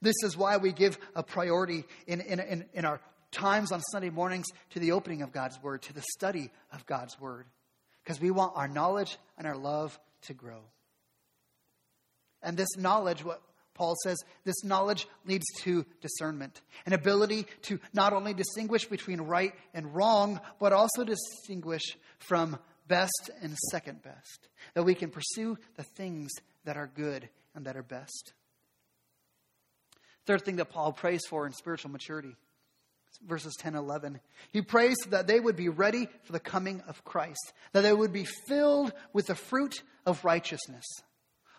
This 0.01 0.15
is 0.23 0.35
why 0.35 0.57
we 0.57 0.71
give 0.71 0.97
a 1.15 1.23
priority 1.23 1.85
in, 2.07 2.21
in, 2.21 2.39
in, 2.39 2.65
in 2.73 2.85
our 2.85 2.99
times 3.31 3.71
on 3.71 3.81
Sunday 3.91 4.09
mornings 4.09 4.47
to 4.71 4.79
the 4.79 4.91
opening 4.91 5.21
of 5.21 5.31
God's 5.31 5.61
Word, 5.61 5.83
to 5.83 5.93
the 5.93 6.03
study 6.13 6.49
of 6.73 6.85
God's 6.85 7.19
Word, 7.19 7.45
because 8.03 8.19
we 8.19 8.31
want 8.31 8.53
our 8.55 8.67
knowledge 8.67 9.17
and 9.37 9.47
our 9.47 9.55
love 9.55 9.97
to 10.23 10.33
grow. 10.33 10.59
And 12.41 12.57
this 12.57 12.75
knowledge, 12.75 13.23
what 13.23 13.41
Paul 13.81 13.95
says, 14.03 14.19
this 14.43 14.63
knowledge 14.63 15.07
leads 15.25 15.47
to 15.61 15.87
discernment, 16.01 16.61
an 16.85 16.93
ability 16.93 17.47
to 17.63 17.79
not 17.93 18.13
only 18.13 18.31
distinguish 18.31 18.85
between 18.85 19.21
right 19.21 19.55
and 19.73 19.95
wrong, 19.95 20.39
but 20.59 20.71
also 20.71 21.03
distinguish 21.03 21.81
from 22.19 22.59
best 22.87 23.31
and 23.41 23.57
second 23.71 24.03
best, 24.03 24.49
that 24.75 24.83
we 24.83 24.93
can 24.93 25.09
pursue 25.09 25.57
the 25.77 25.83
things 25.97 26.29
that 26.63 26.77
are 26.77 26.91
good 26.95 27.27
and 27.55 27.65
that 27.65 27.75
are 27.75 27.81
best. 27.81 28.33
Third 30.27 30.45
thing 30.45 30.57
that 30.57 30.69
Paul 30.69 30.93
prays 30.93 31.21
for 31.27 31.47
in 31.47 31.53
spiritual 31.53 31.89
maturity 31.89 32.35
verses 33.27 33.55
10 33.59 33.73
and 33.75 33.83
11. 33.83 34.19
He 34.51 34.61
prays 34.61 34.97
that 35.09 35.25
they 35.25 35.39
would 35.39 35.55
be 35.55 35.69
ready 35.69 36.07
for 36.23 36.33
the 36.33 36.39
coming 36.39 36.81
of 36.87 37.03
Christ, 37.03 37.51
that 37.73 37.81
they 37.81 37.93
would 37.93 38.13
be 38.13 38.27
filled 38.47 38.93
with 39.11 39.25
the 39.25 39.35
fruit 39.35 39.81
of 40.05 40.23
righteousness. 40.23 40.85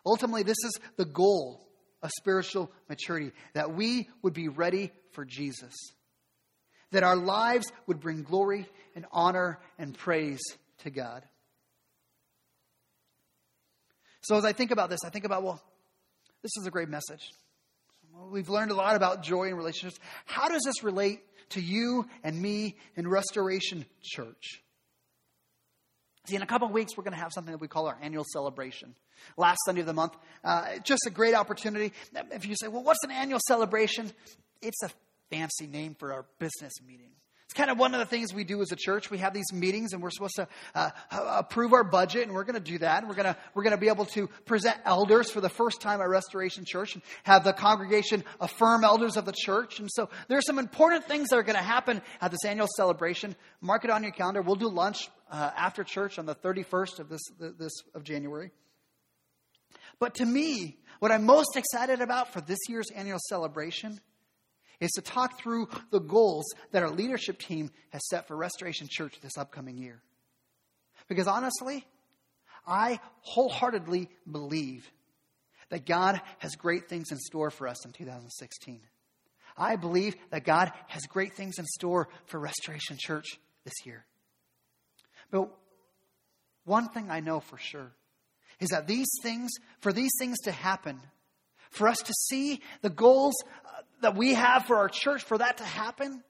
Ultimately, 0.07 0.45
this 0.45 0.63
is 0.65 0.79
the 0.97 1.05
goal 1.05 1.69
of 2.03 2.11
spiritual 2.11 2.71
maturity, 2.89 3.33
that 3.55 3.75
we 3.75 4.09
would 4.23 4.35
be 4.35 4.49
ready 4.49 4.93
for 5.13 5.25
Jesus, 5.25 5.75
that 6.91 7.03
our 7.03 7.17
lives 7.17 7.71
would 7.87 8.01
bring 8.01 8.23
glory 8.23 8.67
and 8.95 9.07
honor 9.13 9.59
and 9.79 9.97
praise 9.97 10.41
to 10.79 10.91
God. 10.91 11.23
So, 14.23 14.37
as 14.37 14.45
I 14.45 14.53
think 14.53 14.71
about 14.71 14.91
this, 14.91 15.01
I 15.05 15.11
think 15.11 15.25
about, 15.25 15.43
well, 15.43 15.61
this 16.43 16.53
is 16.57 16.67
a 16.67 16.71
great 16.71 16.89
message. 16.89 17.31
We've 18.31 18.49
learned 18.49 18.71
a 18.71 18.75
lot 18.75 18.95
about 18.95 19.23
joy 19.23 19.45
in 19.45 19.55
relationships. 19.55 19.99
How 20.27 20.49
does 20.49 20.63
this 20.65 20.85
relate 20.85 21.23
to 21.51 21.61
you 21.61 22.07
and 22.23 22.41
me 22.41 22.77
in 22.95 23.09
Restoration 23.09 23.85
Church? 24.03 24.63
See, 26.29 26.37
in 26.37 26.43
a 26.43 26.47
couple 26.47 26.69
of 26.69 26.75
weeks, 26.75 26.97
we're 26.97 27.03
going 27.03 27.15
to 27.15 27.21
have 27.21 27.33
something 27.33 27.53
that 27.53 27.61
we 27.61 27.69
call 27.69 27.89
our 27.89 27.99
annual 28.01 28.25
celebration. 28.33 28.95
Last 29.37 29.59
Sunday 29.65 29.81
of 29.81 29.87
the 29.87 29.93
month. 29.93 30.15
Uh, 30.45 30.79
just 30.85 31.03
a 31.07 31.11
great 31.11 31.35
opportunity. 31.35 31.93
If 32.33 32.47
you 32.47 32.55
say, 32.61 32.69
well, 32.69 32.83
what's 32.83 33.03
an 33.05 33.11
annual 33.11 33.41
celebration? 33.47 34.13
It's 34.61 34.83
a 34.83 34.91
fancy 35.31 35.67
name 35.67 35.97
for 35.99 36.13
our 36.13 36.27
business 36.39 36.75
meeting. 36.87 37.13
It's 37.53 37.59
kind 37.59 37.71
of 37.71 37.79
one 37.79 37.93
of 37.93 38.01
the 38.01 38.07
things 38.07 38.33
we 38.33 38.45
do 38.45 38.63
as 38.63 38.73
a 38.73 38.77
church. 38.77 39.11
We 39.11 39.19
have 39.19 39.35
these 39.35 39.53
meetings, 39.53 39.93
and 39.93 40.03
we're 40.03 40.09
supposed 40.09 40.37
to 40.37 40.49
uh, 40.75 40.89
approve 41.11 41.75
our 41.75 41.85
budget, 41.85 42.23
and 42.23 42.33
we're 42.33 42.45
going 42.45 42.55
to 42.55 42.61
do 42.61 42.79
that. 42.79 43.07
We're 43.07 43.13
going 43.15 43.27
to 43.27 43.37
we're 43.53 43.63
going 43.63 43.75
to 43.75 43.81
be 43.81 43.89
able 43.89 44.07
to 44.07 44.29
present 44.47 44.79
elders 44.87 45.31
for 45.31 45.43
the 45.43 45.51
first 45.51 45.83
time 45.83 46.01
at 46.01 46.09
Restoration 46.09 46.65
Church, 46.65 46.95
and 46.95 47.03
have 47.25 47.45
the 47.45 47.53
congregation 47.53 48.25
affirm 48.41 48.85
elders 48.85 49.19
of 49.19 49.27
the 49.27 49.35
church. 49.37 49.81
And 49.81 49.91
so 49.93 50.09
there's 50.29 50.47
some 50.47 50.59
important 50.59 51.05
things 51.05 51.29
that 51.29 51.37
are 51.37 51.43
going 51.43 51.59
to 51.59 51.63
happen 51.63 52.01
at 52.23 52.31
this 52.31 52.43
annual 52.47 52.69
celebration. 52.75 53.37
Mark 53.61 53.85
it 53.85 53.91
on 53.91 54.03
your 54.03 54.13
calendar. 54.13 54.41
We'll 54.41 54.57
do 54.57 54.71
lunch 54.71 55.11
uh, 55.31 55.51
after 55.55 55.85
church 55.85 56.19
on 56.19 56.25
the 56.25 56.35
31st 56.35 57.01
of 57.01 57.11
this 57.11 57.21
this 57.39 57.73
of 57.95 58.03
January. 58.03 58.51
But 60.03 60.17
to 60.17 60.27
me, 60.27 60.79
what 60.99 61.13
I'm 61.13 61.25
most 61.25 61.57
excited 61.57 62.01
about 62.01 62.33
for 62.33 62.41
this 62.41 62.59
year's 62.69 62.91
annual 62.91 63.21
celebration 63.29 64.01
is 64.81 64.91
to 64.97 65.01
talk 65.01 65.39
through 65.41 65.69
the 65.93 66.01
goals 66.01 66.45
that 66.73 66.83
our 66.83 66.91
leadership 66.91 67.39
team 67.39 67.71
has 67.91 68.03
set 68.11 68.27
for 68.27 68.37
Restoration 68.37 68.89
Church 68.91 69.21
this 69.21 69.39
upcoming 69.39 69.79
year. 69.79 70.03
Because 71.07 71.29
honestly, 71.29 71.87
I 72.67 72.99
wholeheartedly 73.21 74.09
believe 74.29 74.91
that 75.69 75.87
God 75.87 76.21
has 76.39 76.57
great 76.57 76.89
things 76.89 77.13
in 77.13 77.19
store 77.19 77.53
for 77.53 77.69
us 77.69 77.87
in 77.87 77.93
2016. 77.93 78.81
I 79.57 79.77
believe 79.77 80.17
that 80.31 80.43
God 80.43 80.73
has 80.89 81.03
great 81.07 81.35
things 81.35 81.61
in 81.61 81.65
store 81.65 82.09
for 82.27 82.41
Restoration 82.41 82.97
Church 82.99 83.39
this 83.63 83.75
year. 83.87 84.05
But 85.31 85.49
one 86.65 86.89
thing 86.89 87.09
I 87.09 87.21
know 87.21 87.39
for 87.39 87.57
sure 87.57 87.93
is 88.63 88.69
that 88.69 88.87
these 88.87 89.09
things, 89.23 89.51
for 89.81 89.93
these 89.93 90.13
things 90.21 90.39
to 90.43 90.53
happen, 90.53 91.01
for 91.71 91.89
us 91.89 91.99
to 91.99 92.13
see 92.13 92.61
the 92.81 92.91
goals 92.91 93.35
uh, 93.43 93.83
that 94.03 94.17
we 94.17 94.35
have 94.35 94.67
for 94.67 94.77
our 94.77 94.89
church, 94.89 95.25
for 95.25 95.37
that 95.37 95.57
to 95.57 95.65
happen, 95.65 96.23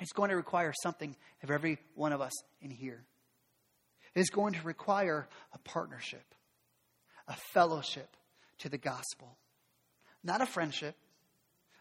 it's 0.00 0.12
going 0.12 0.30
to 0.30 0.36
require 0.36 0.72
something 0.82 1.14
of 1.44 1.52
every 1.52 1.78
one 1.94 2.12
of 2.12 2.20
us 2.20 2.32
in 2.60 2.70
here. 2.70 3.04
It's 4.16 4.30
going 4.30 4.54
to 4.54 4.62
require 4.62 5.28
a 5.52 5.58
partnership, 5.58 6.24
a 7.28 7.36
fellowship 7.52 8.08
to 8.58 8.68
the 8.68 8.78
gospel, 8.78 9.36
not 10.24 10.40
a 10.40 10.46
friendship. 10.46 10.96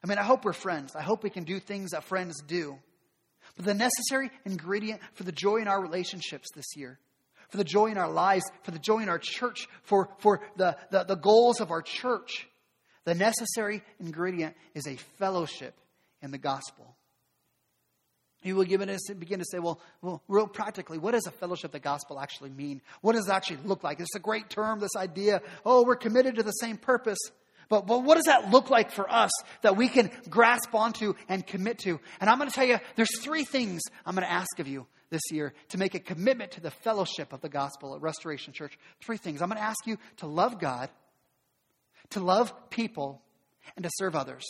I 0.03 0.07
mean, 0.07 0.19
I 0.19 0.23
hope 0.23 0.45
we're 0.45 0.53
friends. 0.53 0.95
I 0.95 1.01
hope 1.01 1.23
we 1.23 1.31
can 1.31 1.43
do 1.43 1.59
things 1.59 1.91
that 1.91 2.03
friends 2.03 2.43
do. 2.45 2.77
But 3.55 3.65
the 3.65 3.73
necessary 3.73 4.29
ingredient 4.45 5.01
for 5.13 5.23
the 5.23 5.31
joy 5.31 5.57
in 5.57 5.67
our 5.67 5.81
relationships 5.81 6.49
this 6.55 6.75
year, 6.75 6.99
for 7.49 7.57
the 7.57 7.63
joy 7.63 7.87
in 7.87 7.97
our 7.97 8.11
lives, 8.11 8.45
for 8.63 8.71
the 8.71 8.79
joy 8.79 8.99
in 8.99 9.09
our 9.09 9.19
church, 9.19 9.67
for, 9.83 10.09
for 10.19 10.41
the, 10.55 10.77
the, 10.91 11.03
the 11.03 11.15
goals 11.15 11.61
of 11.61 11.71
our 11.71 11.81
church 11.81 12.47
the 13.05 13.13
necessary 13.13 13.83
ingredient 13.99 14.55
is 14.73 14.87
a 14.87 14.95
fellowship 15.17 15.75
in 16.21 16.31
the 16.31 16.37
gospel. 16.37 16.95
You 18.41 18.55
will 18.55 18.65
begin 18.65 19.39
to 19.39 19.45
say, 19.45 19.57
well, 19.57 19.79
well, 20.01 20.21
real 20.27 20.47
practically, 20.47 20.99
what 20.99 21.13
does 21.13 21.25
a 21.25 21.31
fellowship 21.31 21.65
of 21.65 21.71
the 21.71 21.79
gospel 21.79 22.19
actually 22.19 22.51
mean? 22.51 22.81
What 23.01 23.13
does 23.13 23.27
it 23.27 23.31
actually 23.31 23.59
look 23.63 23.83
like? 23.83 23.99
It's 23.99 24.15
a 24.15 24.19
great 24.19 24.49
term, 24.49 24.79
this 24.79 24.95
idea, 24.95 25.41
oh, 25.65 25.83
we're 25.83 25.95
committed 25.95 26.35
to 26.35 26.43
the 26.43 26.51
same 26.51 26.77
purpose. 26.77 27.17
But, 27.69 27.87
but 27.87 28.03
what 28.03 28.15
does 28.15 28.25
that 28.25 28.51
look 28.51 28.69
like 28.69 28.91
for 28.91 29.11
us 29.11 29.31
that 29.61 29.75
we 29.75 29.87
can 29.87 30.11
grasp 30.29 30.73
onto 30.73 31.13
and 31.27 31.45
commit 31.45 31.79
to? 31.79 31.99
And 32.19 32.29
I'm 32.29 32.37
going 32.37 32.49
to 32.49 32.55
tell 32.55 32.65
you, 32.65 32.79
there's 32.95 33.19
three 33.19 33.43
things 33.43 33.81
I'm 34.05 34.15
going 34.15 34.27
to 34.27 34.31
ask 34.31 34.59
of 34.59 34.67
you 34.67 34.87
this 35.09 35.31
year 35.31 35.53
to 35.69 35.77
make 35.77 35.95
a 35.95 35.99
commitment 35.99 36.51
to 36.51 36.61
the 36.61 36.71
fellowship 36.71 37.33
of 37.33 37.41
the 37.41 37.49
gospel 37.49 37.95
at 37.95 38.01
Restoration 38.01 38.53
Church. 38.53 38.77
Three 39.03 39.17
things. 39.17 39.41
I'm 39.41 39.49
going 39.49 39.57
to 39.57 39.63
ask 39.63 39.85
you 39.85 39.97
to 40.17 40.27
love 40.27 40.59
God, 40.59 40.89
to 42.11 42.19
love 42.19 42.53
people, 42.69 43.21
and 43.75 43.83
to 43.83 43.91
serve 43.95 44.15
others. 44.15 44.43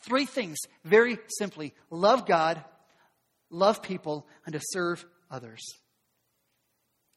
Three 0.00 0.26
things, 0.26 0.58
very 0.84 1.18
simply 1.38 1.74
love 1.90 2.26
God, 2.26 2.62
love 3.50 3.82
people, 3.82 4.26
and 4.44 4.52
to 4.52 4.60
serve 4.62 5.04
others. 5.30 5.62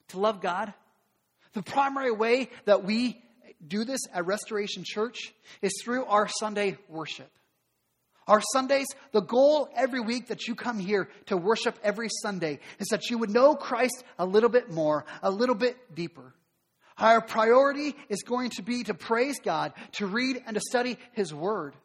To 0.10 0.20
love 0.20 0.41
God, 0.41 0.74
the 1.54 1.64
primary 1.64 2.12
way 2.12 2.50
that 2.66 2.84
we 2.84 3.22
do 3.66 3.84
this 3.84 4.01
at 4.14 4.26
Restoration 4.26 4.84
Church 4.86 5.34
is 5.62 5.74
through 5.84 6.05
our 6.05 6.28
Sunday 6.28 6.78
worship. 6.89 7.32
Our 8.28 8.41
Sundays, 8.53 8.88
the 9.14 9.22
goal 9.22 9.70
every 9.76 10.01
week 10.01 10.28
that 10.28 10.47
you 10.47 10.55
come 10.55 10.80
here 10.80 11.08
to 11.28 11.38
worship 11.38 11.80
every 11.82 12.10
Sunday 12.22 12.60
is 12.78 12.88
that 12.89 13.10
you 13.10 13.18
would 13.20 13.30
know 13.30 13.55
Christ 13.55 14.03
a 14.20 14.26
little 14.26 14.49
bit 14.49 14.70
more, 14.70 15.05
a 15.24 15.32
little 15.32 15.55
bit 15.55 15.95
deeper. 15.95 16.34
Our 16.97 17.22
priority 17.22 17.95
is 18.10 18.24
going 18.24 18.49
to 18.51 18.64
be 18.64 18.84
to 18.84 18.93
praise 18.93 19.39
God, 19.39 19.74
to 19.93 20.08
read 20.08 20.43
and 20.45 20.55
to 20.55 20.60
study 20.60 20.97
His 21.14 21.34
Word. 21.34 21.76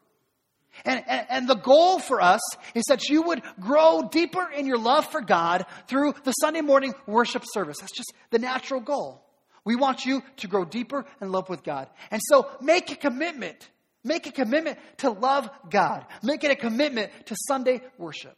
And, 0.85 1.03
and, 1.07 1.27
and, 1.29 1.47
the 1.47 1.55
goal 1.55 1.99
for 1.99 2.19
us 2.19 2.41
is 2.73 2.83
that 2.89 3.07
you 3.07 3.21
would 3.21 3.43
grow 3.59 4.09
deeper 4.11 4.49
in 4.49 4.65
your 4.65 4.79
love 4.79 5.05
for 5.05 5.21
God 5.21 5.67
through 5.87 6.15
the 6.23 6.31
Sunday 6.31 6.61
morning 6.61 6.95
worship 7.05 7.43
service. 7.45 7.77
That's 7.79 7.95
just 7.95 8.11
the 8.31 8.39
natural 8.39 8.81
goal. 8.81 9.23
We 9.65 9.75
want 9.75 10.05
you 10.05 10.23
to 10.37 10.47
grow 10.47 10.65
deeper 10.65 11.05
in 11.21 11.31
love 11.31 11.49
with 11.49 11.63
God. 11.63 11.89
And 12.11 12.21
so 12.23 12.49
make 12.61 12.91
a 12.91 12.95
commitment. 12.95 13.69
Make 14.03 14.27
a 14.27 14.31
commitment 14.31 14.77
to 14.97 15.11
love 15.11 15.49
God. 15.69 16.05
Make 16.21 16.43
it 16.43 16.51
a 16.51 16.55
commitment 16.55 17.11
to 17.27 17.35
Sunday 17.47 17.81
worship. 17.97 18.37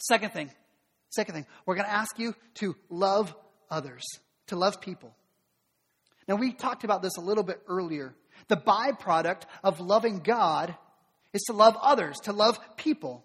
Second 0.00 0.32
thing, 0.32 0.50
second 1.10 1.34
thing, 1.34 1.46
we're 1.66 1.74
going 1.74 1.86
to 1.86 1.92
ask 1.92 2.18
you 2.18 2.34
to 2.56 2.76
love 2.90 3.34
others 3.70 4.04
to 4.48 4.56
love 4.56 4.80
people. 4.80 5.14
Now, 6.26 6.34
we 6.34 6.52
talked 6.52 6.84
about 6.84 7.00
this 7.02 7.16
a 7.16 7.22
little 7.22 7.44
bit 7.44 7.62
earlier. 7.68 8.14
The 8.48 8.56
byproduct 8.56 9.42
of 9.62 9.80
loving 9.80 10.18
God 10.18 10.74
is 11.32 11.42
to 11.42 11.52
love 11.52 11.76
others, 11.80 12.18
to 12.24 12.32
love 12.32 12.58
people. 12.76 13.24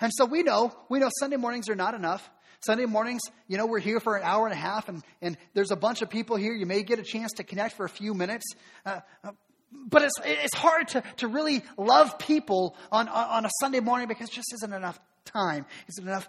And 0.00 0.12
so 0.14 0.26
we 0.26 0.42
know, 0.42 0.72
we 0.90 0.98
know 0.98 1.08
Sunday 1.18 1.36
mornings 1.36 1.70
are 1.70 1.74
not 1.74 1.94
enough. 1.94 2.28
Sunday 2.60 2.86
mornings, 2.86 3.22
you 3.48 3.56
know, 3.56 3.66
we're 3.66 3.78
here 3.78 4.00
for 4.00 4.16
an 4.16 4.22
hour 4.24 4.46
and 4.46 4.52
a 4.52 4.56
half, 4.56 4.88
and, 4.88 5.02
and 5.20 5.36
there's 5.54 5.70
a 5.70 5.76
bunch 5.76 6.02
of 6.02 6.10
people 6.10 6.36
here. 6.36 6.52
You 6.52 6.66
may 6.66 6.82
get 6.82 6.98
a 6.98 7.02
chance 7.02 7.32
to 7.34 7.44
connect 7.44 7.76
for 7.76 7.84
a 7.84 7.88
few 7.88 8.14
minutes. 8.14 8.44
Uh, 8.84 9.00
uh 9.24 9.32
but 9.72 10.02
it's, 10.02 10.14
it's 10.24 10.54
hard 10.54 10.88
to, 10.88 11.02
to 11.18 11.28
really 11.28 11.62
love 11.76 12.18
people 12.18 12.76
on, 12.90 13.08
on 13.08 13.44
a 13.44 13.50
Sunday 13.60 13.80
morning 13.80 14.08
because 14.08 14.30
just 14.30 14.52
isn't 14.54 14.72
enough 14.72 14.98
time. 15.24 15.66
Isn't 15.88 16.06
enough 16.06 16.28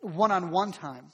one 0.00 0.30
on 0.30 0.50
one 0.50 0.72
time. 0.72 1.10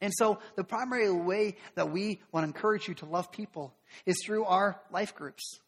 And 0.00 0.12
so, 0.14 0.38
the 0.56 0.64
primary 0.64 1.10
way 1.10 1.56
that 1.74 1.90
we 1.90 2.20
want 2.32 2.44
to 2.44 2.48
encourage 2.48 2.88
you 2.88 2.94
to 2.94 3.06
love 3.06 3.30
people 3.30 3.74
is 4.06 4.16
through 4.24 4.46
our 4.46 4.80
life 4.90 5.14
groups. 5.14 5.58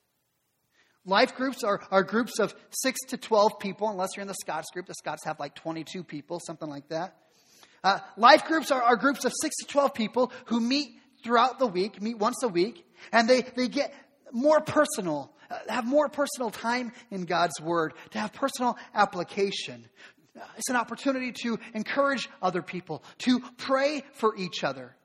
Life 1.05 1.35
groups 1.35 1.65
are, 1.65 1.83
are 1.91 2.03
groups 2.03 2.39
of 2.39 2.55
6 2.71 3.01
to 3.09 3.17
12 3.17 3.59
people, 3.59 3.89
unless 3.89 4.17
you're 4.17 4.23
in 4.23 4.29
the 4.29 4.35
Scots 4.35 4.71
group. 4.71 4.87
The 4.87 4.95
Scots 4.95 5.25
have 5.25 5.39
like 5.39 5.55
22 5.57 6.05
people, 6.05 6.41
something 6.41 6.69
like 6.69 6.89
that. 6.89 7.17
Uh, 7.85 7.99
life 8.17 8.45
groups 8.45 8.71
are, 8.71 8.83
are 8.83 8.97
groups 8.97 9.25
of 9.25 9.33
6 9.41 9.57
to 9.57 9.67
12 9.67 9.95
people 9.95 10.33
who 10.47 10.61
meet 10.61 10.97
throughout 11.25 11.59
the 11.59 11.67
week, 11.67 12.01
meet 12.01 12.19
once 12.19 12.43
a 12.43 12.49
week, 12.49 12.87
and 13.13 13.29
they, 13.29 13.43
they 13.43 13.69
get 13.69 13.93
more 14.33 14.61
personal, 14.61 15.33
uh, 15.51 15.59
have 15.69 15.85
more 15.85 16.09
personal 16.09 16.51
time 16.51 16.93
in 17.11 17.25
God's 17.25 17.61
Word, 17.61 17.95
to 18.11 18.19
have 18.19 18.33
personal 18.33 18.77
application. 18.95 19.89
It's 20.57 20.71
an 20.71 20.77
opportunity 20.77 21.33
to 21.43 21.59
encourage 21.75 22.29
other 22.41 22.63
people, 22.63 23.03
to 23.19 23.41
pray 23.59 24.05
for 24.15 24.37
each 24.37 24.65
other. 24.65 24.97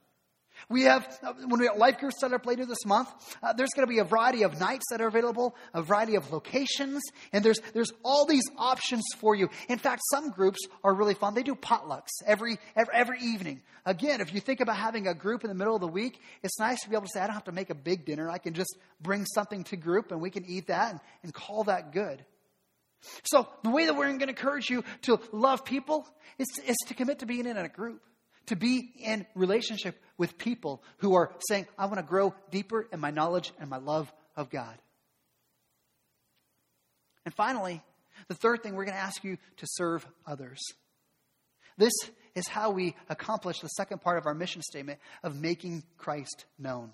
We 0.69 0.83
have, 0.83 1.07
uh, 1.23 1.31
when 1.45 1.61
we 1.61 1.67
have 1.67 1.77
life 1.77 1.97
groups 1.97 2.19
set 2.19 2.33
up 2.33 2.45
later 2.45 2.65
this 2.65 2.85
month, 2.85 3.07
uh, 3.41 3.53
there's 3.53 3.69
going 3.69 3.87
to 3.87 3.91
be 3.91 3.99
a 3.99 4.03
variety 4.03 4.43
of 4.43 4.59
nights 4.59 4.83
that 4.91 4.99
are 4.99 5.07
available, 5.07 5.55
a 5.73 5.81
variety 5.81 6.15
of 6.15 6.29
locations, 6.33 7.01
and 7.31 7.43
there's, 7.43 7.61
there's 7.73 7.93
all 8.03 8.25
these 8.25 8.43
options 8.57 9.03
for 9.17 9.33
you. 9.33 9.49
In 9.69 9.77
fact, 9.77 10.01
some 10.11 10.29
groups 10.29 10.59
are 10.83 10.93
really 10.93 11.13
fun. 11.13 11.35
They 11.35 11.43
do 11.43 11.55
potlucks 11.55 12.09
every, 12.25 12.57
every, 12.75 12.93
every 12.93 13.19
evening. 13.21 13.61
Again, 13.85 14.19
if 14.19 14.33
you 14.33 14.41
think 14.41 14.59
about 14.59 14.75
having 14.75 15.07
a 15.07 15.13
group 15.13 15.45
in 15.45 15.49
the 15.49 15.55
middle 15.55 15.75
of 15.75 15.79
the 15.79 15.87
week, 15.87 16.19
it's 16.43 16.59
nice 16.59 16.81
to 16.81 16.89
be 16.89 16.97
able 16.97 17.05
to 17.05 17.11
say, 17.13 17.21
I 17.21 17.27
don't 17.27 17.35
have 17.35 17.45
to 17.45 17.53
make 17.53 17.69
a 17.69 17.75
big 17.75 18.03
dinner. 18.03 18.29
I 18.29 18.37
can 18.37 18.53
just 18.53 18.77
bring 18.99 19.25
something 19.25 19.63
to 19.65 19.77
group 19.77 20.11
and 20.11 20.19
we 20.19 20.29
can 20.29 20.43
eat 20.45 20.67
that 20.67 20.91
and, 20.91 20.99
and 21.23 21.33
call 21.33 21.63
that 21.65 21.93
good. 21.93 22.25
So, 23.23 23.47
the 23.63 23.69
way 23.69 23.85
that 23.85 23.95
we're 23.95 24.07
going 24.07 24.19
to 24.19 24.27
encourage 24.27 24.69
you 24.69 24.83
to 25.03 25.19
love 25.31 25.63
people 25.63 26.05
is, 26.37 26.47
is 26.65 26.75
to 26.87 26.93
commit 26.93 27.19
to 27.19 27.25
being 27.25 27.45
in 27.45 27.55
a 27.55 27.69
group, 27.69 28.01
to 28.47 28.55
be 28.55 28.91
in 28.99 29.25
relationship 29.35 30.01
with 30.17 30.37
people 30.37 30.83
who 30.97 31.15
are 31.15 31.31
saying, 31.47 31.67
I 31.77 31.85
want 31.85 31.97
to 31.97 32.03
grow 32.03 32.33
deeper 32.51 32.87
in 32.91 32.99
my 32.99 33.11
knowledge 33.11 33.51
and 33.59 33.69
my 33.69 33.77
love 33.77 34.11
of 34.35 34.49
God. 34.49 34.75
And 37.25 37.33
finally, 37.33 37.81
the 38.27 38.35
third 38.35 38.63
thing, 38.63 38.73
we're 38.73 38.85
going 38.85 38.97
to 38.97 39.03
ask 39.03 39.23
you 39.23 39.37
to 39.57 39.65
serve 39.67 40.05
others. 40.25 40.59
This 41.77 41.93
is 42.35 42.47
how 42.47 42.71
we 42.71 42.95
accomplish 43.09 43.59
the 43.59 43.67
second 43.67 44.01
part 44.01 44.17
of 44.17 44.25
our 44.25 44.33
mission 44.33 44.61
statement 44.61 44.99
of 45.23 45.39
making 45.39 45.83
Christ 45.97 46.45
known. 46.57 46.91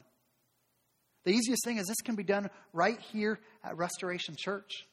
The 1.24 1.32
easiest 1.32 1.64
thing 1.64 1.78
is 1.78 1.88
this 1.88 2.01
can 2.04 2.16
be 2.16 2.24
done 2.24 2.49
right 2.74 2.99
here 3.12 3.39
at 3.64 3.78
Restoration 3.78 4.36
Church. 4.38 4.88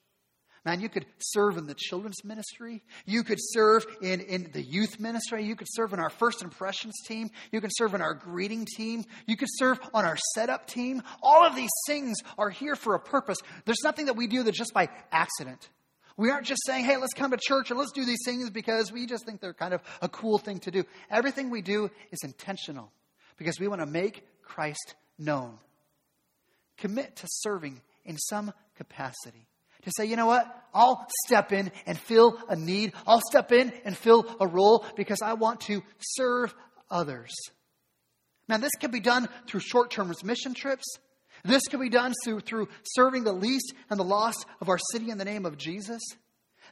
Man, 0.64 0.80
you 0.80 0.90
could 0.90 1.06
serve 1.18 1.56
in 1.56 1.66
the 1.66 1.74
children's 1.74 2.22
ministry. 2.22 2.82
You 3.06 3.24
could 3.24 3.38
serve 3.40 3.86
in, 4.02 4.20
in 4.20 4.50
the 4.52 4.60
youth 4.60 5.00
ministry. 5.00 5.44
You 5.44 5.56
could 5.56 5.68
serve 5.70 5.94
in 5.94 6.00
our 6.00 6.10
first 6.10 6.42
impressions 6.42 6.94
team. 7.06 7.30
You 7.50 7.62
can 7.62 7.70
serve 7.72 7.94
in 7.94 8.02
our 8.02 8.12
greeting 8.12 8.66
team. 8.76 9.04
You 9.26 9.38
could 9.38 9.48
serve 9.52 9.80
on 9.94 10.04
our 10.04 10.18
setup 10.34 10.66
team. 10.66 11.02
All 11.22 11.46
of 11.46 11.56
these 11.56 11.70
things 11.86 12.18
are 12.36 12.50
here 12.50 12.76
for 12.76 12.94
a 12.94 13.00
purpose. 13.00 13.38
There's 13.64 13.82
nothing 13.82 14.06
that 14.06 14.16
we 14.16 14.26
do 14.26 14.42
that's 14.42 14.58
just 14.58 14.74
by 14.74 14.90
accident. 15.10 15.70
We 16.18 16.30
aren't 16.30 16.46
just 16.46 16.60
saying, 16.66 16.84
hey, 16.84 16.98
let's 16.98 17.14
come 17.14 17.30
to 17.30 17.38
church 17.40 17.70
and 17.70 17.78
let's 17.78 17.92
do 17.92 18.04
these 18.04 18.22
things 18.26 18.50
because 18.50 18.92
we 18.92 19.06
just 19.06 19.24
think 19.24 19.40
they're 19.40 19.54
kind 19.54 19.72
of 19.72 19.80
a 20.02 20.08
cool 20.10 20.36
thing 20.36 20.58
to 20.60 20.70
do. 20.70 20.84
Everything 21.10 21.48
we 21.48 21.62
do 21.62 21.90
is 22.12 22.18
intentional 22.22 22.92
because 23.38 23.58
we 23.58 23.66
want 23.66 23.80
to 23.80 23.86
make 23.86 24.26
Christ 24.42 24.94
known. 25.18 25.56
Commit 26.76 27.16
to 27.16 27.26
serving 27.30 27.80
in 28.04 28.18
some 28.18 28.52
capacity 28.76 29.46
to 29.82 29.90
say, 29.96 30.06
you 30.06 30.16
know 30.16 30.26
what? 30.26 30.46
I'll 30.72 31.06
step 31.26 31.52
in 31.52 31.72
and 31.86 31.98
fill 31.98 32.38
a 32.48 32.56
need. 32.56 32.92
I'll 33.06 33.22
step 33.28 33.52
in 33.52 33.72
and 33.84 33.96
fill 33.96 34.26
a 34.40 34.46
role 34.46 34.84
because 34.96 35.20
I 35.22 35.34
want 35.34 35.62
to 35.62 35.82
serve 35.98 36.54
others. 36.90 37.34
Man, 38.48 38.60
this 38.60 38.72
can 38.80 38.90
be 38.90 39.00
done 39.00 39.28
through 39.46 39.60
short 39.60 39.90
term 39.90 40.12
mission 40.24 40.54
trips. 40.54 40.84
This 41.44 41.62
can 41.68 41.80
be 41.80 41.88
done 41.88 42.12
through, 42.24 42.40
through 42.40 42.68
serving 42.84 43.24
the 43.24 43.32
least 43.32 43.72
and 43.88 43.98
the 43.98 44.04
lost 44.04 44.44
of 44.60 44.68
our 44.68 44.78
city 44.92 45.10
in 45.10 45.18
the 45.18 45.24
name 45.24 45.46
of 45.46 45.56
Jesus. 45.56 46.02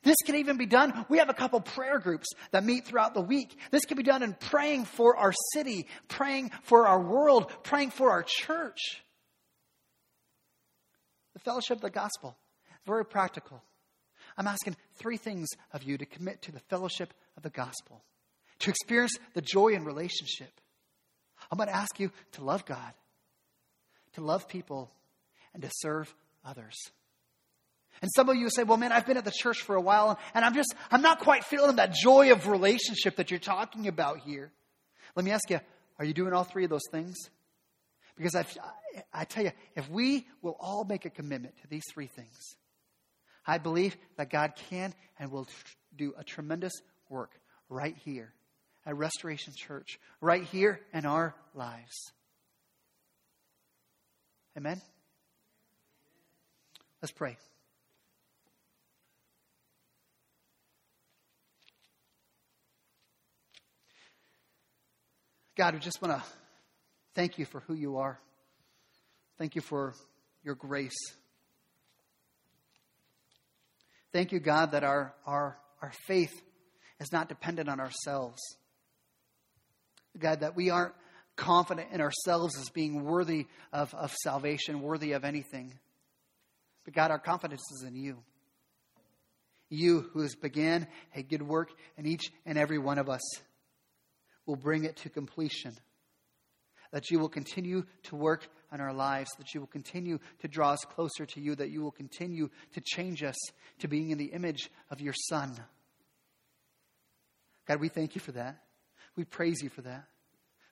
This 0.03 0.17
can 0.25 0.37
even 0.37 0.59
be 0.59 0.67
done. 0.67 1.07
We 1.09 1.19
have 1.19 1.29
a 1.29 1.35
couple 1.35 1.61
prayer 1.61 1.99
groups 1.99 2.29
that 2.53 2.65
meet 2.65 2.87
throughout 2.87 3.15
the 3.15 3.21
week. 3.21 3.57
This 3.71 3.85
can 3.85 3.97
be 3.97 4.03
done 4.03 4.23
in 4.23 4.35
praying 4.35 4.85
for 4.85 5.17
our 5.17 5.33
city, 5.55 5.87
praying 6.09 6.51
for 6.63 6.87
our 6.87 7.01
world, 7.01 7.51
praying 7.65 7.91
for 7.91 8.11
our 8.11 8.23
church. 8.23 9.03
The 11.35 11.41
fellowship 11.41 11.79
of 11.79 11.83
the 11.83 11.91
gospel 11.91 12.37
very 12.87 13.05
practical. 13.05 13.63
I'm 14.37 14.47
asking 14.47 14.77
three 14.97 15.17
things 15.17 15.49
of 15.73 15.83
you 15.83 15.99
to 15.99 16.07
commit 16.07 16.43
to 16.43 16.53
the 16.53 16.61
fellowship 16.61 17.13
of 17.37 17.43
the 17.43 17.51
gospel, 17.51 18.03
to 18.61 18.71
experience 18.71 19.13
the 19.35 19.43
joy 19.43 19.69
in 19.69 19.85
relationship. 19.85 20.53
I'm 21.51 21.57
going 21.57 21.69
to 21.69 21.77
ask 21.77 21.99
you 21.99 22.11
to 22.33 22.45
love 22.45 22.65
God, 22.65 22.93
to 24.15 24.21
love 24.21 24.49
people, 24.49 24.91
and 25.55 25.63
to 25.63 25.71
serve 25.73 26.15
others. 26.45 26.77
And 28.01 28.11
some 28.15 28.29
of 28.29 28.37
you 28.37 28.49
say, 28.51 28.63
well, 28.63 28.77
man, 28.77 28.93
I've 28.93 29.07
been 29.07 29.17
at 29.17 29.25
the 29.25 29.33
church 29.33 29.63
for 29.63 29.75
a 29.75 29.81
while 29.81 30.19
and 30.35 30.45
I'm 30.45 30.55
just, 30.55 30.73
I'm 30.91 31.03
not 31.03 31.19
quite 31.19 31.45
feeling 31.45 31.77
that 31.77 31.93
joy 31.93 32.31
of 32.31 32.47
relationship 32.47 33.17
that 33.17 33.31
you're 33.31 33.41
talking 33.41 33.89
about 33.89 34.21
here. 34.21 34.53
Let 35.17 35.25
me 35.25 35.33
ask 35.33 35.51
you, 35.51 35.59
are 35.99 36.05
you 36.05 36.15
doing 36.15 36.33
all 36.33 36.45
three 36.45 36.65
of 36.65 36.71
those 36.71 36.87
things? 36.93 37.17
Because 38.17 38.35
i 38.35 38.45
I 39.13 39.25
tell 39.25 39.45
you, 39.45 39.53
if 39.77 39.89
we 39.91 40.27
will 40.43 40.57
all 40.59 40.85
make 40.85 41.05
a 41.05 41.11
commitment 41.11 41.57
to 41.63 41.69
these 41.69 41.85
three 41.93 42.09
things, 42.09 42.57
I 43.49 43.57
believe 43.57 43.97
that 44.19 44.29
God 44.29 44.53
can 44.69 44.93
and 45.19 45.33
will 45.33 45.49
do 45.97 46.13
a 46.19 46.23
tremendous 46.23 46.75
work 47.09 47.31
right 47.71 47.97
here 48.05 48.35
at 48.85 48.95
Restoration 48.95 49.55
Church, 49.57 49.99
right 50.21 50.45
here 50.45 50.81
in 50.93 51.07
our 51.07 51.35
lives. 51.55 52.13
Amen? 54.55 54.83
Let's 57.01 57.13
pray. 57.13 57.39
God, 65.57 65.73
we 65.75 65.81
just 65.81 66.03
want 66.03 66.15
to 66.15 66.23
thank 67.15 67.39
you 67.39 67.47
for 67.47 67.61
who 67.61 67.75
you 67.75 67.97
are. 67.97 68.21
Thank 69.39 69.55
you 69.55 69.63
for 69.63 69.95
your 70.45 70.55
grace. 70.55 71.18
Thank 74.13 74.33
you, 74.33 74.41
God, 74.41 74.73
that 74.73 74.85
our, 74.85 75.15
our, 75.27 75.59
our 75.83 75.93
faith 76.07 76.33
is 77.01 77.13
not 77.13 77.29
dependent 77.29 77.69
on 77.69 77.81
ourselves. 77.81 78.41
God, 80.19 80.41
that 80.41 80.57
we 80.57 80.71
aren't 80.71 80.95
confident 81.37 81.89
in 81.93 82.01
ourselves 82.01 82.59
as 82.59 82.69
being 82.71 83.05
worthy 83.05 83.47
of, 83.73 83.95
of 83.95 84.13
salvation, 84.13 84.81
worthy 84.81 85.13
of 85.13 85.25
anything. 85.25 85.73
But 86.85 86.95
God, 86.95 87.11
our 87.11 87.19
confidence 87.19 87.63
is 87.77 87.85
in 87.87 87.95
you. 87.95 88.19
You 89.71 90.09
who 90.13 90.23
has 90.23 90.35
began 90.35 90.89
a 91.15 91.23
good 91.23 91.43
work 91.43 91.69
in 91.97 92.07
each 92.07 92.33
and 92.47 92.57
every 92.57 92.79
one 92.79 92.99
of 92.99 93.09
us 93.09 93.21
will 94.47 94.57
bring 94.57 94.85
it 94.85 94.97
to 94.97 95.11
completion. 95.11 95.75
That 96.91 97.11
you 97.11 97.19
will 97.19 97.29
continue 97.29 97.85
to 98.05 98.17
work 98.17 98.49
in 98.73 98.81
our 98.81 98.93
lives, 98.93 99.31
that 99.39 99.55
you 99.55 99.61
will 99.61 99.67
continue 99.67 100.19
to 100.41 100.49
draw 100.49 100.73
us 100.73 100.85
closer 100.95 101.27
to 101.27 101.41
you, 101.41 101.55
that 101.55 101.71
you 101.71 101.83
will 101.83 101.91
continue 101.91 102.49
to 102.73 102.81
change 102.81 103.23
us 103.23 103.37
to 103.81 103.89
being 103.89 104.11
in 104.11 104.19
the 104.19 104.27
image 104.27 104.71
of 104.91 105.01
your 105.01 105.15
Son. 105.29 105.53
God, 107.67 107.81
we 107.81 107.89
thank 107.89 108.15
you 108.15 108.21
for 108.21 108.33
that. 108.33 108.63
We 109.17 109.25
praise 109.25 109.63
you 109.63 109.69
for 109.69 109.83
that. 109.83 110.05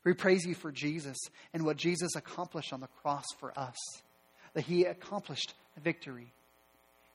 We 0.04 0.14
praise 0.14 0.46
you 0.46 0.54
for 0.54 0.70
Jesus 0.70 1.16
and 1.52 1.64
what 1.64 1.76
Jesus 1.76 2.14
accomplished 2.14 2.72
on 2.72 2.80
the 2.80 2.86
cross 2.86 3.24
for 3.38 3.52
us, 3.58 3.76
that 4.54 4.64
he 4.64 4.84
accomplished 4.84 5.52
victory 5.82 6.32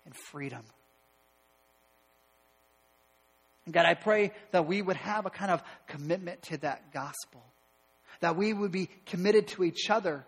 and 0.06 0.14
freedom. 0.14 0.64
And 3.66 3.74
God, 3.74 3.86
I 3.86 3.94
pray 3.94 4.32
that 4.52 4.68
we 4.68 4.82
would 4.82 4.98
have 4.98 5.26
a 5.26 5.30
kind 5.30 5.52
of 5.52 5.64
commitment 5.88 6.42
to 6.44 6.58
that 6.58 6.92
gospel, 6.92 7.44
that 8.22 8.38
we 8.38 8.54
would 8.54 8.72
be 8.72 8.90
committed 9.06 9.50
to 9.50 9.64
each 9.64 9.90
other 9.90 10.26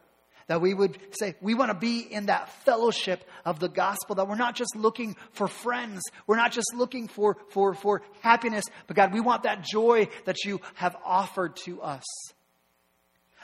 that 0.47 0.61
we 0.61 0.73
would 0.73 0.97
say, 1.11 1.35
we 1.41 1.53
want 1.53 1.71
to 1.71 1.77
be 1.77 1.99
in 1.99 2.27
that 2.27 2.49
fellowship 2.63 3.23
of 3.45 3.59
the 3.59 3.69
gospel, 3.69 4.15
that 4.15 4.27
we're 4.27 4.35
not 4.35 4.55
just 4.55 4.75
looking 4.75 5.15
for 5.31 5.47
friends. 5.47 6.01
We're 6.27 6.37
not 6.37 6.51
just 6.51 6.73
looking 6.75 7.07
for, 7.07 7.37
for, 7.49 7.73
for 7.73 8.01
happiness, 8.21 8.65
but 8.87 8.95
God, 8.95 9.13
we 9.13 9.21
want 9.21 9.43
that 9.43 9.63
joy 9.63 10.07
that 10.25 10.43
you 10.45 10.61
have 10.75 10.95
offered 11.05 11.55
to 11.65 11.81
us. 11.81 12.03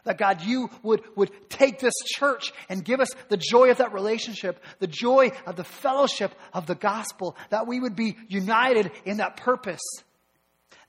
That 0.06 0.18
God, 0.18 0.41
you 0.43 0.70
would, 0.82 1.02
would 1.16 1.32
take 1.50 1.80
this 1.80 1.93
church 2.06 2.54
and 2.70 2.86
give 2.86 3.00
us 3.00 3.10
the 3.28 3.38
joy 3.38 3.70
of 3.70 3.78
that 3.78 3.93
relationship, 3.93 4.64
the 4.80 4.88
joy 4.88 5.32
of 5.45 5.56
the 5.56 5.66
fellowship 5.66 6.34
of 6.54 6.68
the 6.68 6.76
gospel, 6.76 7.36
that 7.50 7.68
we 7.68 7.80
would 7.80 7.95
be 7.95 8.18
united 8.28 8.91
in 9.04 9.18
that 9.18 9.38
purpose. 9.38 9.82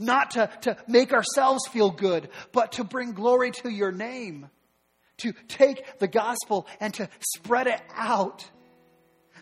Not 0.00 0.32
to, 0.32 0.50
to 0.62 0.76
make 0.88 1.12
ourselves 1.12 1.68
feel 1.68 1.90
good, 1.90 2.28
but 2.50 2.72
to 2.72 2.84
bring 2.84 3.12
glory 3.12 3.52
to 3.52 3.68
your 3.68 3.92
name 3.92 4.50
to 5.20 5.32
take 5.48 5.98
the 5.98 6.08
gospel 6.08 6.66
and 6.80 6.92
to 6.94 7.08
spread 7.20 7.66
it 7.66 7.80
out. 7.94 8.48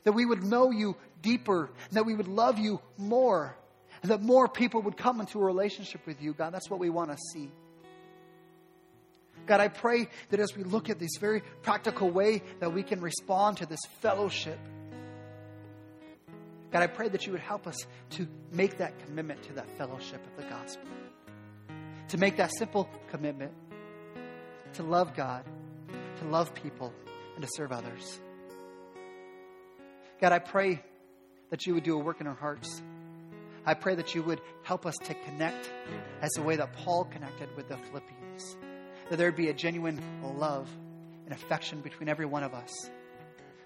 That 0.04 0.12
we 0.12 0.24
would 0.24 0.42
know 0.42 0.70
you 0.70 0.96
deeper, 1.22 1.70
that 1.92 2.06
we 2.06 2.14
would 2.14 2.28
love 2.28 2.58
you 2.58 2.80
more, 2.96 3.56
and 4.02 4.10
that 4.10 4.22
more 4.22 4.48
people 4.48 4.82
would 4.82 4.96
come 4.96 5.20
into 5.20 5.40
a 5.40 5.44
relationship 5.44 6.06
with 6.06 6.22
you, 6.22 6.32
God. 6.34 6.52
That's 6.52 6.70
what 6.70 6.78
we 6.78 6.90
want 6.90 7.10
to 7.10 7.18
see. 7.32 7.50
God, 9.46 9.60
I 9.60 9.68
pray 9.68 10.08
that 10.30 10.40
as 10.40 10.56
we 10.56 10.62
look 10.62 10.90
at 10.90 10.98
this 10.98 11.16
very 11.18 11.42
practical 11.62 12.10
way 12.10 12.42
that 12.60 12.72
we 12.72 12.82
can 12.82 13.00
respond 13.00 13.58
to 13.58 13.66
this 13.66 13.80
fellowship, 14.00 14.58
God, 16.70 16.82
I 16.82 16.86
pray 16.86 17.08
that 17.08 17.26
you 17.26 17.32
would 17.32 17.40
help 17.40 17.66
us 17.66 17.76
to 18.10 18.28
make 18.52 18.78
that 18.78 18.98
commitment 19.06 19.42
to 19.44 19.54
that 19.54 19.70
fellowship 19.78 20.24
of 20.26 20.42
the 20.42 20.48
gospel, 20.50 20.88
to 22.08 22.18
make 22.18 22.36
that 22.36 22.50
simple 22.58 22.88
commitment 23.10 23.52
to 24.74 24.82
love 24.82 25.14
God, 25.14 25.44
to 26.18 26.24
love 26.26 26.54
people, 26.54 26.92
and 27.34 27.42
to 27.42 27.50
serve 27.54 27.72
others. 27.72 28.20
God, 30.20 30.32
I 30.32 30.40
pray 30.40 30.82
that 31.50 31.66
you 31.66 31.74
would 31.74 31.84
do 31.84 31.94
a 31.94 31.98
work 31.98 32.20
in 32.20 32.26
our 32.26 32.34
hearts. 32.34 32.82
I 33.64 33.74
pray 33.74 33.94
that 33.94 34.14
you 34.14 34.22
would 34.22 34.40
help 34.62 34.84
us 34.84 34.96
to 35.04 35.14
connect 35.14 35.70
as 36.20 36.30
the 36.32 36.42
way 36.42 36.56
that 36.56 36.74
Paul 36.74 37.04
connected 37.04 37.48
with 37.56 37.68
the 37.68 37.78
Philippians. 37.78 38.56
That 39.08 39.16
there 39.16 39.28
would 39.28 39.36
be 39.36 39.48
a 39.48 39.54
genuine 39.54 40.02
love 40.22 40.68
and 41.24 41.32
affection 41.32 41.80
between 41.80 42.08
every 42.08 42.26
one 42.26 42.42
of 42.42 42.52
us 42.52 42.90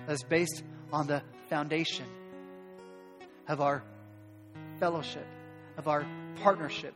that 0.07 0.12
is 0.12 0.22
based 0.22 0.62
on 0.92 1.07
the 1.07 1.22
foundation 1.48 2.07
of 3.49 3.61
our 3.61 3.82
fellowship, 4.78 5.26
of 5.76 5.88
our 5.88 6.07
partnership 6.43 6.95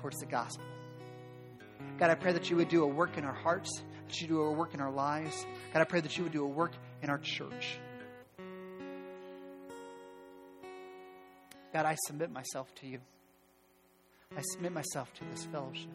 towards 0.00 0.18
the 0.18 0.26
gospel. 0.26 0.64
God, 1.98 2.10
I 2.10 2.14
pray 2.14 2.32
that 2.32 2.50
you 2.50 2.56
would 2.56 2.68
do 2.68 2.82
a 2.82 2.86
work 2.86 3.18
in 3.18 3.24
our 3.24 3.34
hearts, 3.34 3.70
that 4.08 4.20
you 4.20 4.26
do 4.26 4.40
a 4.40 4.52
work 4.52 4.74
in 4.74 4.80
our 4.80 4.90
lives. 4.90 5.46
God, 5.72 5.80
I 5.80 5.84
pray 5.84 6.00
that 6.00 6.16
you 6.16 6.24
would 6.24 6.32
do 6.32 6.44
a 6.44 6.48
work 6.48 6.72
in 7.02 7.10
our 7.10 7.18
church. 7.18 7.78
God, 11.72 11.86
I 11.86 11.96
submit 12.06 12.32
myself 12.32 12.74
to 12.76 12.86
you. 12.86 12.98
I 14.36 14.42
submit 14.42 14.72
myself 14.72 15.12
to 15.14 15.24
this 15.30 15.44
fellowship. 15.46 15.90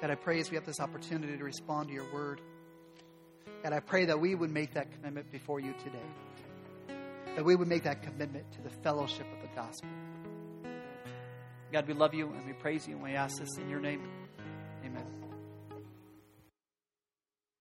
God, 0.00 0.10
I 0.10 0.14
pray 0.14 0.38
as 0.38 0.50
we 0.50 0.54
have 0.54 0.64
this 0.66 0.78
opportunity 0.78 1.36
to 1.36 1.42
respond 1.44 1.88
to 1.88 1.94
your 1.94 2.12
word. 2.12 2.40
God, 3.62 3.72
I 3.72 3.80
pray 3.80 4.04
that 4.06 4.18
we 4.18 4.34
would 4.34 4.50
make 4.50 4.74
that 4.74 4.92
commitment 4.92 5.30
before 5.32 5.60
you 5.60 5.74
today. 5.82 6.96
That 7.36 7.44
we 7.44 7.56
would 7.56 7.68
make 7.68 7.84
that 7.84 8.02
commitment 8.02 8.50
to 8.52 8.62
the 8.62 8.70
fellowship 8.70 9.26
of 9.32 9.42
the 9.42 9.54
gospel. 9.54 9.90
God, 11.72 11.86
we 11.86 11.94
love 11.94 12.14
you 12.14 12.28
and 12.28 12.46
we 12.46 12.52
praise 12.54 12.86
you 12.88 12.94
and 12.94 13.02
we 13.02 13.12
ask 13.12 13.38
this 13.38 13.58
in 13.58 13.68
your 13.68 13.80
name. 13.80 14.02
Amen. 14.84 15.17